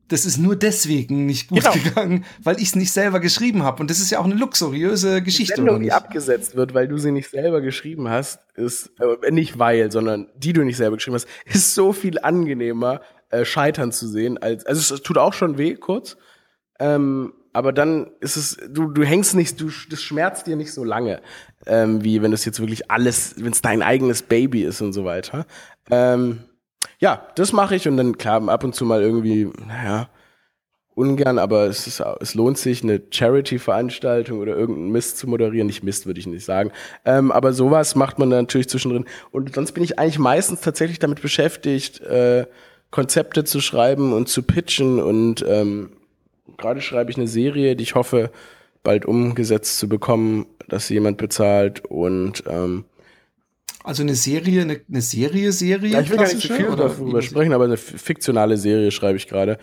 das 0.08 0.26
ist 0.26 0.38
nur 0.38 0.56
deswegen 0.56 1.26
nicht 1.26 1.50
gut 1.50 1.64
genau. 1.64 1.74
gegangen, 1.74 2.26
weil 2.44 2.58
ich 2.58 2.70
es 2.70 2.76
nicht 2.76 2.92
selber 2.92 3.20
geschrieben 3.20 3.64
habe. 3.64 3.82
Und 3.82 3.90
das 3.90 4.00
ist 4.00 4.12
ja 4.12 4.20
auch 4.20 4.26
eine 4.26 4.36
luxuriöse 4.36 5.22
Geschichte. 5.22 5.56
Die 5.56 5.62
Sendung, 5.62 5.82
die 5.82 5.92
abgesetzt 5.92 6.56
wird, 6.56 6.74
weil 6.74 6.88
du 6.88 6.98
sie 6.98 7.12
nicht 7.12 7.30
selber 7.30 7.62
geschrieben 7.62 8.10
hast, 8.10 8.40
ist, 8.56 8.92
äh, 9.00 9.32
nicht 9.32 9.58
weil, 9.58 9.92
sondern 9.92 10.28
die 10.36 10.54
du 10.54 10.64
nicht 10.64 10.78
selber 10.78 10.98
geschrieben 10.98 11.16
hast, 11.16 11.28
ist 11.46 11.74
so 11.74 11.92
viel 11.92 12.20
angenehmer, 12.20 13.02
äh, 13.30 13.46
scheitern 13.46 13.92
zu 13.92 14.08
sehen. 14.08 14.38
Als, 14.38 14.66
also 14.66 14.96
es 14.96 15.02
tut 15.02 15.18
auch 15.18 15.34
schon 15.34 15.58
weh, 15.58 15.76
kurz. 15.76 16.18
Ähm, 16.80 17.34
aber 17.54 17.72
dann 17.72 18.12
ist 18.20 18.36
es, 18.36 18.58
du, 18.70 18.90
du 18.90 19.04
hängst 19.04 19.34
nicht, 19.34 19.60
du, 19.62 19.72
das 19.90 20.02
schmerzt 20.02 20.46
dir 20.46 20.58
nicht 20.58 20.74
so 20.74 20.84
lange, 20.84 21.22
ähm, 21.66 22.04
wie 22.04 22.22
wenn 22.22 22.34
es 22.34 22.44
jetzt 22.44 22.60
wirklich 22.60 22.92
alles, 22.92 23.36
wenn 23.38 23.54
es 23.54 23.62
dein 23.62 23.82
eigenes 23.82 24.24
Baby 24.24 24.64
ist 24.64 24.82
und 24.82 24.92
so 24.92 25.06
weiter. 25.06 25.46
Ähm, 25.90 26.44
ja, 27.06 27.22
das 27.36 27.54
mache 27.54 27.76
ich 27.76 27.88
und 27.88 27.98
dann 27.98 28.18
klar 28.18 28.50
ab 28.50 28.64
und 28.64 28.74
zu 28.74 28.84
mal 28.84 29.00
irgendwie, 29.00 29.48
naja, 29.68 30.10
ungern, 30.96 31.38
aber 31.38 31.68
es, 31.68 31.86
ist, 31.86 32.02
es 32.20 32.34
lohnt 32.34 32.58
sich, 32.58 32.82
eine 32.82 33.00
Charity-Veranstaltung 33.12 34.40
oder 34.40 34.56
irgendeinen 34.58 34.92
Mist 34.92 35.20
zu 35.20 35.28
moderieren. 35.28 35.68
Nicht 35.68 35.84
Mist, 35.84 36.08
würde 36.08 36.20
ich 36.20 36.26
nicht 36.26 36.44
sagen. 36.44 36.72
Ähm, 37.06 37.32
aber 37.32 37.54
sowas 37.54 37.94
macht 37.94 38.18
man 38.18 38.30
natürlich 38.30 38.70
zwischendrin. 38.70 39.06
Und 39.30 39.54
sonst 39.54 39.74
bin 39.74 39.84
ich 39.84 40.00
eigentlich 40.00 40.18
meistens 40.18 40.62
tatsächlich 40.62 40.98
damit 40.98 41.22
beschäftigt, 41.22 42.02
äh, 42.02 42.48
Konzepte 42.90 43.44
zu 43.44 43.62
schreiben 43.62 44.12
und 44.12 44.28
zu 44.28 44.42
pitchen. 44.42 45.00
Und 45.00 45.46
ähm, 45.48 45.92
gerade 46.58 46.82
schreibe 46.82 47.12
ich 47.12 47.18
eine 47.18 47.28
Serie, 47.28 47.76
die 47.76 47.84
ich 47.84 47.94
hoffe, 47.94 48.32
bald 48.82 49.06
umgesetzt 49.06 49.78
zu 49.78 49.88
bekommen, 49.88 50.48
dass 50.70 50.88
sie 50.88 50.96
jemand 50.96 51.20
bezahlt. 51.20 51.86
Und 51.86 52.46
ähm, 52.48 52.86
also 53.86 54.04
eine 54.04 54.16
Serie, 54.16 54.62
eine, 54.62 54.82
eine 54.90 55.02
Serie, 55.02 55.52
Serie. 55.52 55.92
Ja, 55.92 56.02
ich 56.02 56.10
will 56.10 56.18
gar 56.18 56.28
nicht 56.28 56.42
zu 56.42 56.54
viel 56.54 56.66
darüber 56.76 57.22
sprechen, 57.22 57.54
aber 57.54 57.66
eine 57.66 57.78
fiktionale 57.78 58.58
Serie 58.58 58.92
schreibe 58.92 59.18
ich 59.18 59.28
gerade. 59.28 59.58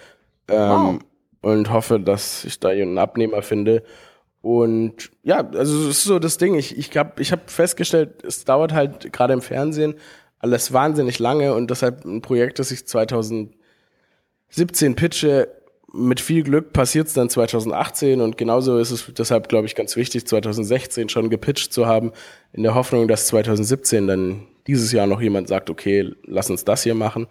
Ähm, 0.48 0.58
wow. 0.58 0.98
Und 1.40 1.70
hoffe, 1.70 1.98
dass 1.98 2.44
ich 2.44 2.60
da 2.60 2.68
einen 2.68 2.98
Abnehmer 2.98 3.42
finde. 3.42 3.82
Und 4.40 5.10
ja, 5.22 5.48
also 5.48 5.88
es 5.88 5.98
ist 5.98 6.04
so 6.04 6.18
das 6.18 6.38
Ding. 6.38 6.54
Ich, 6.54 6.78
ich 6.78 6.96
habe 6.96 7.20
ich 7.20 7.32
hab 7.32 7.50
festgestellt, 7.50 8.24
es 8.24 8.44
dauert 8.44 8.72
halt 8.72 9.12
gerade 9.12 9.32
im 9.32 9.42
Fernsehen 9.42 9.94
alles 10.42 10.72
wahnsinnig 10.72 11.18
lange 11.20 11.54
und 11.54 11.70
deshalb 11.70 12.04
ein 12.04 12.20
Projekt, 12.20 12.58
das 12.58 12.72
ich 12.72 12.86
2017 12.86 13.54
pitche, 14.96 15.48
mit 15.92 16.20
viel 16.20 16.42
Glück 16.42 16.72
passiert 16.72 17.08
es 17.08 17.14
dann 17.14 17.28
2018 17.28 18.20
und 18.20 18.38
genauso 18.38 18.78
ist 18.78 18.90
es 18.90 19.12
deshalb, 19.16 19.48
glaube 19.48 19.66
ich, 19.66 19.74
ganz 19.74 19.94
wichtig, 19.96 20.26
2016 20.26 21.08
schon 21.08 21.28
gepitcht 21.28 21.72
zu 21.72 21.86
haben, 21.86 22.12
in 22.52 22.62
der 22.62 22.74
Hoffnung, 22.74 23.08
dass 23.08 23.26
2017 23.26 24.06
dann 24.06 24.46
dieses 24.66 24.92
Jahr 24.92 25.06
noch 25.06 25.20
jemand 25.20 25.48
sagt, 25.48 25.68
okay, 25.68 26.12
lass 26.24 26.50
uns 26.50 26.64
das 26.64 26.82
hier 26.82 26.94
machen. 26.94 27.26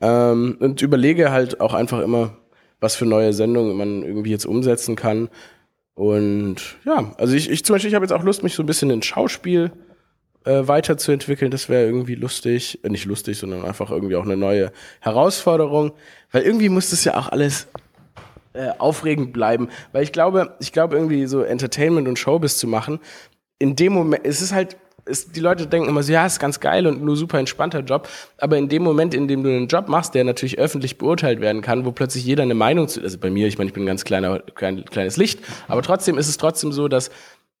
Ähm, 0.00 0.56
und 0.60 0.82
überlege 0.82 1.30
halt 1.30 1.60
auch 1.60 1.74
einfach 1.74 2.00
immer, 2.00 2.36
was 2.80 2.96
für 2.96 3.06
neue 3.06 3.32
Sendungen 3.32 3.76
man 3.76 4.02
irgendwie 4.02 4.30
jetzt 4.30 4.44
umsetzen 4.44 4.96
kann. 4.96 5.28
Und 5.94 6.56
ja, 6.84 7.14
also 7.16 7.34
ich, 7.34 7.48
ich 7.48 7.64
zum 7.64 7.74
Beispiel, 7.74 7.88
ich 7.88 7.94
habe 7.94 8.04
jetzt 8.04 8.12
auch 8.12 8.24
Lust, 8.24 8.42
mich 8.42 8.54
so 8.54 8.62
ein 8.62 8.66
bisschen 8.66 8.90
in 8.90 9.02
Schauspiel 9.02 9.72
äh, 10.44 10.66
weiterzuentwickeln. 10.66 11.50
Das 11.50 11.68
wäre 11.68 11.84
irgendwie 11.84 12.16
lustig, 12.16 12.80
äh, 12.82 12.88
nicht 12.88 13.04
lustig, 13.04 13.38
sondern 13.38 13.64
einfach 13.64 13.90
irgendwie 13.90 14.16
auch 14.16 14.24
eine 14.24 14.36
neue 14.36 14.72
Herausforderung. 15.00 15.92
Weil 16.32 16.42
irgendwie 16.42 16.68
muss 16.68 16.90
das 16.90 17.04
ja 17.04 17.16
auch 17.16 17.28
alles 17.28 17.68
äh, 18.54 18.70
aufregend 18.78 19.32
bleiben. 19.32 19.68
Weil 19.92 20.02
ich 20.02 20.12
glaube, 20.12 20.56
ich 20.60 20.72
glaube 20.72 20.96
irgendwie 20.96 21.26
so 21.26 21.42
Entertainment 21.42 22.08
und 22.08 22.18
Showbiz 22.18 22.56
zu 22.56 22.66
machen, 22.66 23.00
in 23.58 23.76
dem 23.76 23.92
Moment, 23.92 24.26
es 24.26 24.42
ist 24.42 24.52
halt, 24.52 24.76
es, 25.04 25.32
die 25.32 25.40
Leute 25.40 25.66
denken 25.66 25.88
immer 25.88 26.02
so, 26.02 26.12
ja, 26.12 26.26
ist 26.26 26.38
ganz 26.38 26.60
geil 26.60 26.86
und 26.86 27.02
nur 27.02 27.16
super 27.16 27.38
entspannter 27.38 27.80
Job. 27.80 28.08
Aber 28.38 28.56
in 28.58 28.68
dem 28.68 28.82
Moment, 28.82 29.14
in 29.14 29.28
dem 29.28 29.42
du 29.42 29.50
einen 29.50 29.68
Job 29.68 29.88
machst, 29.88 30.14
der 30.14 30.24
natürlich 30.24 30.58
öffentlich 30.58 30.98
beurteilt 30.98 31.40
werden 31.40 31.62
kann, 31.62 31.84
wo 31.84 31.92
plötzlich 31.92 32.24
jeder 32.24 32.42
eine 32.42 32.54
Meinung 32.54 32.88
zu, 32.88 33.00
also 33.00 33.18
bei 33.18 33.30
mir, 33.30 33.46
ich 33.46 33.58
meine, 33.58 33.68
ich 33.68 33.74
bin 33.74 33.84
ein 33.84 33.86
ganz 33.86 34.04
kleiner, 34.04 34.40
klein, 34.40 34.84
kleines 34.84 35.16
Licht, 35.16 35.40
aber 35.68 35.82
trotzdem 35.82 36.18
ist 36.18 36.28
es 36.28 36.38
trotzdem 36.38 36.72
so, 36.72 36.88
dass 36.88 37.10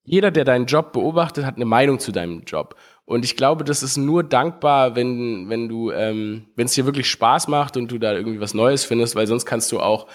jeder, 0.04 0.30
der 0.30 0.44
deinen 0.44 0.66
Job 0.66 0.92
beobachtet, 0.92 1.44
hat 1.46 1.56
eine 1.56 1.64
Meinung 1.64 2.00
zu 2.00 2.10
deinem 2.10 2.42
Job. 2.42 2.74
Und 3.04 3.24
ich 3.24 3.36
glaube, 3.36 3.64
das 3.64 3.82
ist 3.82 3.96
nur 3.96 4.24
dankbar, 4.24 4.96
wenn, 4.96 5.48
wenn 5.48 5.68
du, 5.68 5.90
ähm, 5.90 6.46
wenn 6.56 6.66
es 6.66 6.74
dir 6.74 6.86
wirklich 6.86 7.10
Spaß 7.10 7.48
macht 7.48 7.76
und 7.76 7.90
du 7.90 7.98
da 7.98 8.12
irgendwie 8.12 8.40
was 8.40 8.54
Neues 8.54 8.84
findest, 8.84 9.14
weil 9.16 9.26
sonst 9.26 9.46
kannst 9.46 9.70
du 9.70 9.80
auch 9.80 10.06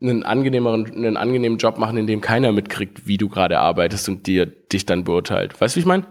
einen 0.00 0.22
angenehmeren, 0.22 0.86
einen 0.86 1.16
angenehmen 1.16 1.58
Job 1.58 1.78
machen, 1.78 1.96
in 1.96 2.06
dem 2.06 2.20
keiner 2.20 2.52
mitkriegt, 2.52 3.06
wie 3.06 3.16
du 3.16 3.28
gerade 3.28 3.58
arbeitest 3.58 4.08
und 4.08 4.26
dir 4.26 4.46
dich 4.46 4.86
dann 4.86 5.04
beurteilt. 5.04 5.60
Weißt 5.60 5.74
du, 5.74 5.76
wie 5.76 5.80
ich 5.80 5.86
meine? 5.86 6.06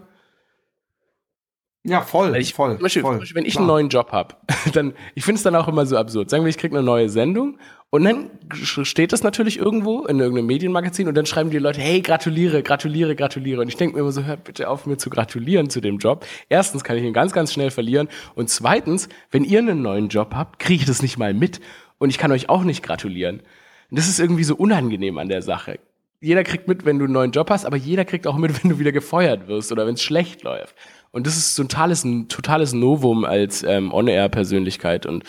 Ja, 1.84 2.02
voll, 2.02 2.36
ich, 2.36 2.52
voll, 2.52 2.72
zum 2.72 2.82
Beispiel, 2.82 3.02
voll. 3.02 3.12
Zum 3.12 3.20
Beispiel, 3.20 3.36
wenn 3.36 3.46
ich 3.46 3.52
klar. 3.52 3.62
einen 3.62 3.68
neuen 3.68 3.88
Job 3.88 4.12
habe, 4.12 4.34
dann, 4.74 4.92
ich 5.14 5.24
finde 5.24 5.38
es 5.38 5.42
dann 5.42 5.54
auch 5.54 5.68
immer 5.68 5.86
so 5.86 5.96
absurd. 5.96 6.28
Sagen 6.28 6.44
wir, 6.44 6.50
ich 6.50 6.58
kriege 6.58 6.76
eine 6.76 6.84
neue 6.84 7.08
Sendung 7.08 7.58
und 7.88 8.04
dann 8.04 8.30
steht 8.52 9.12
das 9.12 9.22
natürlich 9.22 9.58
irgendwo 9.58 10.04
in 10.04 10.18
irgendeinem 10.18 10.46
Medienmagazin 10.46 11.08
und 11.08 11.14
dann 11.14 11.24
schreiben 11.24 11.50
die 11.50 11.58
Leute, 11.58 11.80
hey, 11.80 12.02
gratuliere, 12.02 12.62
gratuliere, 12.62 13.16
gratuliere. 13.16 13.62
Und 13.62 13.68
ich 13.68 13.76
denke 13.76 13.94
mir 13.96 14.02
immer 14.02 14.12
so, 14.12 14.24
hört 14.24 14.44
bitte 14.44 14.68
auf, 14.68 14.84
mir 14.84 14.98
zu 14.98 15.08
gratulieren 15.08 15.70
zu 15.70 15.80
dem 15.80 15.96
Job. 15.96 16.26
Erstens 16.50 16.84
kann 16.84 16.98
ich 16.98 17.04
ihn 17.04 17.14
ganz, 17.14 17.32
ganz 17.32 17.54
schnell 17.54 17.70
verlieren. 17.70 18.08
Und 18.34 18.50
zweitens, 18.50 19.08
wenn 19.30 19.44
ihr 19.44 19.60
einen 19.60 19.80
neuen 19.80 20.08
Job 20.08 20.34
habt, 20.34 20.58
kriege 20.58 20.82
ich 20.82 20.86
das 20.86 21.00
nicht 21.00 21.16
mal 21.16 21.32
mit. 21.32 21.60
Und 21.96 22.10
ich 22.10 22.18
kann 22.18 22.32
euch 22.32 22.50
auch 22.50 22.64
nicht 22.64 22.82
gratulieren. 22.82 23.42
Und 23.90 23.98
das 23.98 24.08
ist 24.08 24.20
irgendwie 24.20 24.44
so 24.44 24.54
unangenehm 24.56 25.18
an 25.18 25.28
der 25.28 25.42
Sache. 25.42 25.78
Jeder 26.20 26.42
kriegt 26.44 26.66
mit, 26.68 26.84
wenn 26.84 26.98
du 26.98 27.04
einen 27.04 27.14
neuen 27.14 27.30
Job 27.30 27.48
hast, 27.50 27.64
aber 27.64 27.76
jeder 27.76 28.04
kriegt 28.04 28.26
auch 28.26 28.36
mit, 28.36 28.52
wenn 28.62 28.70
du 28.70 28.78
wieder 28.78 28.92
gefeuert 28.92 29.48
wirst 29.48 29.72
oder 29.72 29.86
wenn 29.86 29.94
es 29.94 30.02
schlecht 30.02 30.42
läuft. 30.42 30.74
Und 31.10 31.26
das 31.26 31.36
ist 31.36 31.54
so 31.54 31.62
ein 31.62 31.68
totales, 31.68 32.04
ein 32.04 32.28
totales 32.28 32.72
Novum 32.72 33.24
als 33.24 33.62
ähm, 33.62 33.92
On-Air-Persönlichkeit. 33.92 35.06
Und 35.06 35.24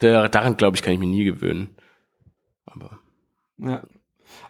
der, 0.00 0.28
daran, 0.28 0.56
glaube 0.56 0.76
ich, 0.76 0.82
kann 0.82 0.92
ich 0.92 1.00
mich 1.00 1.08
nie 1.08 1.24
gewöhnen. 1.24 1.70
Aber. 2.66 2.98
Ja. 3.58 3.82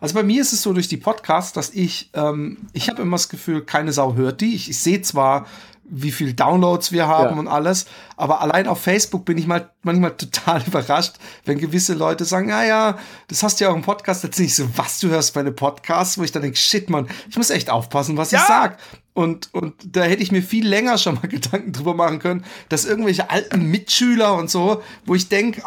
Also 0.01 0.15
bei 0.15 0.23
mir 0.23 0.41
ist 0.41 0.53
es 0.53 0.63
so 0.63 0.73
durch 0.73 0.89
die 0.89 0.97
Podcasts, 0.97 1.53
dass 1.53 1.71
ich, 1.71 2.11
ähm, 2.15 2.59
ich 2.73 2.89
habe 2.89 3.03
immer 3.03 3.17
das 3.17 3.29
Gefühl, 3.29 3.65
keine 3.65 3.93
Sau 3.93 4.15
hört 4.15 4.41
die. 4.41 4.55
Ich, 4.55 4.69
ich 4.69 4.79
sehe 4.79 5.01
zwar 5.03 5.47
wie 5.91 6.13
viel 6.13 6.35
Downloads 6.35 6.93
wir 6.93 7.07
haben 7.07 7.35
ja. 7.35 7.41
und 7.41 7.49
alles. 7.49 7.87
Aber 8.17 8.41
allein 8.41 8.67
auf 8.67 8.81
Facebook 8.81 9.25
bin 9.25 9.39
ich 9.39 9.47
mal 9.47 9.71
manchmal 9.83 10.11
total 10.17 10.63
überrascht, 10.67 11.15
wenn 11.45 11.59
gewisse 11.59 11.95
Leute 11.95 12.25
sagen, 12.25 12.49
ja, 12.49 12.65
ja, 12.65 12.99
das 13.29 13.43
hast 13.43 13.61
du 13.61 13.65
ja 13.65 13.71
auch 13.71 13.77
im 13.77 13.83
Podcast 13.83 14.25
jetzt 14.25 14.39
nicht 14.39 14.55
so, 14.55 14.69
was 14.77 15.01
du 15.01 15.09
hörst 15.09 15.35
bei 15.35 15.41
einem 15.41 15.57
Podcast, 15.57 16.19
wo 16.19 16.23
ich 16.23 16.33
dann 16.33 16.43
denke, 16.43 16.57
shit, 16.57 16.91
man, 16.91 17.09
ich 17.29 17.37
muss 17.37 17.51
echt 17.51 17.71
aufpassen, 17.71 18.17
was 18.17 18.31
ja. 18.31 18.41
ich 18.41 18.47
sag. 18.47 18.79
Und, 19.15 19.53
und 19.53 19.75
da 19.85 20.03
hätte 20.03 20.23
ich 20.23 20.31
mir 20.31 20.43
viel 20.43 20.67
länger 20.67 20.97
schon 20.97 21.17
mal 21.17 21.27
Gedanken 21.29 21.73
drüber 21.73 21.95
machen 21.95 22.21
können, 22.21 22.45
dass 22.69 22.85
irgendwelche 22.85 23.31
alten 23.31 23.65
Mitschüler 23.65 24.35
und 24.35 24.51
so, 24.51 24.83
wo 25.07 25.15
ich 25.15 25.29
denke, 25.29 25.63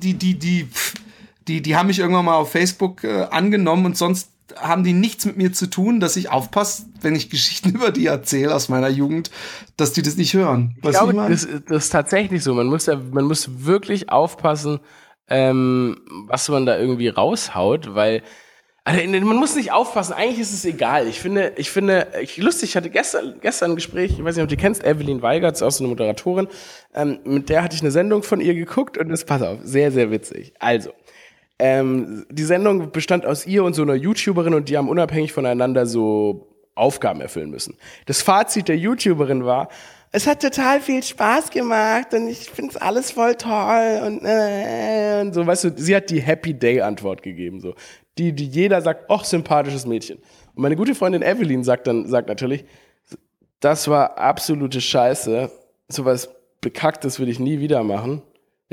die, 0.00 0.14
die, 0.14 0.38
die, 0.38 0.68
die, 1.46 1.62
die 1.62 1.76
haben 1.76 1.86
mich 1.86 2.00
irgendwann 2.00 2.24
mal 2.24 2.34
auf 2.34 2.50
Facebook 2.50 3.04
äh, 3.04 3.26
angenommen 3.30 3.86
und 3.86 3.96
sonst 3.96 4.31
haben 4.56 4.84
die 4.84 4.92
nichts 4.92 5.24
mit 5.24 5.36
mir 5.36 5.52
zu 5.52 5.68
tun, 5.68 6.00
dass 6.00 6.16
ich 6.16 6.30
aufpasse, 6.30 6.86
wenn 7.00 7.14
ich 7.14 7.30
Geschichten 7.30 7.70
über 7.74 7.90
die 7.90 8.06
erzähle 8.06 8.54
aus 8.54 8.68
meiner 8.68 8.88
Jugend, 8.88 9.30
dass 9.76 9.92
die 9.92 10.02
das 10.02 10.16
nicht 10.16 10.34
hören. 10.34 10.74
ich 10.76 10.90
glaube, 10.90 11.14
das, 11.14 11.46
das, 11.66 11.84
ist 11.84 11.90
tatsächlich 11.90 12.42
so. 12.42 12.54
Man 12.54 12.66
muss, 12.66 12.84
da, 12.84 12.96
man 12.96 13.24
muss 13.24 13.64
wirklich 13.64 14.10
aufpassen, 14.10 14.80
ähm, 15.28 16.00
was 16.26 16.48
man 16.48 16.66
da 16.66 16.78
irgendwie 16.78 17.08
raushaut, 17.08 17.94
weil 17.94 18.22
also 18.84 19.00
man 19.06 19.36
muss 19.36 19.54
nicht 19.54 19.70
aufpassen, 19.70 20.12
eigentlich 20.12 20.40
ist 20.40 20.52
es 20.52 20.64
egal. 20.64 21.06
Ich 21.06 21.20
finde, 21.20 21.52
ich 21.56 21.70
finde, 21.70 22.08
ich, 22.20 22.36
lustig, 22.38 22.70
ich 22.70 22.76
hatte 22.76 22.90
gestern, 22.90 23.38
gestern 23.40 23.72
ein 23.72 23.74
Gespräch, 23.76 24.10
ich 24.18 24.24
weiß 24.24 24.34
nicht, 24.34 24.42
ob 24.42 24.48
du 24.48 24.56
kennst, 24.56 24.84
Evelyn 24.84 25.22
Weigertz, 25.22 25.62
auch 25.62 25.70
so 25.70 25.84
eine 25.84 25.88
Moderatorin, 25.90 26.48
ähm, 26.92 27.20
mit 27.22 27.48
der 27.48 27.62
hatte 27.62 27.76
ich 27.76 27.82
eine 27.82 27.92
Sendung 27.92 28.24
von 28.24 28.40
ihr 28.40 28.54
geguckt 28.54 28.98
und 28.98 29.08
das, 29.08 29.24
pass 29.24 29.40
auf, 29.40 29.60
sehr, 29.62 29.92
sehr 29.92 30.10
witzig. 30.10 30.54
Also, 30.58 30.90
ähm, 31.62 32.26
die 32.28 32.42
Sendung 32.42 32.90
bestand 32.90 33.24
aus 33.24 33.46
ihr 33.46 33.62
und 33.62 33.74
so 33.74 33.82
einer 33.82 33.94
YouTuberin 33.94 34.52
und 34.52 34.68
die 34.68 34.76
haben 34.76 34.88
unabhängig 34.88 35.32
voneinander 35.32 35.86
so 35.86 36.48
Aufgaben 36.74 37.20
erfüllen 37.20 37.50
müssen. 37.50 37.76
Das 38.06 38.20
Fazit 38.20 38.66
der 38.66 38.76
YouTuberin 38.76 39.44
war, 39.44 39.68
es 40.10 40.26
hat 40.26 40.42
total 40.42 40.80
viel 40.80 41.04
Spaß 41.04 41.50
gemacht 41.50 42.12
und 42.14 42.26
ich 42.26 42.50
finde 42.50 42.72
es 42.72 42.76
alles 42.76 43.12
voll 43.12 43.36
toll 43.36 44.02
und, 44.04 44.24
äh, 44.24 45.20
und 45.20 45.34
so, 45.34 45.46
weißt 45.46 45.64
du, 45.64 45.72
sie 45.76 45.94
hat 45.94 46.10
die 46.10 46.20
Happy 46.20 46.52
Day 46.52 46.80
Antwort 46.80 47.22
gegeben, 47.22 47.60
so. 47.60 47.74
Die, 48.18 48.32
die 48.32 48.46
jeder 48.46 48.82
sagt, 48.82 49.04
ach, 49.08 49.24
sympathisches 49.24 49.86
Mädchen. 49.86 50.18
Und 50.56 50.62
meine 50.62 50.74
gute 50.74 50.96
Freundin 50.96 51.22
Evelyn 51.22 51.62
sagt 51.62 51.86
dann, 51.86 52.08
sagt 52.08 52.28
natürlich, 52.28 52.64
das 53.60 53.86
war 53.86 54.18
absolute 54.18 54.80
Scheiße. 54.80 55.48
Sowas 55.88 56.28
Bekacktes 56.60 57.20
würde 57.20 57.30
ich 57.30 57.38
nie 57.38 57.60
wieder 57.60 57.84
machen. 57.84 58.22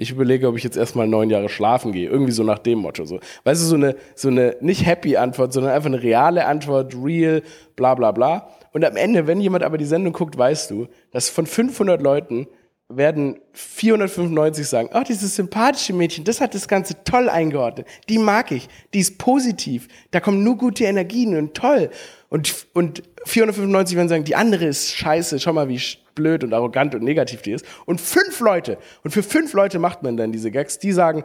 Ich 0.02 0.12
überlege, 0.12 0.48
ob 0.48 0.56
ich 0.56 0.64
jetzt 0.64 0.78
erstmal 0.78 1.08
neun 1.08 1.30
Jahre 1.30 1.50
schlafen 1.50 1.92
gehe. 1.92 2.10
Irgendwie 2.10 2.32
so 2.32 2.44
nach 2.44 2.60
dem 2.60 2.80
Motto. 2.80 3.04
So. 3.04 3.20
Weißt 3.44 3.62
du, 3.62 3.66
so 3.66 3.76
eine, 3.76 3.96
so 4.16 4.30
eine 4.30 4.56
nicht 4.62 4.86
happy 4.86 5.18
Antwort, 5.18 5.52
sondern 5.52 5.74
einfach 5.74 5.88
eine 5.88 6.02
reale 6.02 6.46
Antwort, 6.46 6.96
real, 6.96 7.42
bla 7.76 7.96
bla 7.96 8.12
bla. 8.12 8.50
Und 8.72 8.86
am 8.86 8.96
Ende, 8.96 9.28
wenn 9.28 9.42
jemand 9.42 9.64
aber 9.64 9.78
die 9.78 9.86
Sendung 9.86 10.14
guckt, 10.14 10.38
weißt 10.38 10.72
du, 10.72 10.88
dass 11.12 11.30
von 11.30 11.46
500 11.46 12.02
Leuten 12.02 12.48
werden 12.90 13.40
495 13.54 14.68
sagen, 14.68 14.90
oh, 14.94 15.04
dieses 15.08 15.36
sympathische 15.36 15.94
Mädchen, 15.94 16.24
das 16.24 16.42
hat 16.42 16.56
das 16.56 16.68
Ganze 16.68 17.04
toll 17.04 17.30
eingeordnet. 17.30 17.88
Die 18.10 18.18
mag 18.18 18.52
ich. 18.52 18.68
Die 18.94 19.00
ist 19.00 19.20
positiv. 19.20 19.88
Da 20.10 20.20
kommen 20.20 20.44
nur 20.44 20.58
gute 20.58 20.86
Energien 20.86 21.38
und 21.38 21.54
toll. 21.54 21.92
Und, 22.30 22.66
und 22.74 23.04
495 23.26 23.96
werden 23.96 24.10
sagen, 24.10 24.24
die 24.24 24.36
andere 24.36 24.66
ist 24.66 24.96
scheiße. 24.96 25.40
Schau 25.40 25.54
mal, 25.54 25.70
wie 25.70 25.80
blöd 26.16 26.44
und 26.44 26.54
arrogant 26.54 26.96
und 26.96 27.04
negativ 27.04 27.44
die 27.44 27.52
ist. 27.52 27.66
Und 27.86 28.02
fünf 28.02 28.40
Leute, 28.40 28.80
und 29.04 29.12
für 29.12 29.24
fünf 29.24 29.54
Leute 29.54 29.78
macht 29.78 30.02
man 30.02 30.18
dann 30.18 30.32
diese 30.32 30.50
Gags, 30.50 30.80
die 30.80 30.92
sagen, 30.92 31.24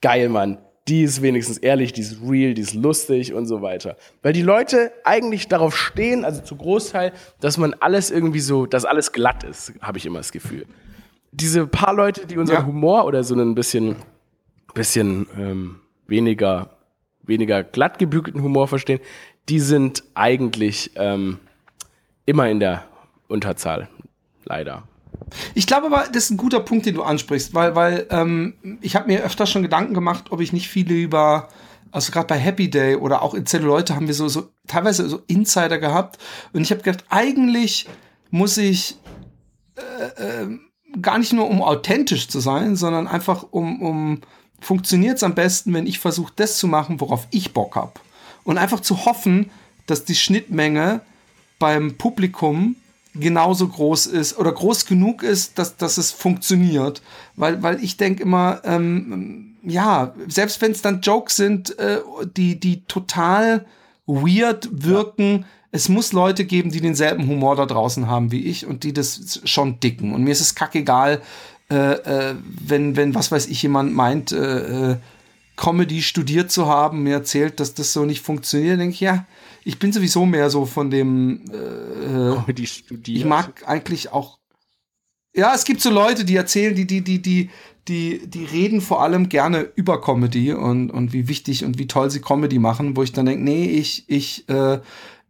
geil, 0.00 0.30
Mann 0.30 0.58
die 0.88 1.02
ist 1.02 1.20
wenigstens 1.20 1.58
ehrlich, 1.58 1.92
die 1.92 2.00
ist 2.00 2.18
real, 2.26 2.54
die 2.54 2.62
ist 2.62 2.74
lustig 2.74 3.34
und 3.34 3.46
so 3.46 3.60
weiter. 3.60 3.96
Weil 4.22 4.32
die 4.32 4.42
Leute 4.42 4.90
eigentlich 5.04 5.48
darauf 5.48 5.76
stehen, 5.76 6.24
also 6.24 6.40
zu 6.40 6.56
Großteil, 6.56 7.12
dass 7.40 7.58
man 7.58 7.74
alles 7.74 8.10
irgendwie 8.10 8.40
so, 8.40 8.66
dass 8.66 8.84
alles 8.84 9.12
glatt 9.12 9.44
ist, 9.44 9.72
habe 9.80 9.98
ich 9.98 10.06
immer 10.06 10.18
das 10.18 10.32
Gefühl. 10.32 10.66
Diese 11.30 11.66
paar 11.66 11.92
Leute, 11.92 12.26
die 12.26 12.38
unseren 12.38 12.60
ja. 12.60 12.66
Humor 12.66 13.04
oder 13.04 13.22
so 13.22 13.34
ein 13.34 13.54
bisschen, 13.54 13.96
bisschen 14.72 15.26
ähm, 15.36 15.80
weniger, 16.06 16.70
weniger 17.22 17.62
glatt 17.62 17.98
gebügelten 17.98 18.42
Humor 18.42 18.66
verstehen, 18.66 19.00
die 19.48 19.60
sind 19.60 20.04
eigentlich 20.14 20.92
ähm, 20.96 21.38
immer 22.24 22.48
in 22.48 22.60
der 22.60 22.84
Unterzahl. 23.28 23.88
Leider. 24.44 24.84
Ich 25.54 25.66
glaube 25.66 25.86
aber, 25.86 26.08
das 26.12 26.24
ist 26.24 26.30
ein 26.30 26.36
guter 26.36 26.60
Punkt, 26.60 26.86
den 26.86 26.94
du 26.94 27.02
ansprichst, 27.02 27.54
weil, 27.54 27.74
weil 27.74 28.06
ähm, 28.10 28.54
ich 28.80 28.96
habe 28.96 29.08
mir 29.08 29.22
öfter 29.22 29.46
schon 29.46 29.62
Gedanken 29.62 29.94
gemacht, 29.94 30.26
ob 30.30 30.40
ich 30.40 30.52
nicht 30.52 30.68
viele 30.68 30.94
über, 30.94 31.48
also 31.90 32.12
gerade 32.12 32.26
bei 32.26 32.38
Happy 32.38 32.70
Day 32.70 32.96
oder 32.96 33.22
auch 33.22 33.34
in 33.34 33.46
Zelluleute 33.46 33.94
haben 33.94 34.06
wir 34.06 34.14
so, 34.14 34.28
so 34.28 34.48
teilweise 34.66 35.08
so 35.08 35.20
Insider 35.26 35.78
gehabt 35.78 36.18
und 36.52 36.62
ich 36.62 36.70
habe 36.70 36.82
gedacht, 36.82 37.04
eigentlich 37.08 37.86
muss 38.30 38.56
ich 38.56 38.96
äh, 39.76 40.42
äh, 40.42 40.58
gar 41.00 41.18
nicht 41.18 41.32
nur 41.32 41.48
um 41.48 41.62
authentisch 41.62 42.28
zu 42.28 42.40
sein, 42.40 42.76
sondern 42.76 43.06
einfach 43.06 43.44
um, 43.50 43.82
um 43.82 44.20
funktioniert 44.60 45.18
es 45.18 45.22
am 45.22 45.34
besten, 45.34 45.72
wenn 45.74 45.86
ich 45.86 45.98
versuche, 45.98 46.32
das 46.36 46.58
zu 46.58 46.66
machen, 46.66 47.00
worauf 47.00 47.26
ich 47.30 47.52
Bock 47.52 47.76
habe. 47.76 47.92
Und 48.44 48.58
einfach 48.58 48.80
zu 48.80 49.04
hoffen, 49.04 49.50
dass 49.86 50.04
die 50.04 50.14
Schnittmenge 50.14 51.00
beim 51.58 51.96
Publikum 51.96 52.76
genauso 53.18 53.68
groß 53.68 54.06
ist 54.06 54.38
oder 54.38 54.52
groß 54.52 54.86
genug 54.86 55.22
ist, 55.22 55.58
dass, 55.58 55.76
dass 55.76 55.98
es 55.98 56.10
funktioniert. 56.10 57.02
Weil, 57.36 57.62
weil 57.62 57.82
ich 57.82 57.96
denke 57.96 58.22
immer, 58.22 58.60
ähm, 58.64 59.56
ja, 59.62 60.14
selbst 60.26 60.60
wenn 60.60 60.72
es 60.72 60.82
dann 60.82 61.00
Jokes 61.00 61.36
sind, 61.36 61.78
äh, 61.78 62.00
die, 62.36 62.58
die 62.58 62.82
total 62.84 63.66
weird 64.06 64.68
wirken, 64.72 65.40
ja. 65.40 65.44
es 65.72 65.88
muss 65.88 66.12
Leute 66.12 66.44
geben, 66.44 66.70
die 66.70 66.80
denselben 66.80 67.26
Humor 67.28 67.56
da 67.56 67.66
draußen 67.66 68.06
haben 68.06 68.32
wie 68.32 68.44
ich 68.44 68.66
und 68.66 68.84
die 68.84 68.92
das 68.92 69.40
schon 69.44 69.80
dicken. 69.80 70.14
Und 70.14 70.24
mir 70.24 70.32
ist 70.32 70.40
es 70.40 70.54
kackegal, 70.54 71.20
äh, 71.70 71.74
äh, 71.74 72.34
wenn, 72.44 72.96
wenn, 72.96 73.14
was 73.14 73.30
weiß 73.30 73.46
ich, 73.46 73.62
jemand 73.62 73.94
meint, 73.94 74.32
äh, 74.32 74.92
äh 74.92 74.96
Comedy 75.58 76.02
studiert 76.02 76.52
zu 76.52 76.66
haben, 76.66 77.02
mir 77.02 77.14
erzählt, 77.14 77.58
dass 77.58 77.74
das 77.74 77.92
so 77.92 78.04
nicht 78.04 78.22
funktioniert, 78.22 78.78
denke 78.78 78.94
ich, 78.94 79.00
ja, 79.00 79.26
ich 79.64 79.78
bin 79.78 79.92
sowieso 79.92 80.24
mehr 80.24 80.50
so 80.50 80.64
von 80.64 80.88
dem 80.88 81.42
äh, 81.50 82.36
Comedy 82.36 82.66
studiert. 82.66 83.18
Ich 83.18 83.24
mag 83.24 83.64
eigentlich 83.66 84.12
auch. 84.12 84.38
Ja, 85.34 85.52
es 85.54 85.64
gibt 85.64 85.80
so 85.80 85.90
Leute, 85.90 86.24
die 86.24 86.36
erzählen, 86.36 86.74
die, 86.74 86.86
die, 86.86 87.02
die, 87.02 87.20
die, 87.20 87.50
die, 87.88 88.26
die 88.28 88.44
reden 88.44 88.80
vor 88.80 89.02
allem 89.02 89.28
gerne 89.28 89.68
über 89.74 90.00
Comedy 90.00 90.52
und, 90.52 90.90
und 90.90 91.12
wie 91.12 91.26
wichtig 91.26 91.64
und 91.64 91.78
wie 91.78 91.88
toll 91.88 92.10
sie 92.10 92.20
Comedy 92.20 92.60
machen, 92.60 92.96
wo 92.96 93.02
ich 93.02 93.12
dann 93.12 93.26
denke, 93.26 93.42
nee, 93.42 93.66
ich, 93.66 94.04
ich, 94.08 94.48
äh, 94.48 94.78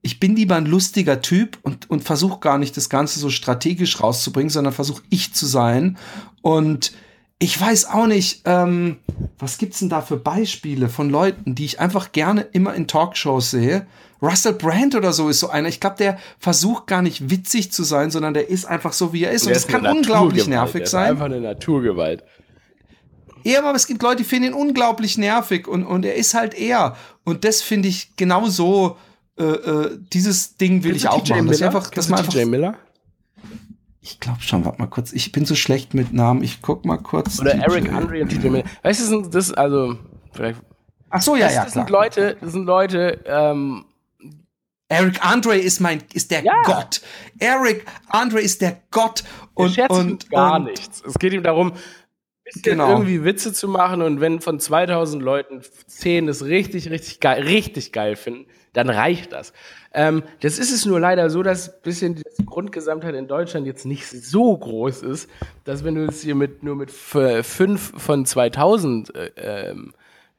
ich 0.03 0.21
bin 0.21 0.37
lieber 0.37 0.57
ein 0.57 0.67
lustiger 0.67 1.23
Typ 1.23 1.59
und, 1.63 1.89
und 1.91 2.05
versuche 2.05 2.39
gar 2.39 2.59
nicht 2.59 2.77
das 2.77 2.91
Ganze 2.91 3.19
so 3.19 3.31
strategisch 3.31 4.01
rauszubringen, 4.03 4.51
sondern 4.51 4.75
versuche 4.75 5.03
ich 5.09 5.33
zu 5.33 5.47
sein. 5.47 5.97
Und 6.43 6.93
ich 7.39 7.61
weiß 7.61 7.87
auch 7.87 8.07
nicht, 8.07 8.43
ähm, 8.47 8.97
was 9.39 9.59
gibt's 9.59 9.79
denn 9.79 9.89
da 9.89 10.03
für 10.03 10.17
Beispiele 10.17 10.89
von 10.89 11.09
Leuten, 11.09 11.55
die 11.55 11.65
ich 11.65 11.79
einfach 11.81 12.13
gerne 12.13 12.43
immer 12.53 12.75
in 12.75 12.89
Talkshows 12.89 13.51
sehe, 13.51 13.87
Russell 14.21 14.55
Brand 14.55 14.97
oder 14.97 15.13
so 15.13 15.29
ist 15.29 15.39
so 15.39 15.49
einer. 15.49 15.69
Ich 15.69 15.79
glaube, 15.79 15.97
der 15.97 16.19
versucht 16.41 16.89
gar 16.89 17.03
nicht 17.03 17.31
witzig 17.31 17.71
zu 17.71 17.85
sein, 17.85 18.11
sondern 18.11 18.35
der 18.35 18.49
ist 18.49 18.65
einfach 18.65 18.93
so, 18.93 19.13
wie 19.13 19.23
er 19.23 19.31
ist. 19.31 19.43
Und, 19.43 19.49
und 19.49 19.57
das 19.57 19.69
kann 19.69 19.87
unglaublich 19.87 20.49
nervig 20.49 20.89
sein. 20.89 21.11
Einfach 21.11 21.27
eine 21.27 21.41
Naturgewalt. 21.41 22.25
Ja, 23.45 23.61
aber 23.61 23.75
es 23.77 23.87
gibt 23.87 24.03
Leute, 24.03 24.17
die 24.17 24.25
finden 24.25 24.49
ihn 24.49 24.55
unglaublich 24.55 25.17
nervig 25.17 25.69
und, 25.69 25.85
und 25.85 26.05
er 26.05 26.17
ist 26.17 26.35
halt 26.35 26.55
er. 26.55 26.97
Und 27.25 27.45
das 27.45 27.63
finde 27.63 27.89
ich 27.89 28.17
genau 28.17 28.49
so, 28.49 28.97
äh, 29.39 29.45
äh, 29.45 29.99
dieses 30.13 30.57
Ding 30.57 30.83
will 30.83 30.91
Kennst 30.91 31.05
ich 31.05 31.11
auch 31.11 31.29
machen. 31.29 31.45
Miller? 31.45 31.51
Das 31.53 31.63
einfach, 31.63 31.91
dass 31.91 32.09
man 32.09 32.19
einfach, 32.19 32.45
Miller? 32.45 32.77
Ich 34.01 34.21
glaube 34.21 34.41
schon, 34.41 34.65
warte 34.65 34.81
mal 34.81 34.87
kurz. 34.87 35.13
Ich 35.13 35.33
bin 35.33 35.45
so 35.45 35.55
schlecht 35.55 35.95
mit 35.95 36.13
Namen. 36.13 36.43
Ich 36.43 36.63
guck 36.63 36.85
mal 36.85 36.99
kurz. 36.99 37.41
Oder. 37.41 37.55
Eric 37.55 37.93
Andre 37.93 38.23
und 38.23 38.29
TJ 38.29 38.49
Miller. 38.49 38.65
Weißt 38.83 39.11
du, 39.11 39.23
das 39.23 39.49
ist 39.49 39.59
also 39.59 39.99
vielleicht. 40.33 40.61
Ach 41.11 41.23
so, 41.23 41.37
ja, 41.37 41.47
das, 41.47 41.55
ja, 41.55 41.65
das 41.65 41.73
klar. 41.73 41.85
Sind 41.85 41.93
Leute, 41.93 42.37
das 42.41 42.53
sind 42.53 42.65
Leute, 42.67 43.25
ähm, 43.27 43.85
Eric 44.89 45.25
Andre 45.25 45.57
ist 45.57 45.81
mein, 45.81 46.03
ist 46.15 46.31
der 46.31 46.43
ja. 46.43 46.63
Gott. 46.65 47.03
Eric 47.39 47.85
Andre 48.09 48.41
ist 48.41 48.63
der 48.63 48.81
Gott 48.91 49.23
und, 49.55 49.77
er 49.77 49.91
und 49.91 50.31
gar 50.31 50.57
und, 50.57 50.65
nichts. 50.65 51.03
Es 51.07 51.19
geht 51.19 51.33
ihm 51.35 51.43
darum, 51.43 51.73
genau. 52.63 52.91
irgendwie 52.91 53.23
Witze 53.23 53.53
zu 53.53 53.69
machen 53.69 54.01
und 54.01 54.21
wenn 54.21 54.41
von 54.41 54.59
2000 54.59 55.23
Leuten 55.23 55.63
10 55.87 56.27
das 56.27 56.45
richtig, 56.45 56.91
richtig 56.91 57.21
geil, 57.21 57.43
richtig 57.43 57.93
geil 57.93 58.17
finden, 58.17 58.47
dann 58.79 58.89
reicht 58.91 59.33
das. 59.33 59.53
Ähm, 59.93 60.23
das 60.41 60.59
ist 60.59 60.73
es 60.73 60.87
nur 60.87 61.01
leider 61.01 61.31
so, 61.31 61.43
dass 61.43 61.83
bisschen 61.83 62.15
die 62.15 62.47
Grundgesamtheit 62.47 63.15
in 63.15 63.27
Deutschland 63.27 63.67
jetzt 63.67 63.85
nicht 63.85 64.07
so 64.09 64.57
groß 64.57 65.03
ist, 65.03 65.29
dass 65.65 65.83
wenn 65.83 65.97
du 65.97 66.05
es 66.07 66.23
hier 66.23 66.37
mit, 66.37 66.63
nur 66.63 66.77
mit 66.77 66.91
5 66.91 67.93
von 67.97 68.25
2000 68.25 69.15
äh, 69.15 69.31
ähm, 69.37 69.93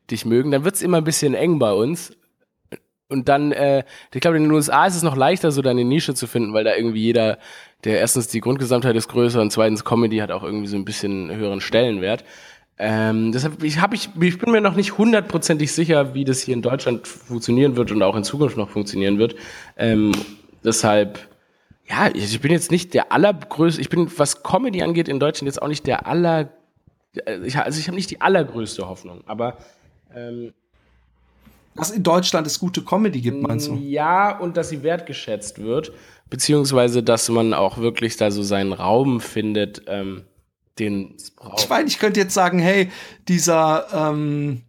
dich 0.10 0.26
mögen, 0.26 0.52
dann 0.52 0.64
wird 0.64 0.76
es 0.76 0.82
immer 0.82 0.98
ein 0.98 1.04
bisschen 1.04 1.34
eng 1.34 1.60
bei 1.60 1.74
uns. 1.74 2.14
Und 3.10 3.28
dann, 3.28 3.52
äh, 3.52 3.84
ich 4.14 4.22
glaube, 4.22 4.38
in 4.38 4.44
den 4.44 4.52
USA 4.52 4.86
ist 4.86 4.96
es 4.96 5.04
noch 5.04 5.18
leichter, 5.18 5.52
so 5.52 5.62
deine 5.62 5.84
Nische 5.84 6.14
zu 6.14 6.28
finden, 6.28 6.54
weil 6.54 6.64
da 6.64 6.76
irgendwie 6.76 7.02
jeder, 7.02 7.40
der 7.84 8.00
erstens 8.00 8.28
die 8.28 8.40
Grundgesamtheit 8.40 8.96
ist 8.96 9.10
größer 9.10 9.42
und 9.42 9.52
zweitens 9.52 9.84
Comedy 9.84 10.18
hat 10.18 10.32
auch 10.32 10.44
irgendwie 10.44 10.68
so 10.68 10.78
ein 10.78 10.86
bisschen 10.86 11.36
höheren 11.36 11.60
Stellenwert. 11.60 12.24
Ähm, 12.82 13.34
deshalb 13.34 13.62
ich, 13.62 13.82
hab 13.82 13.94
ich, 13.94 14.10
ich 14.22 14.40
bin 14.40 14.52
mir 14.52 14.62
noch 14.62 14.76
nicht 14.76 14.98
hundertprozentig 14.98 15.74
sicher, 15.74 16.14
wie 16.14 16.24
das 16.24 16.40
hier 16.40 16.54
in 16.54 16.62
Deutschland 16.62 17.06
funktionieren 17.06 17.76
wird 17.76 17.92
und 17.92 18.02
auch 18.02 18.16
in 18.16 18.24
Zukunft 18.24 18.56
noch 18.56 18.70
funktionieren 18.70 19.20
wird. 19.20 19.36
Ähm, 19.76 20.14
deshalb, 20.64 21.20
ja, 21.90 22.10
ich 22.14 22.40
bin 22.40 22.54
jetzt 22.54 22.72
nicht 22.72 22.94
der 22.94 23.12
allergrößte, 23.12 23.82
ich 23.82 23.90
bin, 23.90 24.10
was 24.18 24.44
Comedy 24.44 24.82
angeht 24.82 25.10
in 25.10 25.20
Deutschland 25.20 25.48
jetzt 25.48 25.62
auch 25.62 25.68
nicht 25.68 25.86
der 25.88 26.08
aller, 26.08 26.54
äh, 27.26 27.40
ich, 27.46 27.58
also 27.58 27.78
ich 27.78 27.88
habe 27.88 27.98
nicht 27.98 28.12
die 28.12 28.22
allergrößte 28.22 28.88
Hoffnung, 28.88 29.24
aber 29.26 29.58
ähm, 30.16 30.54
dass 31.76 31.92
in 31.92 32.04
Deutschland 32.04 32.48
es 32.48 32.60
gute 32.60 32.82
Comedy 32.82 33.20
gibt, 33.20 33.42
meinst 33.42 33.68
du? 33.68 33.76
Ja, 33.76 34.40
und 34.40 34.56
dass 34.56 34.70
sie 34.70 34.84
wertgeschätzt 34.84 35.62
wird, 35.62 35.92
beziehungsweise 36.30 37.04
dass 37.04 37.28
man 37.28 37.54
auch 37.54 37.78
wirklich 37.78 38.16
da 38.16 38.32
so 38.32 38.42
seinen 38.42 38.72
Raum 38.72 39.20
findet, 39.20 39.84
ähm, 39.88 40.24
den 40.80 41.16
es 41.16 41.32
braucht. 41.32 41.62
Ich 41.62 41.70
meine, 41.70 41.88
ich 41.88 42.00
könnte 42.00 42.20
jetzt 42.20 42.34
sagen, 42.34 42.60
hey, 42.60 42.90
dieser, 43.28 43.88
ähm, 43.94 44.62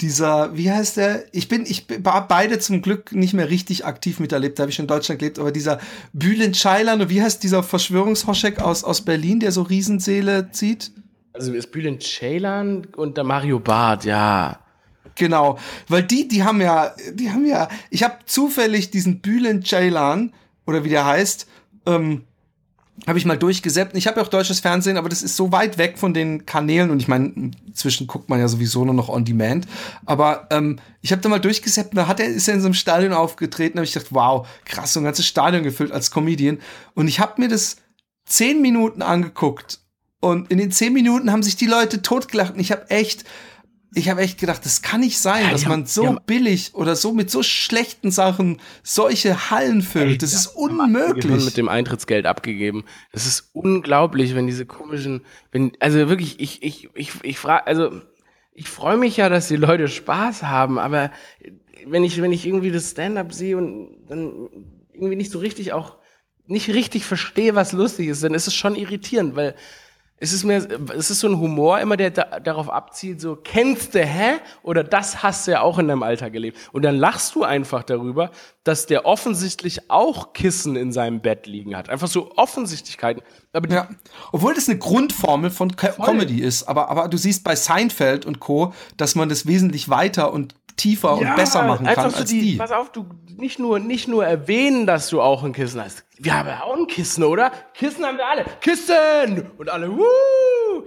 dieser, 0.00 0.56
wie 0.56 0.70
heißt 0.70 0.96
der? 0.96 1.24
Ich 1.32 1.48
bin, 1.48 1.64
ich 1.66 1.86
war 2.02 2.26
beide 2.26 2.58
zum 2.58 2.82
Glück 2.82 3.12
nicht 3.12 3.34
mehr 3.34 3.50
richtig 3.50 3.84
aktiv 3.84 4.20
miterlebt, 4.20 4.58
da 4.58 4.62
habe 4.62 4.70
ich 4.70 4.76
schon 4.76 4.84
in 4.84 4.88
Deutschland 4.88 5.18
gelebt, 5.18 5.38
aber 5.38 5.52
dieser 5.52 5.78
Bülent 6.12 6.56
Ceylan, 6.56 7.08
wie 7.10 7.22
heißt 7.22 7.42
dieser 7.42 7.62
Verschwörungshoschek 7.62 8.60
aus, 8.60 8.84
aus 8.84 9.02
Berlin, 9.02 9.40
der 9.40 9.52
so 9.52 9.62
Riesenseele 9.62 10.50
zieht? 10.50 10.92
Also 11.32 11.52
ist 11.52 11.70
Bülent 11.70 12.02
Ceylan 12.02 12.86
und 12.96 13.16
der 13.16 13.24
Mario 13.24 13.60
Barth, 13.60 14.04
ja. 14.04 14.60
Genau, 15.16 15.58
weil 15.88 16.02
die, 16.02 16.28
die 16.28 16.44
haben 16.44 16.60
ja, 16.60 16.94
die 17.12 17.30
haben 17.30 17.46
ja, 17.46 17.68
ich 17.90 18.02
habe 18.02 18.18
zufällig 18.24 18.90
diesen 18.90 19.20
Bülent 19.20 19.66
Ceylan, 19.66 20.32
oder 20.66 20.84
wie 20.84 20.88
der 20.88 21.04
heißt, 21.04 21.46
ähm, 21.86 22.24
habe 23.06 23.18
ich 23.18 23.24
mal 23.24 23.38
durchgesäppt. 23.38 23.96
Ich 23.96 24.06
habe 24.06 24.20
ja 24.20 24.26
auch 24.26 24.28
deutsches 24.28 24.60
Fernsehen, 24.60 24.96
aber 24.96 25.08
das 25.08 25.22
ist 25.22 25.36
so 25.36 25.52
weit 25.52 25.78
weg 25.78 25.98
von 25.98 26.12
den 26.12 26.46
Kanälen 26.46 26.90
und 26.90 27.00
ich 27.00 27.08
meine, 27.08 27.52
inzwischen 27.66 28.06
guckt 28.06 28.28
man 28.28 28.40
ja 28.40 28.48
sowieso 28.48 28.84
nur 28.84 28.94
noch 28.94 29.08
on 29.08 29.24
demand. 29.24 29.66
Aber 30.06 30.46
ähm, 30.50 30.78
ich 31.00 31.12
habe 31.12 31.22
da 31.22 31.28
mal 31.28 31.40
durchgesäppt, 31.40 31.96
da 31.96 32.06
hat 32.06 32.20
er 32.20 32.26
ist 32.26 32.48
er 32.48 32.54
in 32.54 32.60
so 32.60 32.66
einem 32.66 32.74
Stadion 32.74 33.12
aufgetreten, 33.12 33.78
habe 33.78 33.86
ich 33.86 33.92
gedacht, 33.92 34.12
wow, 34.12 34.46
krass, 34.64 34.92
so 34.92 35.00
ein 35.00 35.04
ganzes 35.04 35.26
Stadion 35.26 35.62
gefüllt 35.62 35.92
als 35.92 36.10
Comedian. 36.10 36.58
Und 36.94 37.08
ich 37.08 37.20
habe 37.20 37.40
mir 37.40 37.48
das 37.48 37.76
zehn 38.26 38.60
Minuten 38.60 39.02
angeguckt 39.02 39.80
und 40.20 40.50
in 40.50 40.58
den 40.58 40.70
zehn 40.70 40.92
Minuten 40.92 41.32
haben 41.32 41.42
sich 41.42 41.56
die 41.56 41.66
Leute 41.66 42.02
totgelacht 42.02 42.54
und 42.54 42.60
ich 42.60 42.72
habe 42.72 42.90
echt 42.90 43.24
ich 43.94 44.08
habe 44.08 44.20
echt 44.20 44.38
gedacht, 44.38 44.64
das 44.64 44.82
kann 44.82 45.00
nicht 45.00 45.18
sein, 45.18 45.44
ja, 45.44 45.50
dass 45.50 45.66
man 45.66 45.84
so 45.84 46.06
haben, 46.06 46.18
billig 46.24 46.74
oder 46.74 46.94
so 46.94 47.12
mit 47.12 47.30
so 47.30 47.42
schlechten 47.42 48.10
Sachen 48.10 48.60
solche 48.82 49.50
Hallen 49.50 49.82
füllt. 49.82 50.22
Das 50.22 50.32
ist 50.32 50.46
unmöglich. 50.46 51.44
Mit 51.44 51.56
dem 51.56 51.68
Eintrittsgeld 51.68 52.26
abgegeben. 52.26 52.84
Das 53.12 53.26
ist 53.26 53.50
unglaublich, 53.52 54.34
wenn 54.36 54.46
diese 54.46 54.64
komischen, 54.64 55.22
wenn 55.50 55.72
also 55.80 56.08
wirklich, 56.08 56.38
ich 56.38 56.62
ich 56.62 56.88
ich 56.94 57.12
ich 57.22 57.38
frage, 57.38 57.66
also 57.66 58.00
ich 58.52 58.68
freue 58.68 58.96
mich 58.96 59.16
ja, 59.16 59.28
dass 59.28 59.48
die 59.48 59.56
Leute 59.56 59.88
Spaß 59.88 60.44
haben, 60.44 60.78
aber 60.78 61.10
wenn 61.86 62.04
ich 62.04 62.20
wenn 62.22 62.32
ich 62.32 62.46
irgendwie 62.46 62.70
das 62.70 62.90
Stand-up 62.90 63.32
sehe 63.32 63.56
und 63.56 64.04
dann 64.08 64.48
irgendwie 64.92 65.16
nicht 65.16 65.32
so 65.32 65.40
richtig 65.40 65.72
auch 65.72 65.96
nicht 66.46 66.68
richtig 66.68 67.04
verstehe, 67.04 67.54
was 67.54 67.72
lustig 67.72 68.08
ist, 68.08 68.22
dann 68.22 68.34
ist 68.34 68.46
es 68.46 68.54
schon 68.54 68.76
irritierend, 68.76 69.34
weil 69.34 69.54
es 70.22 70.34
ist 70.34 70.44
mir, 70.44 70.68
es 70.94 71.10
ist 71.10 71.20
so 71.20 71.28
ein 71.28 71.38
Humor 71.38 71.80
immer, 71.80 71.96
der 71.96 72.10
da, 72.10 72.40
darauf 72.40 72.68
abzielt, 72.68 73.22
so, 73.22 73.36
kennst 73.36 73.94
du, 73.94 74.04
hä? 74.04 74.34
Oder 74.62 74.84
das 74.84 75.22
hast 75.22 75.46
du 75.46 75.52
ja 75.52 75.62
auch 75.62 75.78
in 75.78 75.88
deinem 75.88 76.02
Alter 76.02 76.28
gelebt. 76.28 76.58
Und 76.72 76.82
dann 76.82 76.96
lachst 76.96 77.34
du 77.34 77.42
einfach 77.42 77.82
darüber, 77.82 78.30
dass 78.62 78.84
der 78.84 79.06
offensichtlich 79.06 79.90
auch 79.90 80.34
Kissen 80.34 80.76
in 80.76 80.92
seinem 80.92 81.20
Bett 81.20 81.46
liegen 81.46 81.74
hat. 81.74 81.88
Einfach 81.88 82.08
so 82.08 82.32
Offensichtlichkeiten. 82.36 83.22
Aber 83.54 83.68
ja. 83.70 83.88
Obwohl 84.30 84.54
das 84.54 84.68
eine 84.68 84.78
Grundformel 84.78 85.50
von 85.50 85.74
Co 85.74 85.88
Comedy 86.02 86.42
ist. 86.42 86.64
Aber, 86.64 86.90
aber 86.90 87.08
du 87.08 87.16
siehst 87.16 87.42
bei 87.42 87.56
Seinfeld 87.56 88.26
und 88.26 88.40
Co., 88.40 88.74
dass 88.98 89.14
man 89.14 89.30
das 89.30 89.46
wesentlich 89.46 89.88
weiter 89.88 90.34
und 90.34 90.54
tiefer 90.80 91.18
ja, 91.20 91.30
und 91.30 91.36
besser 91.36 91.62
machen 91.64 91.86
kann 91.86 92.04
als 92.06 92.24
die, 92.24 92.40
die. 92.40 92.56
Pass 92.56 92.72
auf, 92.72 92.90
du 92.90 93.06
nicht 93.36 93.58
nur, 93.58 93.78
nicht 93.78 94.08
nur 94.08 94.24
erwähnen, 94.24 94.86
dass 94.86 95.08
du 95.08 95.20
auch 95.20 95.44
ein 95.44 95.52
Kissen 95.52 95.82
hast. 95.82 96.04
Wir 96.18 96.38
haben 96.38 96.48
ja 96.48 96.62
auch 96.62 96.76
ein 96.76 96.86
Kissen, 96.86 97.24
oder? 97.24 97.50
Kissen 97.74 98.04
haben 98.04 98.18
wir 98.18 98.26
alle. 98.26 98.44
Kissen! 98.60 99.50
Und 99.58 99.68
alle, 99.70 99.90
wuh! 99.90 100.02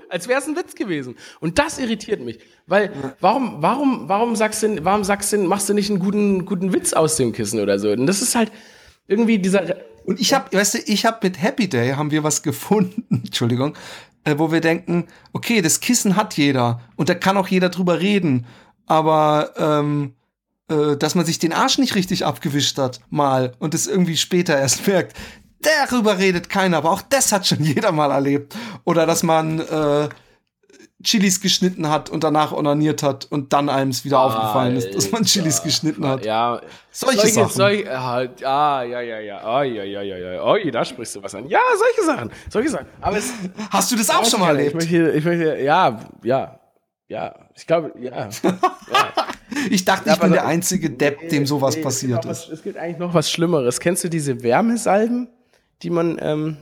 Als 0.09 0.27
wäre 0.27 0.39
es 0.39 0.47
ein 0.47 0.55
Witz 0.55 0.75
gewesen. 0.75 1.15
Und 1.39 1.59
das 1.59 1.79
irritiert 1.79 2.21
mich. 2.21 2.39
Weil, 2.67 2.91
warum, 3.19 3.61
warum, 3.61 4.07
warum 4.07 4.35
sagst 4.35 4.63
du, 4.63 4.83
warum 4.83 5.03
sagst 5.03 5.33
du, 5.33 5.37
machst 5.37 5.69
du 5.69 5.73
nicht 5.73 5.89
einen 5.89 5.99
guten, 5.99 6.45
guten 6.45 6.73
Witz 6.73 6.93
aus 6.93 7.17
dem 7.17 7.33
Kissen 7.33 7.59
oder 7.59 7.79
so? 7.79 7.91
Und 7.91 8.05
das 8.05 8.21
ist 8.21 8.35
halt 8.35 8.51
irgendwie 9.07 9.39
dieser. 9.39 9.75
Und 10.05 10.19
ich 10.19 10.33
habe, 10.33 10.55
weißt 10.55 10.75
du, 10.75 10.77
ich 10.85 11.05
habe 11.05 11.19
mit 11.23 11.41
Happy 11.41 11.67
Day 11.67 11.91
haben 11.91 12.11
wir 12.11 12.23
was 12.23 12.43
gefunden, 12.43 13.05
Entschuldigung, 13.09 13.75
äh, 14.23 14.35
wo 14.37 14.51
wir 14.51 14.61
denken, 14.61 15.05
okay, 15.31 15.61
das 15.61 15.79
Kissen 15.79 16.15
hat 16.15 16.37
jeder 16.37 16.81
und 16.95 17.09
da 17.09 17.15
kann 17.15 17.37
auch 17.37 17.47
jeder 17.47 17.69
drüber 17.69 17.99
reden 17.99 18.45
aber 18.85 19.51
ähm, 19.57 20.13
äh, 20.69 20.97
dass 20.97 21.15
man 21.15 21.25
sich 21.25 21.39
den 21.39 21.53
Arsch 21.53 21.77
nicht 21.77 21.95
richtig 21.95 22.25
abgewischt 22.25 22.77
hat, 22.77 23.01
mal 23.09 23.53
und 23.59 23.73
es 23.73 23.87
irgendwie 23.87 24.17
später 24.17 24.57
erst 24.57 24.87
merkt, 24.87 25.15
darüber 25.61 26.17
redet 26.17 26.49
keiner, 26.49 26.77
aber 26.77 26.91
auch 26.91 27.01
das 27.01 27.31
hat 27.31 27.47
schon 27.47 27.63
jeder 27.63 27.91
mal 27.91 28.11
erlebt. 28.11 28.55
Oder 28.85 29.05
dass 29.05 29.23
man 29.23 29.59
äh, 29.59 30.09
Chilis 31.03 31.41
geschnitten 31.41 31.89
hat 31.89 32.09
und 32.09 32.23
danach 32.23 32.53
onaniert 32.53 33.03
hat 33.03 33.25
und 33.29 33.51
dann 33.51 33.67
einem 33.67 33.91
es 33.91 34.05
wieder 34.05 34.19
ah, 34.19 34.27
aufgefallen 34.27 34.77
ist, 34.77 34.95
dass 34.95 35.11
man 35.11 35.25
Chilis 35.25 35.61
geschnitten 35.61 36.07
hat. 36.07 36.23
Ja, 36.23 36.61
solche, 36.91 37.17
solche 37.19 37.33
Sachen. 37.33 37.51
Solche, 37.51 37.99
ah, 37.99 38.21
ja, 38.83 38.83
ja, 38.83 39.19
ja, 39.19 39.41
oh, 39.43 39.63
ja, 39.63 39.83
ja, 39.83 40.01
ja, 40.01 40.17
ja, 40.17 40.43
oh, 40.43 40.55
da 40.71 40.85
sprichst 40.85 41.17
du 41.17 41.23
was 41.23 41.35
an. 41.35 41.47
Ja, 41.49 41.59
solche 41.77 42.07
Sachen, 42.09 42.31
solche 42.49 42.69
Sachen. 42.69 42.87
Aber 43.01 43.17
es, 43.17 43.33
Hast 43.69 43.91
du 43.91 43.97
das 43.97 44.09
auch 44.09 44.25
schon 44.25 44.39
mal 44.39 44.55
erlebt? 44.55 44.69
Ich 44.69 44.75
möchte, 44.75 45.11
ich 45.11 45.25
möchte, 45.25 45.57
ja, 45.61 45.99
ja, 46.23 46.59
ja, 47.07 47.35
ich 47.55 47.67
glaube, 47.67 47.93
ja. 47.99 48.29
ja. 48.43 49.13
Ich 49.69 49.85
dachte, 49.85 50.09
ich 50.09 50.19
bin 50.19 50.31
der 50.31 50.45
einzige 50.45 50.89
Depp, 50.89 51.21
nee, 51.21 51.27
dem 51.29 51.45
sowas 51.45 51.75
nee, 51.75 51.83
passiert 51.83 52.25
ist. 52.25 52.49
es 52.49 52.63
gibt 52.63 52.77
eigentlich 52.77 52.97
noch 52.97 53.13
was 53.13 53.29
Schlimmeres. 53.29 53.79
Kennst 53.79 54.03
du 54.03 54.09
diese 54.09 54.41
Wärmesalben, 54.43 55.27
die 55.81 55.89
man. 55.89 56.17
Ähm, 56.21 56.57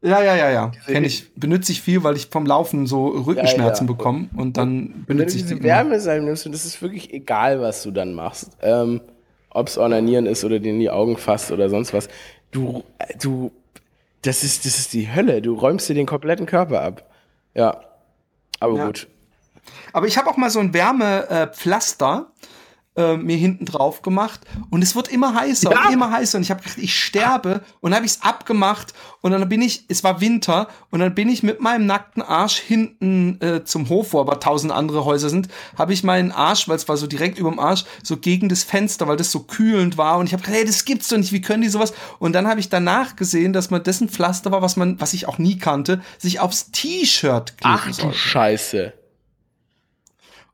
ja, 0.00 0.22
ja, 0.22 0.36
ja, 0.36 0.50
ja. 0.50 0.72
Kenne 0.86 1.06
ich. 1.06 1.34
Benutze 1.34 1.72
ich 1.72 1.80
viel, 1.80 2.02
weil 2.04 2.16
ich 2.16 2.26
vom 2.26 2.46
Laufen 2.46 2.86
so 2.86 3.08
Rückenschmerzen 3.08 3.86
ja, 3.86 3.90
ja. 3.90 3.96
bekomme 3.96 4.28
und 4.36 4.56
dann 4.56 5.04
benutze 5.06 5.36
ich 5.36 5.44
diese 5.44 5.56
die 5.56 5.62
Wärmesalben 5.62 6.26
nimmst 6.26 6.44
und 6.44 6.52
das 6.52 6.64
ist 6.64 6.80
wirklich 6.82 7.12
egal, 7.12 7.60
was 7.60 7.82
du 7.82 7.90
dann 7.90 8.12
machst. 8.12 8.50
Ähm, 8.60 9.00
Ob 9.50 9.68
es 9.68 9.78
Ornanieren 9.78 10.26
ist 10.26 10.44
oder 10.44 10.58
dir 10.58 10.72
in 10.72 10.80
die 10.80 10.90
Augen 10.90 11.16
fasst 11.16 11.50
oder 11.50 11.70
sonst 11.70 11.94
was. 11.94 12.08
Du, 12.50 12.84
du, 13.20 13.50
das 14.22 14.44
ist, 14.44 14.66
das 14.66 14.78
ist 14.78 14.92
die 14.92 15.12
Hölle. 15.12 15.40
Du 15.42 15.54
räumst 15.54 15.88
dir 15.88 15.94
den 15.94 16.06
kompletten 16.06 16.46
Körper 16.46 16.82
ab. 16.82 17.10
Ja. 17.54 17.80
Aber 18.60 18.76
ja. 18.76 18.86
gut. 18.86 19.08
Aber 19.92 20.06
ich 20.06 20.18
habe 20.18 20.30
auch 20.30 20.36
mal 20.36 20.50
so 20.50 20.60
ein 20.60 20.74
Wärmepflaster 20.74 22.32
äh, 22.96 23.16
mir 23.16 23.36
hinten 23.36 23.64
drauf 23.64 24.02
gemacht 24.02 24.42
und 24.70 24.82
es 24.82 24.94
wird 24.94 25.08
immer 25.08 25.34
heißer 25.34 25.70
ja. 25.70 25.86
und 25.86 25.92
immer 25.92 26.12
heißer 26.12 26.38
und 26.38 26.42
ich 26.42 26.50
habe 26.50 26.62
gedacht, 26.62 26.78
ich 26.78 26.96
sterbe 26.96 27.62
und 27.80 27.90
dann 27.90 27.96
habe 27.96 28.06
ich 28.06 28.12
es 28.12 28.22
abgemacht 28.22 28.94
und 29.20 29.32
dann 29.32 29.48
bin 29.48 29.62
ich, 29.62 29.84
es 29.88 30.04
war 30.04 30.20
Winter 30.20 30.68
und 30.90 31.00
dann 31.00 31.14
bin 31.14 31.28
ich 31.28 31.42
mit 31.42 31.60
meinem 31.60 31.86
nackten 31.86 32.22
Arsch 32.22 32.56
hinten 32.56 33.40
äh, 33.40 33.64
zum 33.64 33.88
Hof, 33.88 34.12
wo 34.12 34.20
aber 34.20 34.38
tausend 34.38 34.72
andere 34.72 35.04
Häuser 35.04 35.28
sind, 35.28 35.48
habe 35.76 35.92
ich 35.92 36.04
meinen 36.04 36.30
Arsch, 36.30 36.68
weil 36.68 36.76
es 36.76 36.88
war 36.88 36.96
so 36.96 37.06
direkt 37.06 37.38
über 37.38 37.50
dem 37.50 37.58
Arsch, 37.58 37.84
so 38.02 38.16
gegen 38.16 38.48
das 38.48 38.62
Fenster, 38.62 39.08
weil 39.08 39.16
das 39.16 39.32
so 39.32 39.40
kühlend 39.40 39.98
war 39.98 40.18
und 40.18 40.26
ich 40.26 40.32
habe 40.32 40.42
gedacht, 40.42 40.58
hey, 40.58 40.64
das 40.64 40.84
gibt's 40.84 41.08
doch 41.08 41.16
nicht, 41.16 41.32
wie 41.32 41.40
können 41.40 41.62
die 41.62 41.68
sowas? 41.68 41.92
Und 42.20 42.32
dann 42.32 42.46
habe 42.46 42.60
ich 42.60 42.68
danach 42.68 43.16
gesehen, 43.16 43.52
dass 43.52 43.70
man 43.70 43.82
dessen 43.82 44.08
Pflaster 44.08 44.52
war, 44.52 44.62
was 44.62 44.76
man, 44.76 45.00
was 45.00 45.14
ich 45.14 45.26
auch 45.26 45.38
nie 45.38 45.58
kannte, 45.58 46.00
sich 46.18 46.38
aufs 46.38 46.70
T-Shirt 46.70 47.58
kleben 47.58 47.74
Ach 47.76 47.96
du 47.96 48.12
Scheiße 48.12 48.92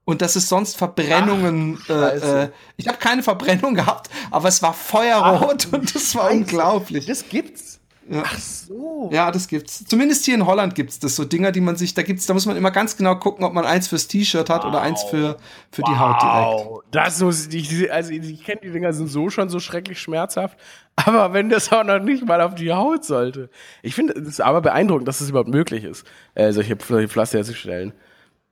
und 0.05 0.23
dass 0.23 0.37
es 0.37 0.49
sonst 0.49 0.77
Verbrennungen. 0.77 1.79
Ach, 1.85 1.91
äh, 1.91 2.43
äh, 2.45 2.51
ich 2.77 2.89
habe 2.89 2.99
keine 2.99 3.23
Verbrennung 3.23 3.75
gehabt, 3.77 4.11
aber 4.31 4.49
es 4.49 4.63
war 4.63 4.75
feuerrot 4.75 5.69
Ach, 5.69 5.73
und 5.73 5.95
das 5.95 6.15
war 6.15 6.25
Scheiße. 6.25 6.37
unglaublich. 6.37 7.07
Das 7.07 7.29
gibt's. 7.29 7.81
Ja. 8.11 8.25
Ach 8.27 8.39
so. 8.39 9.09
Ja, 9.13 9.31
das 9.31 9.47
gibt's. 9.47 9.85
Zumindest 9.85 10.25
hier 10.25 10.35
in 10.35 10.45
Holland 10.45 10.75
gibt's 10.75 10.99
das 10.99 11.15
so 11.15 11.25
Dinger, 11.25 11.53
die 11.53 11.61
man 11.61 11.77
sich, 11.77 11.95
da 11.95 12.03
gibt's, 12.03 12.27
da 12.27 12.35
muss 12.35 12.45
man 12.45 12.57
immer 12.57 12.73
ganz 12.73 12.97
genau 12.97 13.15
gucken, 13.15 13.45
ob 13.45 13.53
man 13.53 13.65
eins 13.65 13.87
fürs 13.87 14.09
T-Shirt 14.09 14.51
hat 14.51 14.65
wow. 14.65 14.71
oder 14.71 14.81
eins 14.81 15.05
für 15.05 15.37
für 15.71 15.83
wow. 15.83 15.89
die 15.89 15.99
Haut 15.99 16.23
direkt. 16.23 16.87
Das 16.91 17.21
muss 17.21 17.47
ich, 17.47 17.93
also 17.93 18.11
ich 18.11 18.43
kenne 18.43 18.63
die 18.65 18.71
Dinger 18.71 18.93
sind 18.93 19.07
so 19.07 19.31
schon 19.31 19.49
so 19.49 19.61
schrecklich 19.61 20.01
schmerzhaft, 20.01 20.59
aber 20.97 21.33
wenn 21.33 21.51
das 21.51 21.71
auch 21.71 21.85
noch 21.85 22.01
nicht 22.01 22.27
mal 22.27 22.41
auf 22.41 22.57
die 22.57 22.73
Haut 22.73 23.05
sollte. 23.05 23.49
Ich 23.83 23.95
finde 23.95 24.15
es 24.15 24.41
aber 24.41 24.61
beeindruckend, 24.61 25.07
dass 25.07 25.17
es 25.17 25.27
das 25.27 25.31
überhaupt 25.31 25.51
möglich 25.51 25.85
ist, 25.85 26.05
äh, 26.35 26.51
solche, 26.53 26.77
solche 26.85 27.09
Pflaster 27.09 27.39
herzustellen. 27.39 27.93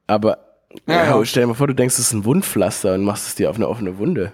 Aber 0.06 0.47
ja, 0.86 1.04
ja. 1.04 1.24
Stell 1.24 1.42
dir 1.42 1.48
mal 1.48 1.54
vor, 1.54 1.66
du 1.66 1.74
denkst, 1.74 1.94
es 1.94 2.06
ist 2.06 2.12
ein 2.12 2.24
Wundpflaster 2.24 2.94
und 2.94 3.04
machst 3.04 3.26
es 3.26 3.34
dir 3.34 3.50
auf 3.50 3.56
eine 3.56 3.68
offene 3.68 3.98
Wunde. 3.98 4.32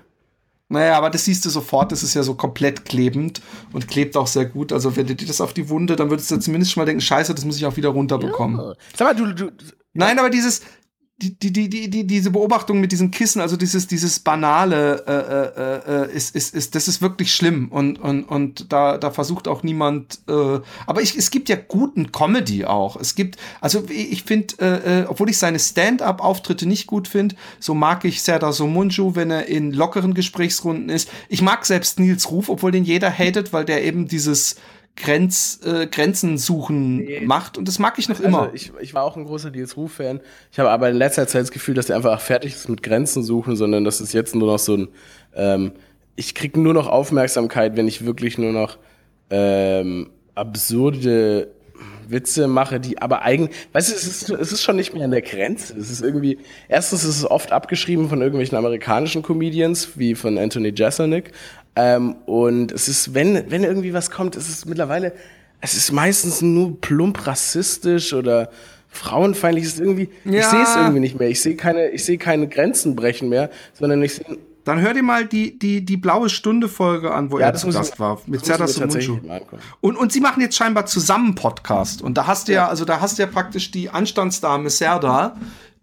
Naja, 0.68 0.97
aber 0.97 1.11
das 1.11 1.24
siehst 1.26 1.45
du 1.45 1.51
sofort, 1.51 1.93
das 1.93 2.03
ist 2.03 2.14
ja 2.14 2.22
so 2.22 2.35
komplett 2.35 2.85
klebend 2.85 3.43
und 3.72 3.87
klebt 3.87 4.16
auch 4.16 4.26
sehr 4.26 4.47
gut. 4.47 4.72
Also 4.72 4.97
wenn 4.97 5.07
du 5.07 5.14
dir 5.14 5.26
das 5.26 5.41
auf 5.41 5.53
die 5.53 5.68
Wunde, 5.68 5.95
dann 5.95 6.11
würdest 6.11 6.30
du 6.30 6.39
zumindest 6.39 6.72
schon 6.72 6.80
mal 6.80 6.87
denken, 6.87 7.03
scheiße, 7.03 7.35
das 7.35 7.45
muss 7.45 7.57
ich 7.59 7.66
auch 7.66 7.76
wieder 7.76 7.91
runterbekommen. 7.91 8.59
Ja. 8.59 8.72
Sag 8.97 9.07
mal, 9.07 9.14
du, 9.14 9.35
du, 9.35 9.53
Nein, 9.93 10.18
aber 10.18 10.30
dieses, 10.30 10.62
die, 11.19 11.39
die, 11.39 11.53
die, 11.53 11.69
die, 11.69 11.91
die, 11.91 12.07
diese 12.07 12.33
Beobachtung 12.33 12.81
mit 12.81 12.91
diesem 12.91 13.12
Kissen, 13.12 13.41
also 13.41 13.57
dieses, 13.57 13.87
dieses 13.87 14.19
banale, 14.19 15.05
äh, 15.07 15.93
äh, 15.93 16.07
äh, 16.07 16.17
ist, 16.17 16.35
ist, 16.35 16.55
ist, 16.55 16.75
das 16.75 16.89
ist 16.89 17.03
wirklich 17.03 17.33
schlimm 17.33 17.69
und, 17.69 18.01
und, 18.01 18.25
und 18.25 18.73
da, 18.73 18.99
da 18.99 19.12
versucht 19.12 19.47
auch 19.47 19.62
niemand, 19.62 20.19
äh, 20.29 20.61
aber 20.87 21.03
ich, 21.03 21.17
es 21.17 21.31
gibt 21.31 21.49
ja 21.49 21.57
guten 21.57 22.11
Comedy 22.11 22.65
auch. 22.65 22.97
Es 22.97 23.15
gibt, 23.15 23.37
also 23.61 23.85
ich 23.89 24.25
finde, 24.25 24.55
äh, 24.59 25.03
äh, 25.03 25.07
obwohl 25.07 25.31
ich 25.31 25.39
seine 25.39 25.61
Stand-up-Auftritte 25.61 26.67
nicht 26.67 26.89
gut 26.89 27.07
finde, 27.07 27.37
so 27.61 27.75
mag 27.75 28.05
ich 28.05 28.23
Serdar 28.23 28.53
Somunju, 28.53 29.15
wenn 29.15 29.31
er 29.31 29.47
in 29.47 29.73
lockeren 29.73 30.15
Gesprächsrunden 30.15 30.89
ist. 30.89 31.09
Ich 31.29 31.43
mag 31.43 31.65
selbst 31.65 32.01
Nils 32.01 32.29
Ruf, 32.33 32.49
obwohl 32.49 32.73
den 32.73 32.85
jeder 32.85 33.12
hatet, 33.12 33.53
weil 33.53 33.65
der 33.65 33.85
eben 33.85 34.09
dieses 34.09 34.57
Grenz, 34.97 35.61
äh, 35.64 35.86
Grenzen 35.86 36.38
suchen 36.38 36.99
nee. 36.99 37.20
macht 37.20 37.59
und 37.59 37.66
das 37.66 37.78
mag 37.78 37.99
ich 37.99 38.09
noch 38.09 38.16
also 38.16 38.28
immer. 38.28 38.51
Ich, 38.55 38.72
ich 38.80 38.95
war 38.95 39.03
auch 39.03 39.16
ein 39.16 39.24
großer 39.24 39.51
Nils 39.51 39.76
Ruf-Fan. 39.76 40.20
Ich 40.53 40.59
habe 40.59 40.70
aber 40.70 40.88
in 40.88 40.97
letzter 40.97 41.26
Zeit 41.26 41.42
das 41.42 41.51
Gefühl, 41.51 41.74
dass 41.74 41.90
er 41.90 41.97
einfach 41.97 42.20
fertig 42.20 42.55
ist 42.55 42.68
mit 42.68 42.82
Grenzen 42.82 43.22
suchen, 43.22 43.57
sondern 43.57 43.84
das 43.84 44.01
ist 44.01 44.12
jetzt 44.12 44.34
nur 44.34 44.53
noch 44.53 44.59
so 44.59 44.76
ein, 44.76 44.88
ähm, 45.34 45.72
ich 46.14 46.34
kriege 46.34 46.61
nur 46.61 46.74
noch 46.74 46.86
Aufmerksamkeit, 46.86 47.76
wenn 47.76 47.88
ich 47.88 48.05
wirklich 48.05 48.38
nur 48.38 48.53
noch 48.53 48.78
ähm, 49.30 50.11
absurde, 50.36 51.49
Witze 52.09 52.49
mache, 52.49 52.80
die 52.80 53.01
aber 53.01 53.22
eigentlich, 53.22 53.57
weißt 53.72 53.90
du, 53.90 53.95
es 53.95 54.07
ist, 54.07 54.30
es 54.30 54.53
ist 54.53 54.62
schon 54.62 54.76
nicht 54.76 54.95
mehr 54.95 55.05
an 55.05 55.11
der 55.11 55.22
Grenze. 55.22 55.76
Es 55.78 55.90
ist 55.90 56.03
irgendwie, 56.03 56.38
erstens 56.68 57.05
ist 57.05 57.18
es 57.18 57.30
oft 57.30 57.53
abgeschrieben 57.53 58.09
von 58.09 58.20
irgendwelchen 58.20 58.57
amerikanischen 58.57 59.22
Comedians, 59.22 59.99
wie 59.99 60.14
von 60.14 60.38
Anthony 60.38 60.72
Jeselnik. 60.74 61.32
Ähm, 61.77 62.16
und 62.27 62.72
es 62.72 62.89
ist, 62.89 63.14
wenn, 63.14 63.51
wenn 63.51 63.64
irgendwie 63.64 63.93
was 63.93 64.11
kommt, 64.11 64.37
es 64.37 64.49
ist 64.49 64.66
mittlerweile, 64.66 65.12
es 65.61 65.75
ist 65.75 65.93
meistens 65.93 66.43
nur 66.43 66.81
plump 66.81 67.27
rassistisch 67.27 68.12
oder 68.12 68.51
frauenfeindlich. 68.89 69.64
Es 69.64 69.75
ist 69.75 69.81
irgendwie, 69.81 70.09
ja. 70.25 70.41
ich 70.41 70.47
sehe 70.47 70.62
es 70.62 70.77
irgendwie 70.77 71.01
nicht 71.01 71.18
mehr. 71.18 71.29
Ich 71.29 71.41
sehe 71.41 71.57
keine, 71.57 71.89
ich 71.89 72.05
sehe 72.05 72.18
keine 72.18 72.49
Grenzen 72.49 72.95
brechen 72.95 73.29
mehr, 73.29 73.51
sondern 73.72 74.03
ich 74.03 74.14
sehe 74.14 74.39
dann 74.64 74.81
hör 74.81 74.95
dir 74.95 75.03
mal 75.03 75.27
die, 75.27 75.59
die, 75.59 75.85
die 75.85 75.99
blaue 75.99 76.31
Stunde-Folge 76.31 77.12
an, 77.12 77.31
wo 77.31 77.39
ja, 77.39 77.47
er 77.47 77.55
zu 77.55 77.68
Gast 77.68 78.01
war. 78.01 78.20
Mit 78.27 78.45
Zerdas 78.47 78.79
und 78.79 79.20
Und, 79.83 79.97
und 79.97 80.12
sie 80.12 80.20
machen 80.20 80.41
jetzt 80.41 80.57
scheinbar 80.57 80.87
zusammen 80.87 81.35
Podcast. 81.35 82.01
Und 82.01 82.16
da 82.16 82.27
hast 82.27 82.49
du 82.49 82.53
ja, 82.53 82.62
ja 82.62 82.68
also 82.68 82.87
da 82.87 83.01
hast 83.01 83.18
du 83.18 83.22
ja 83.22 83.29
praktisch 83.29 83.70
die 83.70 83.91
Anstandsdame 83.91 84.70
Serda, 84.70 85.37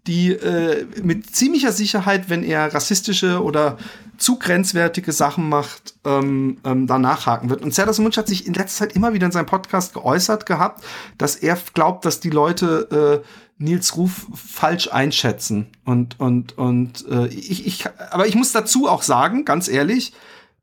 die 0.08 0.32
äh, 0.32 0.84
mit 1.00 1.34
ziemlicher 1.34 1.70
Sicherheit, 1.70 2.28
wenn 2.28 2.42
er 2.42 2.74
rassistische 2.74 3.40
oder 3.40 3.78
zu 4.22 4.38
grenzwertige 4.38 5.10
Sachen 5.10 5.48
macht, 5.48 5.94
ähm, 6.04 6.58
ähm, 6.64 6.86
da 6.86 6.98
nachhaken 6.98 7.50
wird. 7.50 7.62
Und 7.62 7.74
Serdas 7.74 7.98
Munch 7.98 8.16
hat 8.16 8.28
sich 8.28 8.46
in 8.46 8.54
letzter 8.54 8.86
Zeit 8.86 8.94
immer 8.94 9.14
wieder 9.14 9.26
in 9.26 9.32
seinem 9.32 9.46
Podcast 9.46 9.94
geäußert 9.94 10.46
gehabt, 10.46 10.84
dass 11.18 11.34
er 11.34 11.58
glaubt, 11.74 12.04
dass 12.04 12.20
die 12.20 12.30
Leute 12.30 13.22
äh, 13.24 13.26
Nils 13.58 13.96
Ruf 13.96 14.28
falsch 14.32 14.88
einschätzen. 14.92 15.66
Und, 15.84 16.20
und, 16.20 16.56
und 16.56 17.04
äh, 17.08 17.26
ich, 17.26 17.66
ich, 17.66 17.84
aber 18.10 18.28
ich 18.28 18.36
muss 18.36 18.52
dazu 18.52 18.88
auch 18.88 19.02
sagen, 19.02 19.44
ganz 19.44 19.66
ehrlich, 19.66 20.12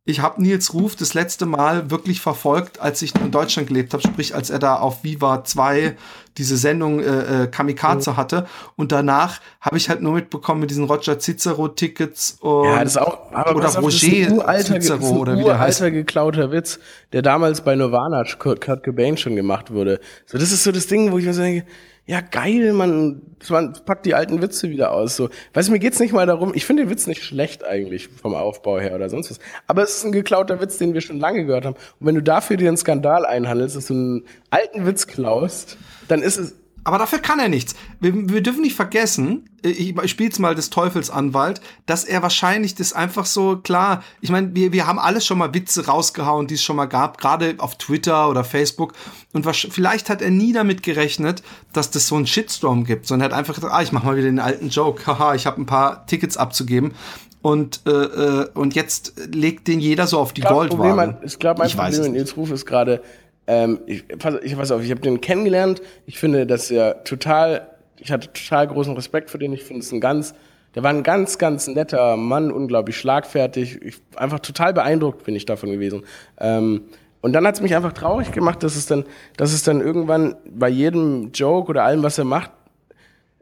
ich 0.09 0.21
habe 0.21 0.41
Nils 0.41 0.73
Ruf 0.73 0.95
das 0.95 1.13
letzte 1.13 1.45
Mal 1.45 1.91
wirklich 1.91 2.19
verfolgt, 2.19 2.81
als 2.81 3.01
ich 3.03 3.13
in 3.15 3.29
Deutschland 3.29 3.67
gelebt 3.67 3.93
habe, 3.93 4.01
sprich 4.01 4.33
als 4.33 4.49
er 4.49 4.57
da 4.57 4.75
auf 4.75 5.03
Viva 5.03 5.43
2 5.43 5.95
diese 6.35 6.57
Sendung 6.57 6.99
äh, 6.99 7.43
äh, 7.43 7.47
Kamikaze 7.47 8.11
mhm. 8.11 8.17
hatte. 8.17 8.47
Und 8.75 8.91
danach 8.91 9.39
habe 9.61 9.77
ich 9.77 9.87
halt 9.87 10.01
nur 10.01 10.13
mitbekommen 10.13 10.61
mit 10.61 10.71
diesen 10.71 10.85
Roger 10.85 11.19
Cicero-Tickets 11.19 12.39
ja, 12.41 12.83
das 12.83 12.93
ist 12.93 12.97
auch, 12.97 13.31
aber 13.31 13.55
oder 13.55 13.67
Roger 13.67 13.89
Cicero 13.91 15.19
oder 15.19 15.37
wie 15.37 15.43
der 15.43 15.59
heißt. 15.59 15.81
geklauter 15.81 16.51
Witz, 16.51 16.79
der 17.13 17.21
damals 17.21 17.61
bei 17.61 17.75
Nirvana 17.75 18.23
Kurt, 18.39 18.61
Kurt 18.61 18.83
Cobain 18.83 19.15
schon 19.15 19.35
gemacht 19.35 19.71
wurde. 19.71 19.99
So, 20.25 20.39
das 20.39 20.51
ist 20.51 20.63
so 20.63 20.71
das 20.71 20.87
Ding, 20.87 21.11
wo 21.11 21.19
ich 21.19 21.25
mir 21.25 21.33
so 21.33 21.41
denke, 21.41 21.67
ja 22.09 22.21
geil, 22.21 22.73
man, 22.73 23.21
man 23.49 23.73
packt 23.85 24.07
die 24.07 24.15
alten 24.15 24.41
Witze 24.41 24.71
wieder 24.71 24.93
aus. 24.93 25.15
So, 25.15 25.29
weißt 25.53 25.67
du, 25.67 25.73
mir 25.73 25.77
geht's 25.77 25.99
nicht 25.99 26.11
mal 26.11 26.25
darum. 26.25 26.53
Ich 26.55 26.65
finde 26.65 26.83
den 26.83 26.89
Witz 26.89 27.05
nicht 27.05 27.23
schlecht 27.23 27.63
eigentlich 27.63 28.07
vom 28.07 28.33
Aufbau 28.33 28.79
her 28.79 28.95
oder 28.95 29.11
sonst 29.11 29.29
was. 29.29 29.39
Aber 29.67 29.83
es 29.83 29.97
ist 29.97 30.05
ein 30.05 30.11
geklauter 30.11 30.59
Witz, 30.59 30.79
den 30.79 30.95
wir 30.95 31.01
schon 31.01 31.19
lange 31.19 31.45
gehört 31.45 31.65
haben. 31.65 31.75
Und 31.99 32.07
wenn 32.07 32.15
du 32.15 32.23
dafür 32.23 32.57
dir 32.57 32.67
einen 32.67 32.77
Skandal 32.77 33.27
einhandelst, 33.27 33.75
dass 33.75 33.85
du 33.85 33.93
einen 33.93 34.23
alten 34.49 34.87
Witz 34.87 35.05
klaust, 35.05 35.77
dann 36.07 36.23
ist 36.23 36.37
es 36.37 36.55
aber 36.83 36.97
dafür 36.97 37.19
kann 37.19 37.39
er 37.39 37.49
nichts. 37.49 37.75
Wir, 37.99 38.29
wir 38.29 38.41
dürfen 38.41 38.61
nicht 38.61 38.75
vergessen, 38.75 39.49
ich, 39.61 39.95
ich 39.97 40.11
spiele 40.11 40.29
jetzt 40.29 40.39
mal 40.39 40.55
des 40.55 40.69
Teufels 40.69 41.09
Anwalt, 41.09 41.61
dass 41.85 42.03
er 42.03 42.21
wahrscheinlich 42.21 42.75
das 42.75 42.93
einfach 42.93 43.25
so, 43.25 43.57
klar, 43.57 44.03
ich 44.21 44.29
meine, 44.29 44.55
wir, 44.55 44.71
wir 44.71 44.87
haben 44.87 44.99
alles 44.99 45.25
schon 45.25 45.37
mal 45.37 45.53
Witze 45.53 45.85
rausgehauen, 45.85 46.47
die 46.47 46.55
es 46.55 46.63
schon 46.63 46.75
mal 46.75 46.85
gab, 46.85 47.17
gerade 47.17 47.55
auf 47.57 47.77
Twitter 47.77 48.29
oder 48.29 48.43
Facebook. 48.43 48.93
Und 49.33 49.45
was, 49.45 49.57
vielleicht 49.57 50.09
hat 50.09 50.21
er 50.21 50.31
nie 50.31 50.53
damit 50.53 50.83
gerechnet, 50.83 51.43
dass 51.73 51.91
das 51.91 52.07
so 52.07 52.15
einen 52.15 52.27
Shitstorm 52.27 52.85
gibt, 52.85 53.05
sondern 53.07 53.29
er 53.29 53.33
hat 53.33 53.39
einfach 53.39 53.55
gesagt, 53.55 53.73
ah, 53.73 53.81
ich 53.81 53.91
mach 53.91 54.03
mal 54.03 54.15
wieder 54.15 54.27
den 54.27 54.39
alten 54.39 54.69
Joke, 54.69 55.05
haha, 55.05 55.35
ich 55.35 55.45
habe 55.45 55.61
ein 55.61 55.65
paar 55.65 56.05
Tickets 56.07 56.37
abzugeben. 56.37 56.93
Und, 57.41 57.81
äh, 57.85 57.91
äh, 57.91 58.49
und 58.53 58.75
jetzt 58.75 59.13
legt 59.33 59.67
den 59.67 59.79
jeder 59.79 60.07
so 60.07 60.19
auf 60.19 60.33
die 60.33 60.41
Goldwaage. 60.41 61.19
Ich 61.23 61.39
glaube, 61.39 61.59
mein 61.59 61.69
Problem 61.69 62.01
mit 62.01 62.11
Nils 62.11 62.35
Ruf 62.35 62.51
ist 62.51 62.65
gerade, 62.65 63.01
ähm, 63.49 63.79
ich, 63.87 64.03
ich 64.43 64.57
weiß 64.57 64.71
auf, 64.71 64.83
ich 64.83 64.91
habe 64.91 65.01
den 65.01 65.21
kennengelernt. 65.21 65.81
Ich 66.05 66.19
finde, 66.19 66.45
dass 66.45 66.69
er 66.69 67.03
total, 67.03 67.67
ich 67.97 68.11
hatte 68.11 68.31
total 68.31 68.67
großen 68.67 68.93
Respekt 68.93 69.31
für 69.31 69.39
den. 69.39 69.53
Ich 69.53 69.63
finde 69.63 69.81
es 69.81 69.91
ein 69.91 69.99
ganz, 69.99 70.35
der 70.75 70.83
war 70.83 70.91
ein 70.91 71.01
ganz, 71.01 71.39
ganz 71.39 71.65
netter 71.65 72.15
Mann, 72.15 72.51
unglaublich 72.51 72.95
schlagfertig. 72.97 73.81
Ich, 73.81 74.01
einfach 74.15 74.39
total 74.39 74.71
beeindruckt 74.73 75.23
bin 75.23 75.35
ich 75.35 75.47
davon 75.47 75.71
gewesen. 75.71 76.03
Ähm, 76.39 76.83
und 77.21 77.33
dann 77.33 77.47
hat 77.47 77.55
es 77.55 77.61
mich 77.61 77.75
einfach 77.75 77.93
traurig 77.93 78.31
gemacht, 78.31 78.61
dass 78.61 78.75
es 78.75 78.85
dann, 78.85 79.03
dass 79.35 79.51
es 79.51 79.63
dann 79.63 79.81
irgendwann 79.81 80.35
bei 80.45 80.69
jedem 80.69 81.31
Joke 81.33 81.69
oder 81.69 81.83
allem, 81.83 82.03
was 82.03 82.19
er 82.19 82.25
macht, 82.25 82.51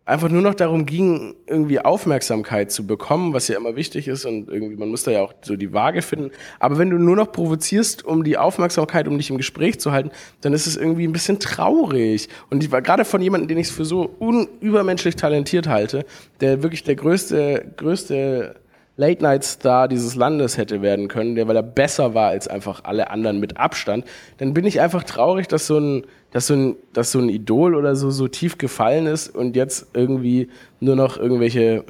einfach 0.08 0.30
nur 0.30 0.42
noch 0.42 0.56
darum 0.56 0.86
ging, 0.86 1.36
irgendwie 1.48 1.80
Aufmerksamkeit 1.80 2.72
zu 2.72 2.88
bekommen, 2.88 3.34
was 3.34 3.50
ja 3.50 3.58
immer 3.58 3.76
wichtig 3.76 4.08
ist 4.08 4.24
und 4.24 4.48
irgendwie, 4.48 4.78
man 4.78 4.88
muss 4.88 5.04
da 5.04 5.12
ja 5.12 5.22
auch 5.22 5.34
so 5.42 5.58
die 5.58 5.74
Waage 5.74 6.02
finden. 6.02 6.32
Aber 6.60 6.78
wenn 6.78 6.90
du 6.90 6.98
nur 6.98 7.18
noch 7.18 7.32
provozierst, 7.34 8.06
um 8.06 8.24
die 8.24 8.38
Aufmerksamkeit, 8.38 9.10
um 9.10 9.18
dich 9.18 9.30
im 9.30 9.38
Gespräch 9.38 9.82
zu 9.82 9.92
halten, 9.92 10.12
dann 10.42 10.54
ist 10.54 10.66
es 10.66 10.78
irgendwie 10.78 11.06
ein 11.06 11.12
bisschen 11.12 11.40
traurig. 11.40 12.30
Und 12.50 12.64
ich 12.64 12.72
war 12.72 12.82
gerade 12.82 13.04
von 13.04 13.22
jemandem, 13.22 13.50
den 13.50 13.58
ich 13.58 13.68
für 13.68 13.84
so 13.84 14.10
unübermenschlich 14.20 15.18
talentiert 15.18 15.68
halte, 15.68 16.06
der 16.40 16.64
wirklich 16.64 16.84
der 16.84 16.96
größte, 16.96 17.74
größte 17.76 18.56
Late-Night-Star 18.98 19.88
dieses 19.88 20.16
Landes 20.16 20.58
hätte 20.58 20.82
werden 20.82 21.08
können, 21.08 21.36
der, 21.36 21.48
weil 21.48 21.56
er 21.56 21.64
besser 21.64 22.14
war 22.14 22.30
als 22.30 22.48
einfach 22.48 22.84
alle 22.84 23.10
anderen 23.12 23.40
mit 23.40 23.58
Abstand, 23.58 24.06
dann 24.38 24.54
bin 24.54 24.66
ich 24.66 24.82
einfach 24.82 25.04
traurig, 25.04 25.48
dass 25.48 25.68
so 25.68 25.78
ein, 25.80 26.06
dass 26.32 26.48
so 26.48 26.56
ein, 26.56 26.76
dass 26.94 27.12
so 27.12 27.20
ein 27.20 27.30
Idol 27.30 27.76
oder 27.76 27.96
so 27.96 28.10
so 28.10 28.28
tief 28.28 28.58
gefallen 28.58 29.06
ist 29.06 29.34
und 29.34 29.56
jetzt 29.56 29.88
irgendwie 29.94 30.50
nur 30.80 30.96
noch 30.96 31.18
irgendwelche 31.18 31.86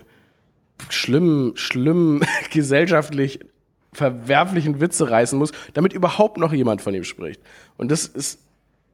schlimmen, 0.90 1.56
schlimmen 1.56 2.22
gesellschaftlich 2.52 3.40
verwerflichen 3.94 4.80
Witze 4.80 5.10
reißen 5.10 5.40
muss, 5.40 5.54
damit 5.74 5.94
überhaupt 5.94 6.38
noch 6.38 6.54
jemand 6.54 6.82
von 6.82 6.94
ihm 6.94 7.04
spricht. 7.04 7.42
Und 7.78 7.90
das 7.90 8.06
ist 8.06 8.40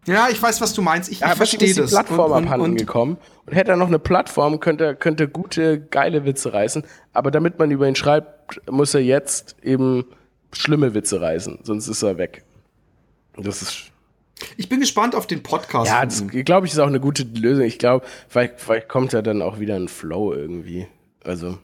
ja, 0.05 0.27
ich 0.29 0.41
weiß, 0.41 0.61
was 0.61 0.73
du 0.73 0.81
meinst. 0.81 1.11
Ich, 1.11 1.19
ja, 1.19 1.31
ich 1.31 1.35
verstehe 1.35 1.73
das. 1.73 1.91
Plattform 1.91 2.31
und, 2.31 2.45
abhanden 2.45 2.71
und, 2.71 2.75
gekommen 2.77 3.17
und 3.45 3.53
hätte 3.53 3.71
er 3.71 3.77
noch 3.77 3.87
eine 3.87 3.99
Plattform, 3.99 4.59
könnte 4.59 4.95
könnte 4.95 5.27
gute 5.27 5.79
geile 5.79 6.25
Witze 6.25 6.53
reißen. 6.53 6.83
Aber 7.13 7.31
damit 7.31 7.59
man 7.59 7.71
über 7.71 7.87
ihn 7.87 7.95
schreibt, 7.95 8.61
muss 8.69 8.93
er 8.93 9.01
jetzt 9.01 9.55
eben 9.63 10.05
schlimme 10.51 10.93
Witze 10.93 11.21
reißen, 11.21 11.59
sonst 11.63 11.87
ist 11.87 12.03
er 12.03 12.17
weg. 12.17 12.43
Das 13.37 13.61
ist. 13.61 13.91
Ich 14.57 14.67
bin 14.67 14.79
gespannt 14.79 15.15
auf 15.15 15.25
den 15.25 15.41
Podcast. 15.41 15.89
Ja, 15.89 16.03
das 16.05 16.27
glaube 16.27 16.67
ich 16.67 16.73
ist 16.73 16.79
auch 16.79 16.87
eine 16.87 16.99
gute 16.99 17.23
Lösung. 17.23 17.63
Ich 17.63 17.79
glaube, 17.79 18.05
vielleicht, 18.27 18.59
vielleicht 18.59 18.89
kommt 18.89 19.13
ja 19.13 19.21
dann 19.21 19.41
auch 19.41 19.59
wieder 19.59 19.75
ein 19.75 19.87
Flow 19.87 20.33
irgendwie. 20.33 20.87
Also 21.23 21.57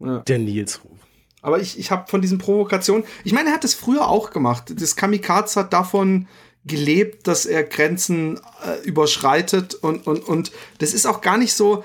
ja. 0.00 0.18
der 0.20 0.38
Nils 0.38 0.82
Ruf. 0.82 0.98
Aber 1.42 1.60
ich, 1.60 1.78
ich 1.78 1.90
habe 1.90 2.08
von 2.08 2.22
diesen 2.22 2.38
Provokationen, 2.38 3.04
ich 3.22 3.32
meine, 3.32 3.50
er 3.50 3.54
hat 3.54 3.64
das 3.64 3.74
früher 3.74 4.08
auch 4.08 4.30
gemacht. 4.30 4.72
Das 4.80 4.96
Kamikaze 4.96 5.60
hat 5.60 5.72
davon 5.72 6.26
gelebt, 6.64 7.26
dass 7.26 7.46
er 7.46 7.62
Grenzen 7.62 8.40
äh, 8.64 8.82
überschreitet 8.84 9.74
und, 9.74 10.06
und, 10.06 10.26
und 10.26 10.52
das 10.78 10.94
ist 10.94 11.06
auch 11.06 11.20
gar 11.20 11.36
nicht 11.36 11.54
so, 11.54 11.84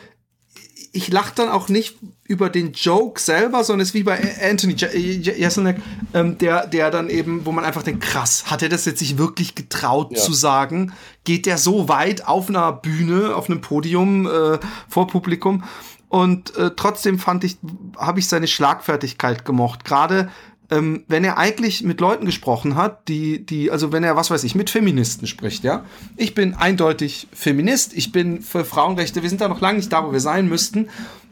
ich 0.92 1.12
lache 1.12 1.34
dann 1.36 1.50
auch 1.50 1.70
nicht 1.70 1.98
über 2.26 2.50
den 2.50 2.74
Joke 2.74 3.20
selber, 3.20 3.64
sondern 3.64 3.82
es 3.82 3.90
ist 3.90 3.94
wie 3.94 4.04
bei 4.04 4.20
Anthony 4.42 4.74
Jeselnik, 4.74 5.78
ähm, 6.14 6.38
der, 6.38 6.68
der 6.68 6.92
dann 6.92 7.10
eben, 7.10 7.46
wo 7.46 7.52
man 7.52 7.66
einfach 7.66 7.84
denkt, 7.84 8.02
krass, 8.04 8.46
hat 8.48 8.62
er 8.62 8.70
das 8.70 8.86
jetzt 8.86 9.00
sich 9.00 9.18
wirklich 9.18 9.56
getraut 9.56 10.12
ja. 10.12 10.18
zu 10.18 10.34
sagen? 10.34 10.94
Geht 11.24 11.46
der 11.46 11.58
so 11.58 11.90
weit 11.90 12.28
auf 12.28 12.50
einer 12.50 12.72
Bühne, 12.72 13.36
auf 13.36 13.50
einem 13.50 13.62
Podium 13.62 14.28
äh, 14.28 14.60
vor 14.88 15.08
Publikum? 15.08 15.64
Und 16.08 16.56
äh, 16.56 16.72
trotzdem 16.76 17.20
fand 17.20 17.44
ich, 17.44 17.58
habe 17.96 18.20
ich 18.20 18.28
seine 18.28 18.48
Schlagfertigkeit 18.48 19.46
gemocht. 19.46 19.86
Gerade 19.86 20.30
ähm, 20.72 21.04
wenn 21.08 21.24
er 21.24 21.38
eigentlich 21.38 21.84
mit 21.84 22.00
Leuten 22.00 22.26
gesprochen 22.26 22.76
hat, 22.76 23.08
die, 23.08 23.46
die, 23.46 23.72
also 23.72 23.92
wenn 23.92 24.04
er, 24.04 24.16
was 24.16 24.30
weiß 24.30 24.44
ich, 24.44 24.56
mit 24.56 24.70
Feministen 24.70 25.28
spricht, 25.28 25.64
ja. 25.64 25.84
Ich 26.16 26.36
bin 26.36 26.54
eindeutig 26.54 27.28
Feminist, 27.34 27.94
ich 27.94 28.12
bin 28.12 28.42
für 28.42 28.66
Frauenrechte, 28.66 29.22
wir 29.22 29.30
sind 29.30 29.42
da 29.42 29.48
noch 29.48 29.62
lange 29.62 29.78
nicht 29.78 29.92
da, 29.92 30.06
wo 30.06 30.12
wir 30.12 30.20
sein 30.20 30.48
müssten. 30.48 30.90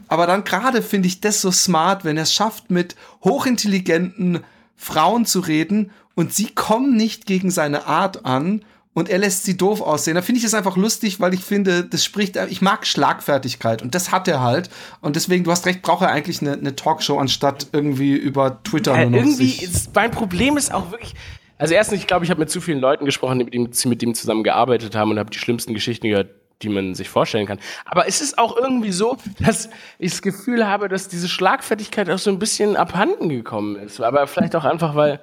Aber 0.08 0.26
dann 0.26 0.44
gerade 0.44 0.82
finde 0.82 1.06
ich 1.06 1.20
das 1.20 1.40
so 1.40 1.50
smart, 1.50 2.04
wenn 2.04 2.16
er 2.16 2.22
es 2.24 2.32
schafft, 2.32 2.70
mit 2.70 2.96
hochintelligenten 3.22 4.40
Frauen 4.76 5.26
zu 5.26 5.40
reden 5.40 5.90
und 6.14 6.32
sie 6.32 6.46
kommen 6.46 6.96
nicht 6.96 7.26
gegen 7.26 7.50
seine 7.50 7.86
Art 7.86 8.24
an 8.24 8.64
und 8.98 9.08
er 9.08 9.18
lässt 9.18 9.44
sie 9.44 9.56
doof 9.56 9.80
aussehen. 9.80 10.16
Da 10.16 10.22
finde 10.22 10.40
ich 10.40 10.44
es 10.44 10.54
einfach 10.54 10.76
lustig, 10.76 11.20
weil 11.20 11.32
ich 11.32 11.40
finde, 11.40 11.84
das 11.84 12.04
spricht, 12.04 12.36
ich 12.36 12.60
mag 12.60 12.84
Schlagfertigkeit 12.84 13.80
und 13.80 13.94
das 13.94 14.10
hat 14.10 14.26
er 14.26 14.42
halt. 14.42 14.70
Und 15.00 15.14
deswegen, 15.14 15.44
du 15.44 15.52
hast 15.52 15.66
recht, 15.66 15.82
braucht 15.82 16.02
er 16.02 16.10
eigentlich 16.10 16.42
eine, 16.42 16.54
eine 16.54 16.74
Talkshow 16.74 17.16
anstatt 17.16 17.68
irgendwie 17.72 18.16
über 18.16 18.60
Twitter. 18.64 18.96
Ja, 18.96 19.02
irgendwie 19.02 19.52
ist, 19.64 19.94
mein 19.94 20.10
Problem 20.10 20.56
ist 20.56 20.74
auch 20.74 20.90
wirklich, 20.90 21.14
also 21.58 21.74
erstens, 21.74 22.00
ich 22.00 22.08
glaube, 22.08 22.24
ich 22.24 22.30
habe 22.32 22.40
mit 22.40 22.50
zu 22.50 22.60
vielen 22.60 22.80
Leuten 22.80 23.04
gesprochen, 23.04 23.38
die 23.38 23.44
mit 23.44 23.54
ihm, 23.54 23.70
mit 23.88 24.02
ihm 24.02 24.14
zusammen 24.14 24.42
gearbeitet 24.42 24.96
haben 24.96 25.12
und 25.12 25.18
habe 25.20 25.30
die 25.30 25.38
schlimmsten 25.38 25.74
Geschichten 25.74 26.08
gehört, 26.08 26.30
die 26.62 26.68
man 26.68 26.96
sich 26.96 27.08
vorstellen 27.08 27.46
kann. 27.46 27.60
Aber 27.84 28.08
es 28.08 28.20
ist 28.20 28.36
auch 28.36 28.56
irgendwie 28.56 28.90
so, 28.90 29.16
dass 29.38 29.70
ich 30.00 30.10
das 30.10 30.22
Gefühl 30.22 30.66
habe, 30.66 30.88
dass 30.88 31.06
diese 31.06 31.28
Schlagfertigkeit 31.28 32.10
auch 32.10 32.18
so 32.18 32.30
ein 32.30 32.40
bisschen 32.40 32.74
abhanden 32.74 33.28
gekommen 33.28 33.76
ist. 33.76 34.00
Aber 34.00 34.26
vielleicht 34.26 34.56
auch 34.56 34.64
einfach, 34.64 34.96
weil, 34.96 35.20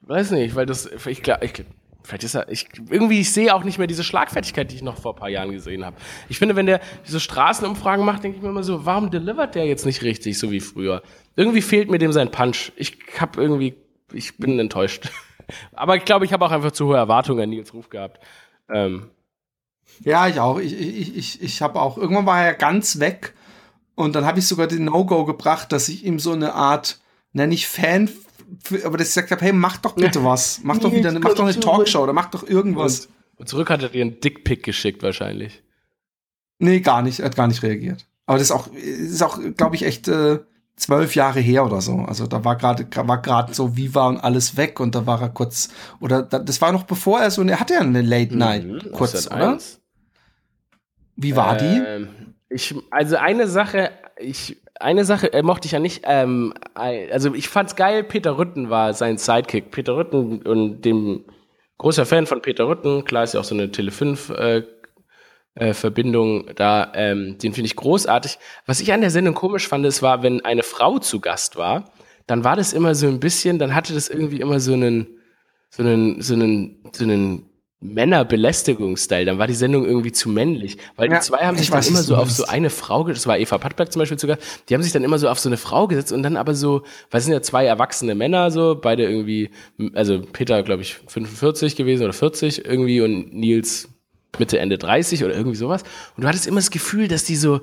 weiß 0.00 0.30
nicht, 0.30 0.54
weil 0.54 0.64
das, 0.64 0.88
ich 1.06 1.22
glaube, 1.22 1.44
ich, 1.44 1.52
Vielleicht 2.06 2.22
ist 2.22 2.36
er, 2.36 2.48
ich, 2.48 2.68
irgendwie, 2.88 3.20
ich 3.20 3.32
sehe 3.32 3.52
auch 3.52 3.64
nicht 3.64 3.78
mehr 3.78 3.88
diese 3.88 4.04
Schlagfertigkeit, 4.04 4.70
die 4.70 4.76
ich 4.76 4.82
noch 4.82 4.96
vor 4.96 5.14
ein 5.14 5.18
paar 5.18 5.28
Jahren 5.28 5.50
gesehen 5.50 5.84
habe. 5.84 5.96
Ich 6.28 6.38
finde, 6.38 6.54
wenn 6.54 6.66
der 6.66 6.80
diese 7.04 7.18
Straßenumfragen 7.18 8.04
macht, 8.04 8.22
denke 8.22 8.36
ich 8.36 8.42
mir 8.42 8.50
immer 8.50 8.62
so, 8.62 8.86
warum 8.86 9.10
delivert 9.10 9.56
der 9.56 9.66
jetzt 9.66 9.84
nicht 9.84 10.02
richtig, 10.02 10.38
so 10.38 10.52
wie 10.52 10.60
früher? 10.60 11.02
Irgendwie 11.34 11.62
fehlt 11.62 11.90
mir 11.90 11.98
dem 11.98 12.12
sein 12.12 12.30
Punch. 12.30 12.70
Ich 12.76 12.96
habe 13.18 13.42
irgendwie, 13.42 13.74
ich 14.12 14.38
bin 14.38 14.58
enttäuscht. 14.60 15.10
Aber 15.72 15.96
ich 15.96 16.04
glaube, 16.04 16.24
ich 16.24 16.32
habe 16.32 16.44
auch 16.44 16.52
einfach 16.52 16.70
zu 16.70 16.86
hohe 16.86 16.96
Erwartungen 16.96 17.42
an 17.42 17.50
Nils 17.50 17.74
Ruf 17.74 17.88
gehabt. 17.88 18.20
Ähm, 18.72 19.10
Ja, 20.04 20.28
ich 20.28 20.38
auch. 20.38 20.60
Ich, 20.60 20.78
ich, 20.78 21.16
ich, 21.16 21.42
ich 21.42 21.62
habe 21.62 21.80
auch. 21.80 21.98
Irgendwann 21.98 22.26
war 22.26 22.40
er 22.40 22.54
ganz 22.54 23.00
weg 23.00 23.34
und 23.96 24.14
dann 24.14 24.26
habe 24.26 24.38
ich 24.38 24.46
sogar 24.46 24.68
den 24.68 24.84
No-Go 24.84 25.24
gebracht, 25.24 25.72
dass 25.72 25.88
ich 25.88 26.04
ihm 26.04 26.20
so 26.20 26.32
eine 26.32 26.54
Art, 26.54 27.00
nenne 27.32 27.54
ich 27.54 27.66
Fan, 27.66 28.08
aber 28.84 28.98
dass 28.98 29.08
ich 29.08 29.14
gesagt 29.14 29.30
habe, 29.30 29.44
hey, 29.44 29.52
mach 29.52 29.78
doch 29.78 29.94
bitte 29.94 30.24
was. 30.24 30.60
Mach 30.62 30.78
doch 30.78 30.92
wieder, 30.92 31.12
mach 31.12 31.34
doch 31.34 31.44
eine 31.44 31.58
Talkshow 31.58 32.02
oder 32.02 32.12
mach 32.12 32.30
doch 32.30 32.46
irgendwas. 32.46 33.08
Und, 33.36 33.48
zurück 33.48 33.70
hat 33.70 33.82
er 33.82 33.88
dir 33.88 34.02
einen 34.02 34.20
Dickpick 34.20 34.62
geschickt 34.62 35.02
wahrscheinlich. 35.02 35.62
Nee, 36.58 36.80
gar 36.80 37.02
nicht. 37.02 37.20
Er 37.20 37.26
hat 37.26 37.36
gar 37.36 37.48
nicht 37.48 37.62
reagiert. 37.62 38.06
Aber 38.24 38.38
das 38.38 38.48
ist 38.48 38.52
auch, 38.52 38.68
ist 38.72 39.22
auch, 39.22 39.38
glaube 39.56 39.76
ich, 39.76 39.84
echt 39.84 40.08
äh, 40.08 40.40
zwölf 40.76 41.14
Jahre 41.14 41.40
her 41.40 41.64
oder 41.64 41.80
so. 41.80 41.96
Also 41.96 42.26
da 42.26 42.44
war 42.44 42.56
gerade 42.56 42.86
war 42.94 43.22
gerade 43.22 43.54
so 43.54 43.76
Viva 43.76 44.08
und 44.08 44.18
alles 44.18 44.56
weg 44.56 44.78
und 44.78 44.94
da 44.94 45.06
war 45.06 45.20
er 45.20 45.30
kurz 45.30 45.70
oder 46.00 46.22
das 46.22 46.60
war 46.60 46.72
noch 46.72 46.84
bevor 46.84 47.20
er 47.20 47.30
so 47.30 47.42
er 47.42 47.60
hatte 47.60 47.74
ja 47.74 47.80
eine 47.80 48.02
Late 48.02 48.36
Night 48.36 48.66
mhm, 48.66 48.92
kurz, 48.92 49.26
oder? 49.26 49.58
Wie 51.16 51.34
war 51.34 51.60
ähm, 51.60 52.08
die? 52.48 52.54
Ich 52.54 52.74
also 52.90 53.16
eine 53.16 53.48
Sache, 53.48 53.90
ich 54.18 54.58
eine 54.80 55.04
Sache 55.04 55.32
äh, 55.32 55.42
mochte 55.42 55.66
ich 55.66 55.72
ja 55.72 55.78
nicht. 55.78 56.02
Ähm, 56.04 56.54
also 56.74 57.34
ich 57.34 57.48
fand's 57.48 57.76
geil. 57.76 58.04
Peter 58.04 58.38
Rütten 58.38 58.70
war 58.70 58.94
sein 58.94 59.18
Sidekick. 59.18 59.70
Peter 59.70 59.96
Rütten 59.96 60.42
und 60.42 60.82
dem 60.82 61.24
großer 61.78 62.06
Fan 62.06 62.26
von 62.26 62.42
Peter 62.42 62.68
Rütten. 62.68 63.04
Klar 63.04 63.24
ist 63.24 63.34
ja 63.34 63.40
auch 63.40 63.44
so 63.44 63.54
eine 63.54 63.70
Tele 63.70 63.90
5 63.90 64.30
äh, 64.30 64.62
äh, 65.56 65.72
Verbindung 65.72 66.50
da, 66.54 66.92
ähm, 66.94 67.38
den 67.38 67.54
finde 67.54 67.66
ich 67.66 67.76
großartig. 67.76 68.38
Was 68.66 68.80
ich 68.80 68.92
an 68.92 69.00
der 69.00 69.10
Sendung 69.10 69.34
komisch 69.34 69.66
fand, 69.66 69.84
es 69.86 70.02
war, 70.02 70.22
wenn 70.22 70.44
eine 70.44 70.62
Frau 70.62 70.98
zu 70.98 71.20
Gast 71.20 71.56
war, 71.56 71.90
dann 72.26 72.44
war 72.44 72.56
das 72.56 72.72
immer 72.72 72.94
so 72.94 73.08
ein 73.08 73.20
bisschen, 73.20 73.58
dann 73.58 73.74
hatte 73.74 73.94
das 73.94 74.08
irgendwie 74.08 74.40
immer 74.40 74.60
so 74.60 74.74
einen, 74.74 75.06
so 75.70 75.82
einen, 75.82 76.20
so 76.20 76.34
einen, 76.34 76.82
so 76.92 77.04
einen 77.04 77.48
Männerbelästigungsstyle. 77.94 79.24
Dann 79.24 79.38
war 79.38 79.46
die 79.46 79.54
Sendung 79.54 79.84
irgendwie 79.84 80.12
zu 80.12 80.28
männlich. 80.28 80.78
Weil 80.96 81.10
ja, 81.10 81.18
die 81.18 81.24
zwei 81.24 81.38
haben 81.38 81.56
sich 81.56 81.70
dann 81.70 81.84
immer 81.84 82.02
so 82.02 82.16
auf 82.16 82.30
so 82.30 82.44
eine 82.44 82.70
Frau, 82.70 83.04
das 83.04 83.26
war 83.26 83.38
Eva 83.38 83.58
Pattberg 83.58 83.92
zum 83.92 84.00
Beispiel 84.00 84.18
sogar, 84.18 84.38
die 84.68 84.74
haben 84.74 84.82
sich 84.82 84.92
dann 84.92 85.04
immer 85.04 85.18
so 85.18 85.28
auf 85.28 85.38
so 85.38 85.48
eine 85.48 85.56
Frau 85.56 85.86
gesetzt 85.86 86.12
und 86.12 86.22
dann 86.22 86.36
aber 86.36 86.54
so, 86.54 86.82
weil 87.10 87.18
es 87.18 87.24
sind 87.24 87.34
ja 87.34 87.42
zwei 87.42 87.66
erwachsene 87.66 88.14
Männer 88.14 88.50
so, 88.50 88.78
beide 88.80 89.04
irgendwie, 89.04 89.50
also 89.94 90.20
Peter, 90.20 90.62
glaube 90.62 90.82
ich, 90.82 90.96
45 91.06 91.76
gewesen 91.76 92.04
oder 92.04 92.12
40 92.12 92.64
irgendwie 92.64 93.00
und 93.00 93.34
Nils 93.34 93.88
Mitte, 94.38 94.58
Ende 94.58 94.78
30 94.78 95.24
oder 95.24 95.34
irgendwie 95.34 95.56
sowas. 95.56 95.82
Und 96.16 96.22
du 96.22 96.28
hattest 96.28 96.46
immer 96.46 96.60
das 96.60 96.70
Gefühl, 96.70 97.08
dass 97.08 97.24
die 97.24 97.36
so, 97.36 97.60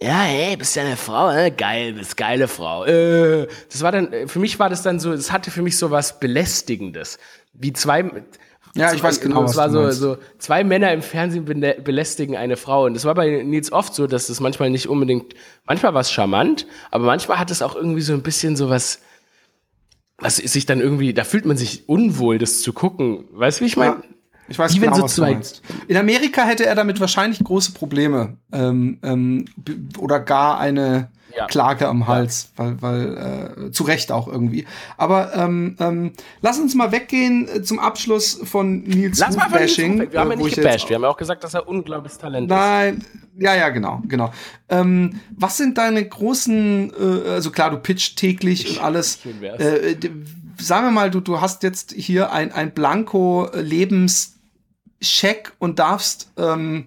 ja, 0.00 0.22
hey, 0.22 0.56
bist 0.56 0.76
ja 0.76 0.82
eine 0.82 0.96
Frau, 0.96 1.30
äh? 1.30 1.50
geil, 1.50 1.94
bist 1.94 2.16
geile 2.16 2.48
Frau. 2.48 2.84
Äh. 2.84 3.46
Das 3.70 3.82
war 3.82 3.92
dann, 3.92 4.28
für 4.28 4.38
mich 4.38 4.58
war 4.58 4.68
das 4.68 4.82
dann 4.82 5.00
so, 5.00 5.12
es 5.12 5.32
hatte 5.32 5.50
für 5.50 5.62
mich 5.62 5.78
so 5.78 5.90
was 5.90 6.20
Belästigendes. 6.20 7.18
Wie 7.54 7.72
zwei, 7.72 8.10
ja, 8.76 8.92
ich 8.92 9.02
weiß 9.02 9.20
genau. 9.20 9.44
Es 9.44 9.56
war 9.56 9.70
so, 9.70 9.90
so, 9.90 10.18
zwei 10.38 10.64
Männer 10.64 10.92
im 10.92 11.02
Fernsehen 11.02 11.44
belästigen 11.44 12.36
eine 12.36 12.56
Frau. 12.56 12.84
Und 12.84 12.94
das 12.94 13.04
war 13.04 13.14
bei 13.14 13.42
Nils 13.42 13.72
oft 13.72 13.94
so, 13.94 14.06
dass 14.06 14.28
das 14.28 14.40
manchmal 14.40 14.70
nicht 14.70 14.88
unbedingt, 14.88 15.34
manchmal 15.64 15.94
war 15.94 16.00
es 16.00 16.10
charmant, 16.10 16.66
aber 16.90 17.06
manchmal 17.06 17.38
hat 17.38 17.50
es 17.50 17.62
auch 17.62 17.74
irgendwie 17.74 18.02
so 18.02 18.12
ein 18.12 18.22
bisschen 18.22 18.56
so 18.56 18.70
was, 18.70 19.00
was 20.18 20.36
sich 20.36 20.66
dann 20.66 20.80
irgendwie, 20.80 21.12
da 21.12 21.24
fühlt 21.24 21.44
man 21.44 21.56
sich 21.56 21.88
unwohl, 21.88 22.38
das 22.38 22.62
zu 22.62 22.72
gucken. 22.72 23.24
Weißt 23.32 23.60
du, 23.60 23.64
wie 23.64 23.68
ich 23.68 23.76
meine? 23.76 23.96
Ja. 23.96 24.15
Ich 24.48 24.58
weiß 24.58 24.74
genau, 24.74 24.96
so 24.96 25.02
was 25.02 25.14
zwei 25.14 25.28
du 25.28 25.34
meinst. 25.34 25.62
In 25.88 25.96
Amerika 25.96 26.44
hätte 26.44 26.66
er 26.66 26.74
damit 26.74 27.00
wahrscheinlich 27.00 27.42
große 27.42 27.72
Probleme 27.72 28.36
ähm, 28.52 28.98
ähm, 29.02 29.44
oder 29.98 30.20
gar 30.20 30.58
eine 30.58 31.10
ja. 31.36 31.46
Klage 31.46 31.88
am 31.88 32.06
Hals, 32.06 32.50
ja. 32.56 32.64
weil, 32.64 32.82
weil 32.82 33.66
äh, 33.66 33.70
zu 33.70 33.84
Recht 33.84 34.10
auch 34.10 34.26
irgendwie. 34.26 34.66
Aber 34.96 35.34
ähm, 35.34 35.76
ähm, 35.78 36.12
lass 36.40 36.58
uns 36.58 36.74
mal 36.74 36.92
weggehen 36.92 37.48
äh, 37.48 37.62
zum 37.62 37.78
Abschluss 37.78 38.40
von 38.44 38.82
Nils 38.82 39.18
Lass 39.18 39.36
mal 39.36 39.50
Bashing. 39.50 39.96
Nils 39.96 40.12
wir 40.12 40.20
haben 40.20 40.30
ja 40.30 40.36
nicht 40.36 40.56
gebasht, 40.56 40.88
wir 40.88 40.96
haben 40.96 41.02
ja 41.02 41.08
auch 41.08 41.16
gesagt, 41.16 41.44
dass 41.44 41.54
er 41.54 41.68
unglaubliches 41.68 42.18
Talent 42.18 42.48
Nein, 42.48 42.98
ist. 42.98 43.14
Nein, 43.14 43.22
ja, 43.38 43.54
ja, 43.54 43.68
genau, 43.68 44.02
genau. 44.06 44.32
Ähm, 44.68 45.20
was 45.36 45.58
sind 45.58 45.76
deine 45.76 46.04
großen, 46.06 46.92
äh, 46.98 47.28
also 47.30 47.50
klar, 47.50 47.70
du 47.70 47.78
pitcht 47.78 48.16
täglich 48.16 48.70
und 48.70 48.84
alles. 48.84 49.18
Schön 49.22 49.40
wär's. 49.40 49.60
Äh, 49.60 49.96
sagen 50.58 50.86
wir 50.86 50.90
mal, 50.90 51.10
du, 51.10 51.20
du 51.20 51.40
hast 51.40 51.62
jetzt 51.62 51.92
hier 51.92 52.32
ein, 52.32 52.52
ein 52.52 52.72
Blanko-Lebens- 52.72 54.35
Scheck 55.00 55.52
und 55.58 55.78
darfst 55.78 56.32
ähm, 56.36 56.86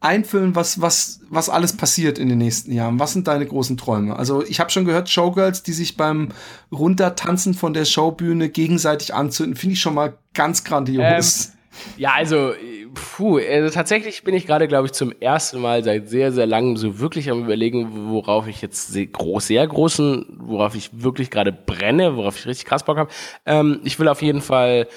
einfüllen, 0.00 0.54
was, 0.54 0.80
was, 0.80 1.20
was 1.28 1.50
alles 1.50 1.76
passiert 1.76 2.18
in 2.18 2.28
den 2.28 2.38
nächsten 2.38 2.72
Jahren. 2.72 2.98
Was 2.98 3.12
sind 3.12 3.28
deine 3.28 3.46
großen 3.46 3.76
Träume? 3.76 4.16
Also 4.16 4.42
ich 4.44 4.58
habe 4.58 4.70
schon 4.70 4.86
gehört, 4.86 5.10
Showgirls, 5.10 5.62
die 5.62 5.72
sich 5.72 5.96
beim 5.96 6.30
Runtertanzen 6.72 7.54
von 7.54 7.74
der 7.74 7.84
Showbühne 7.84 8.48
gegenseitig 8.48 9.14
anzünden, 9.14 9.56
finde 9.56 9.74
ich 9.74 9.80
schon 9.80 9.94
mal 9.94 10.14
ganz 10.32 10.64
grandios. 10.64 11.46
Ähm, 11.46 11.52
ja, 11.96 12.12
also, 12.14 12.52
puh, 12.94 13.38
also 13.38 13.72
tatsächlich 13.72 14.24
bin 14.24 14.34
ich 14.34 14.46
gerade, 14.46 14.68
glaube 14.68 14.86
ich, 14.86 14.92
zum 14.92 15.12
ersten 15.12 15.60
Mal 15.60 15.84
seit 15.84 16.08
sehr, 16.08 16.32
sehr 16.32 16.46
langem 16.46 16.76
so 16.76 16.98
wirklich 16.98 17.30
am 17.30 17.44
überlegen, 17.44 18.10
worauf 18.10 18.48
ich 18.48 18.60
jetzt 18.60 18.88
sehr, 18.88 19.06
groß, 19.06 19.46
sehr 19.46 19.66
großen, 19.66 20.26
worauf 20.40 20.74
ich 20.74 20.90
wirklich 20.92 21.30
gerade 21.30 21.52
brenne, 21.52 22.16
worauf 22.16 22.38
ich 22.38 22.46
richtig 22.46 22.66
krass 22.66 22.84
Bock 22.84 22.96
habe. 22.96 23.10
Ähm, 23.46 23.80
ich 23.84 23.98
will 23.98 24.08
auf 24.08 24.22
jeden 24.22 24.40
Fall 24.40 24.88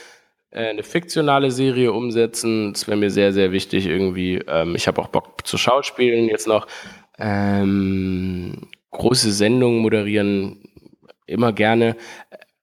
eine 0.54 0.84
fiktionale 0.84 1.52
Serie 1.52 1.92
umsetzen. 1.92 2.74
Das 2.74 2.88
wäre 2.88 2.98
mir 2.98 3.10
sehr, 3.10 3.34
sehr 3.34 3.52
wichtig 3.52 3.86
irgendwie. 3.86 4.36
Ähm, 4.48 4.76
ich 4.76 4.88
habe 4.88 5.02
auch 5.02 5.08
Bock 5.08 5.46
zu 5.46 5.58
Schauspielen 5.58 6.28
jetzt 6.30 6.48
noch. 6.48 6.68
Ähm, 7.18 8.68
große 8.92 9.32
Sendungen 9.32 9.80
moderieren 9.80 10.64
immer 11.26 11.54
gerne. 11.54 11.96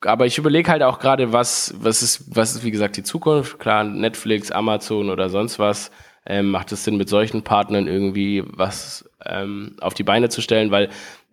Aber 0.02 0.26
ich 0.26 0.38
überlege 0.38 0.70
halt 0.70 0.82
auch 0.82 0.98
gerade, 0.98 1.32
was, 1.32 1.74
was 1.78 2.02
ist, 2.02 2.34
was 2.34 2.54
ist, 2.54 2.64
wie 2.64 2.70
gesagt, 2.70 2.96
die 2.96 3.02
Zukunft. 3.02 3.58
Klar, 3.58 3.84
Netflix, 3.84 4.50
Amazon 4.50 5.10
oder 5.10 5.28
sonst 5.28 5.58
was. 5.58 5.90
Ähm, 6.26 6.50
macht 6.50 6.70
es 6.72 6.84
Sinn, 6.84 6.96
mit 6.96 7.08
solchen 7.08 7.42
Partnern 7.42 7.86
irgendwie 7.86 8.44
was 8.46 9.08
ähm, 9.24 9.76
auf 9.80 9.94
die 9.94 10.02
Beine 10.02 10.28
zu 10.28 10.42
stellen, 10.42 10.70
weil 10.70 10.90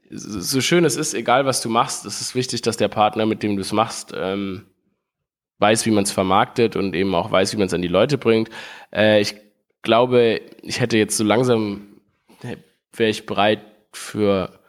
so 0.09 0.61
schön 0.61 0.85
es 0.85 0.95
ist, 0.95 1.13
egal 1.13 1.45
was 1.45 1.61
du 1.61 1.69
machst, 1.69 2.05
es 2.05 2.21
ist 2.21 2.33
wichtig, 2.33 2.61
dass 2.61 2.77
der 2.77 2.87
Partner, 2.87 3.25
mit 3.25 3.43
dem 3.43 3.57
du 3.57 3.61
es 3.61 3.73
machst, 3.73 4.13
ähm, 4.15 4.65
weiß, 5.59 5.85
wie 5.85 5.91
man 5.91 6.03
es 6.03 6.11
vermarktet 6.11 6.75
und 6.75 6.95
eben 6.95 7.13
auch 7.15 7.31
weiß, 7.31 7.53
wie 7.53 7.57
man 7.57 7.67
es 7.67 7.73
an 7.73 7.81
die 7.81 7.87
Leute 7.87 8.17
bringt. 8.17 8.49
Äh, 8.93 9.21
ich 9.21 9.35
glaube, 9.81 10.41
ich 10.61 10.79
hätte 10.79 10.97
jetzt 10.97 11.17
so 11.17 11.23
langsam, 11.23 11.99
wäre 12.93 13.09
ich 13.09 13.25
bereit 13.25 13.61
für 13.91 14.59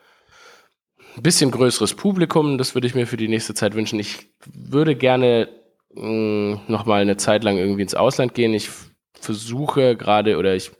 ein 1.16 1.22
bisschen 1.22 1.51
größeres 1.51 1.95
Publikum. 1.95 2.59
Das 2.59 2.74
würde 2.74 2.86
ich 2.86 2.95
mir 2.95 3.07
für 3.07 3.16
die 3.16 3.28
nächste 3.28 3.55
Zeit 3.55 3.74
wünschen. 3.74 3.99
Ich 3.99 4.28
würde 4.47 4.95
gerne 4.95 5.49
mh, 5.95 6.62
noch 6.68 6.86
mal 6.86 7.03
eine 7.03 7.16
Zeit 7.16 7.45
lang 7.45 7.59
irgendwie 7.59 7.82
ins 7.82 7.95
Ausland 7.95 8.34
gehen. 8.34 8.55
Ich 8.55 8.70
versuche 9.14 9.97
gerade 9.97 10.39
oder 10.39 10.55
ich 10.55 10.70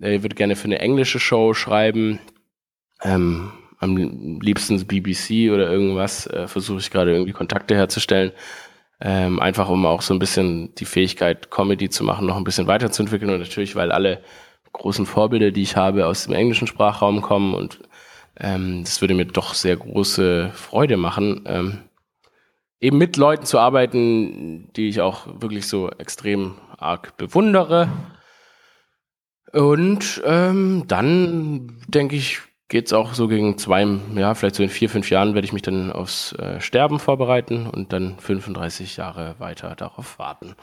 äh, 0.00 0.22
würde 0.22 0.34
gerne 0.34 0.56
für 0.56 0.64
eine 0.64 0.80
englische 0.80 1.20
Show 1.20 1.54
schreiben. 1.54 2.18
Ähm, 3.02 3.52
am 3.78 3.96
liebsten 4.40 4.86
BBC 4.86 5.52
oder 5.52 5.70
irgendwas 5.70 6.26
äh, 6.26 6.46
versuche 6.46 6.78
ich 6.78 6.90
gerade 6.90 7.12
irgendwie 7.12 7.32
Kontakte 7.32 7.74
herzustellen. 7.74 8.32
Ähm, 9.04 9.40
einfach 9.40 9.68
um 9.68 9.84
auch 9.84 10.00
so 10.00 10.14
ein 10.14 10.20
bisschen 10.20 10.74
die 10.76 10.84
Fähigkeit, 10.84 11.50
Comedy 11.50 11.90
zu 11.90 12.04
machen, 12.04 12.26
noch 12.26 12.36
ein 12.36 12.44
bisschen 12.44 12.68
weiterzuentwickeln. 12.68 13.32
Und 13.32 13.40
natürlich, 13.40 13.74
weil 13.74 13.90
alle 13.90 14.22
großen 14.72 15.06
Vorbilder, 15.06 15.50
die 15.50 15.62
ich 15.62 15.76
habe, 15.76 16.06
aus 16.06 16.24
dem 16.24 16.34
englischen 16.34 16.68
Sprachraum 16.68 17.20
kommen. 17.20 17.54
Und 17.54 17.80
ähm, 18.38 18.82
das 18.84 19.00
würde 19.00 19.14
mir 19.14 19.26
doch 19.26 19.54
sehr 19.54 19.76
große 19.76 20.50
Freude 20.54 20.96
machen, 20.96 21.42
ähm, 21.46 21.78
eben 22.80 22.98
mit 22.98 23.16
Leuten 23.16 23.44
zu 23.44 23.58
arbeiten, 23.58 24.72
die 24.74 24.88
ich 24.88 25.00
auch 25.00 25.26
wirklich 25.40 25.66
so 25.66 25.90
extrem 25.90 26.54
arg 26.78 27.16
bewundere. 27.16 27.88
Und 29.52 30.22
ähm, 30.24 30.84
dann 30.86 31.82
denke 31.86 32.16
ich, 32.16 32.40
geht 32.72 32.86
es 32.86 32.94
auch 32.94 33.12
so 33.12 33.28
gegen 33.28 33.58
zwei, 33.58 33.86
ja, 34.14 34.34
vielleicht 34.34 34.54
so 34.54 34.62
in 34.62 34.70
vier, 34.70 34.88
fünf 34.88 35.10
Jahren 35.10 35.34
werde 35.34 35.44
ich 35.44 35.52
mich 35.52 35.60
dann 35.60 35.92
aufs 35.92 36.32
äh, 36.32 36.58
Sterben 36.58 36.98
vorbereiten 36.98 37.66
und 37.66 37.92
dann 37.92 38.16
35 38.18 38.96
Jahre 38.96 39.34
weiter 39.38 39.76
darauf 39.76 40.18
warten. 40.18 40.54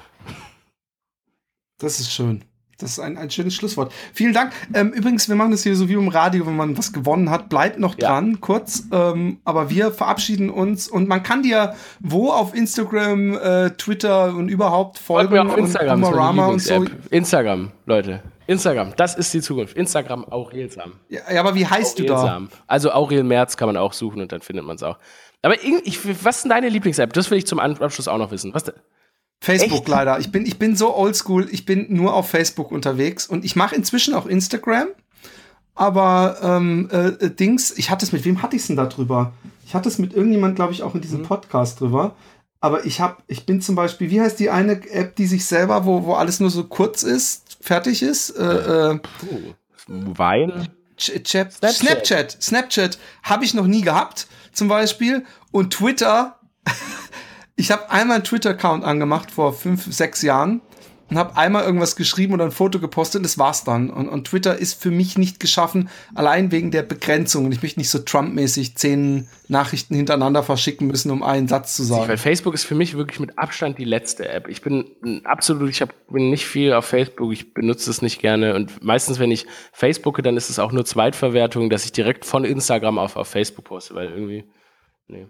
Das 1.78 2.00
ist 2.00 2.12
schön. 2.12 2.44
Das 2.80 2.94
ist 2.94 3.00
ein, 3.00 3.16
ein 3.16 3.30
schönes 3.30 3.54
Schlusswort. 3.54 3.94
Vielen 4.12 4.34
Dank. 4.34 4.54
Ähm, 4.74 4.92
übrigens, 4.92 5.30
wir 5.30 5.36
machen 5.36 5.52
das 5.52 5.62
hier 5.62 5.76
so 5.76 5.88
wie 5.88 5.94
im 5.94 6.08
Radio, 6.08 6.48
wenn 6.48 6.56
man 6.56 6.76
was 6.80 6.94
gewonnen 6.94 7.30
hat. 7.30 7.48
Bleibt 7.48 7.78
noch 7.78 7.94
dran, 7.94 8.32
ja. 8.32 8.38
kurz. 8.42 8.86
Ähm, 8.92 9.38
aber 9.44 9.70
wir 9.70 9.92
verabschieden 9.92 10.50
uns 10.50 10.88
und 10.88 11.08
man 11.08 11.22
kann 11.22 11.44
dir 11.44 11.76
wo 12.00 12.32
auf 12.32 12.56
Instagram, 12.56 13.38
äh, 13.38 13.70
Twitter 13.72 14.34
und 14.34 14.50
überhaupt 14.50 14.98
folgen. 14.98 15.30
Folgt 15.30 15.46
mir 15.46 15.52
auf 15.52 15.58
Instagram, 15.60 16.04
und, 16.04 16.40
und 16.40 16.60
so. 16.60 16.86
Instagram, 17.12 17.72
Leute. 17.86 18.24
Instagram, 18.50 18.94
das 18.96 19.16
ist 19.16 19.34
die 19.34 19.42
Zukunft. 19.42 19.78
Instagram 19.78 20.26
Aurelsam. 20.26 20.94
Ja, 21.08 21.22
aber 21.40 21.54
wie 21.54 21.68
heißt 21.68 22.00
Aurelsam. 22.00 22.46
du 22.46 22.56
da? 22.56 22.64
Also 22.68 22.92
Aurel 22.92 23.24
Merz 23.24 23.58
kann 23.58 23.68
man 23.68 23.78
auch 23.78 23.94
suchen 23.94 24.22
und 24.22 24.32
dann 24.32 24.42
findet 24.42 24.66
man 24.66 24.76
es 24.76 24.84
auch. 24.84 24.98
Aber 25.44 25.64
ich, 25.64 26.00
was 26.26 26.38
ist 26.38 26.44
denn 26.44 26.50
deine 26.50 26.70
Lieblings-App? 26.70 27.14
Das 27.14 27.30
will 27.30 27.38
ich 27.38 27.46
zum 27.46 27.60
Abschluss 27.60 28.08
auch 28.08 28.18
noch 28.18 28.32
wissen. 28.32 28.54
Was 28.54 28.64
denn? 28.64 28.74
Facebook 29.40 29.82
Echt? 29.82 29.88
leider. 29.88 30.20
Ich 30.20 30.32
bin, 30.32 30.46
ich 30.46 30.60
bin 30.60 30.76
so 30.76 30.96
oldschool, 30.96 31.48
ich 31.50 31.66
bin 31.66 31.86
nur 31.90 32.14
auf 32.14 32.30
Facebook 32.30 32.72
unterwegs 32.72 33.28
und 33.28 33.46
ich 33.46 33.56
mache 33.56 33.76
inzwischen 33.76 34.14
auch 34.14 34.26
Instagram. 34.26 34.88
Aber 35.76 36.38
ähm, 36.42 36.90
äh, 36.92 37.30
Dings, 37.30 37.78
ich 37.78 37.90
hatte 37.90 38.06
es 38.06 38.12
mit 38.12 38.26
wem 38.26 38.42
hatte 38.42 38.56
ich 38.56 38.64
es 38.64 38.68
denn 38.68 38.76
da 38.76 38.88
drüber? 38.88 39.32
Ich 39.66 39.76
hatte 39.76 39.88
es 39.88 39.98
mit 39.98 40.14
irgendjemand, 40.14 40.56
glaube 40.56 40.74
ich, 40.74 40.84
auch 40.84 40.96
in 40.96 41.02
diesem 41.02 41.20
mhm. 41.20 41.28
Podcast 41.28 41.80
drüber. 41.80 42.16
Aber 42.60 42.86
ich 42.86 43.00
habe, 43.00 43.18
ich 43.28 43.46
bin 43.46 43.62
zum 43.62 43.76
Beispiel, 43.76 44.10
wie 44.10 44.20
heißt 44.20 44.40
die 44.40 44.50
eine 44.50 44.74
App, 44.92 45.16
die 45.16 45.28
sich 45.28 45.46
selber, 45.46 45.86
wo, 45.86 46.04
wo 46.04 46.16
alles 46.16 46.42
nur 46.42 46.50
so 46.50 46.66
kurz 46.66 47.04
ist? 47.04 47.49
Fertig 47.60 48.02
ist. 48.02 48.32
Äh, 48.32 48.94
äh, 48.94 49.00
Wein. 49.88 50.70
Ch 50.98 51.24
Chat, 51.24 51.54
Snapchat. 51.54 51.76
Snapchat, 51.76 52.44
Snapchat 52.44 53.00
habe 53.24 53.46
ich 53.46 53.54
noch 53.54 53.68
nie 53.68 53.82
gehabt, 53.82 54.28
zum 54.52 54.68
Beispiel. 54.68 55.26
Und 55.52 55.74
Twitter, 55.74 56.40
ich 57.56 57.72
habe 57.72 57.90
einmal 57.90 58.16
einen 58.16 58.24
Twitter-Account 58.26 58.84
angemacht 58.84 59.32
vor 59.32 59.54
fünf, 59.54 59.94
sechs 59.94 60.22
Jahren 60.22 60.62
und 61.10 61.18
habe 61.18 61.36
einmal 61.38 61.64
irgendwas 61.64 61.96
geschrieben 61.96 62.34
oder 62.34 62.46
ein 62.46 62.52
Foto 62.52 62.80
gepostet 62.80 63.20
und 63.20 63.24
das 63.24 63.38
war's 63.38 63.64
dann. 63.64 63.90
Und, 63.90 64.08
und 64.08 64.28
Twitter 64.28 64.58
ist 64.58 64.82
für 64.82 64.92
mich 64.92 65.18
nicht 65.18 65.40
geschaffen, 65.40 65.90
allein 66.14 66.52
wegen 66.52 66.72
der 66.72 66.84
Begrenzung. 66.84 67.52
Ich 67.52 67.62
möchte 67.62 67.80
nicht 67.80 67.90
so 67.90 68.00
Trump-mäßig 68.00 68.76
zehn 68.76 69.28
Nachrichten 69.48 69.96
hintereinander 69.96 70.44
verschicken 70.44 70.88
müssen, 70.88 71.10
um 71.12 71.24
einen 71.24 71.48
Satz 71.48 71.76
zu 71.76 71.84
sagen. 71.84 72.08
Weil 72.08 72.18
Facebook 72.18 72.54
ist 72.54 72.66
für 72.66 72.76
mich 72.76 72.96
wirklich 72.96 73.20
mit 73.20 73.38
Abstand 73.40 73.78
die 73.80 73.86
letzte 73.86 74.30
App. 74.30 74.48
Ich 74.48 74.62
bin 74.62 75.22
absolut, 75.24 75.70
ich 75.70 75.82
hab, 75.82 75.94
bin 76.08 76.30
nicht 76.30 76.46
viel 76.46 76.74
auf 76.74 76.86
Facebook, 76.86 77.34
ich 77.34 77.54
benutze 77.54 77.90
es 77.90 78.02
nicht 78.02 78.20
gerne. 78.20 78.54
Und 78.56 78.84
meistens, 78.84 79.20
wenn 79.20 79.32
ich 79.32 79.48
Facebooke, 79.72 80.22
dann 80.22 80.38
ist 80.38 80.50
es 80.50 80.60
auch 80.60 80.72
nur 80.72 80.86
Zweitverwertung, 80.86 81.70
dass 81.70 81.86
ich 81.86 81.92
direkt 81.92 82.26
von 82.26 82.46
Instagram 82.46 83.00
auf, 83.00 83.16
auf 83.16 83.28
Facebook 83.28 83.66
poste, 83.66 83.96
weil 83.96 84.10
irgendwie, 84.10 84.46
nee. 85.08 85.28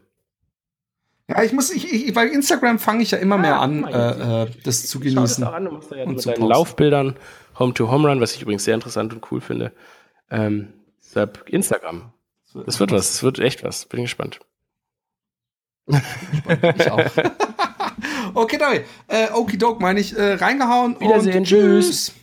Ja, 1.30 1.44
ich 1.44 1.54
muss, 1.54 1.70
ich, 1.70 1.94
ich 1.94 2.14
bei 2.14 2.26
Instagram 2.26 2.80
fange 2.80 3.04
ich 3.04 3.12
ja 3.12 3.20
immer 3.20 3.38
mehr 3.38 3.58
ah, 3.58 3.64
an, 3.64 3.84
äh, 3.86 4.44
äh, 4.44 4.48
das 4.64 4.88
zu 4.88 5.00
genießen. 5.00 5.44
Das 5.44 5.54
an, 5.54 5.66
du 5.66 5.72
machst 5.72 5.92
da 5.92 5.98
ja 5.98 6.06
und 6.06 6.16
mit 6.16 6.26
deinen 6.26 6.48
Laufbildern 6.48 7.16
Home 7.60 7.74
to 7.76 7.92
Home 7.92 8.10
Run, 8.10 8.20
was 8.20 8.34
ich 8.34 8.42
übrigens 8.42 8.64
sehr 8.64 8.74
interessant 8.74 9.14
und 9.14 9.32
cool 9.32 9.40
finde. 9.40 9.72
Ähm, 10.32 10.74
deshalb 11.04 11.48
Instagram. 11.48 12.12
Das 12.66 12.80
wird 12.80 12.92
was, 12.92 13.12
das 13.12 13.24
wird 13.24 13.38
echt 13.38 13.64
was. 13.64 13.86
Bin 13.86 14.02
gespannt. 14.02 14.40
ich 15.88 16.92
auch. 16.92 17.00
okay, 18.34 18.58
David. 18.58 18.86
Äh, 19.08 19.32
Okidoke 19.32 19.80
meine 19.82 20.00
ich, 20.00 20.18
äh, 20.18 20.34
reingehauen 20.34 21.00
Wiedersehen, 21.00 21.38
und 21.38 21.44
tschüss. 21.46 22.14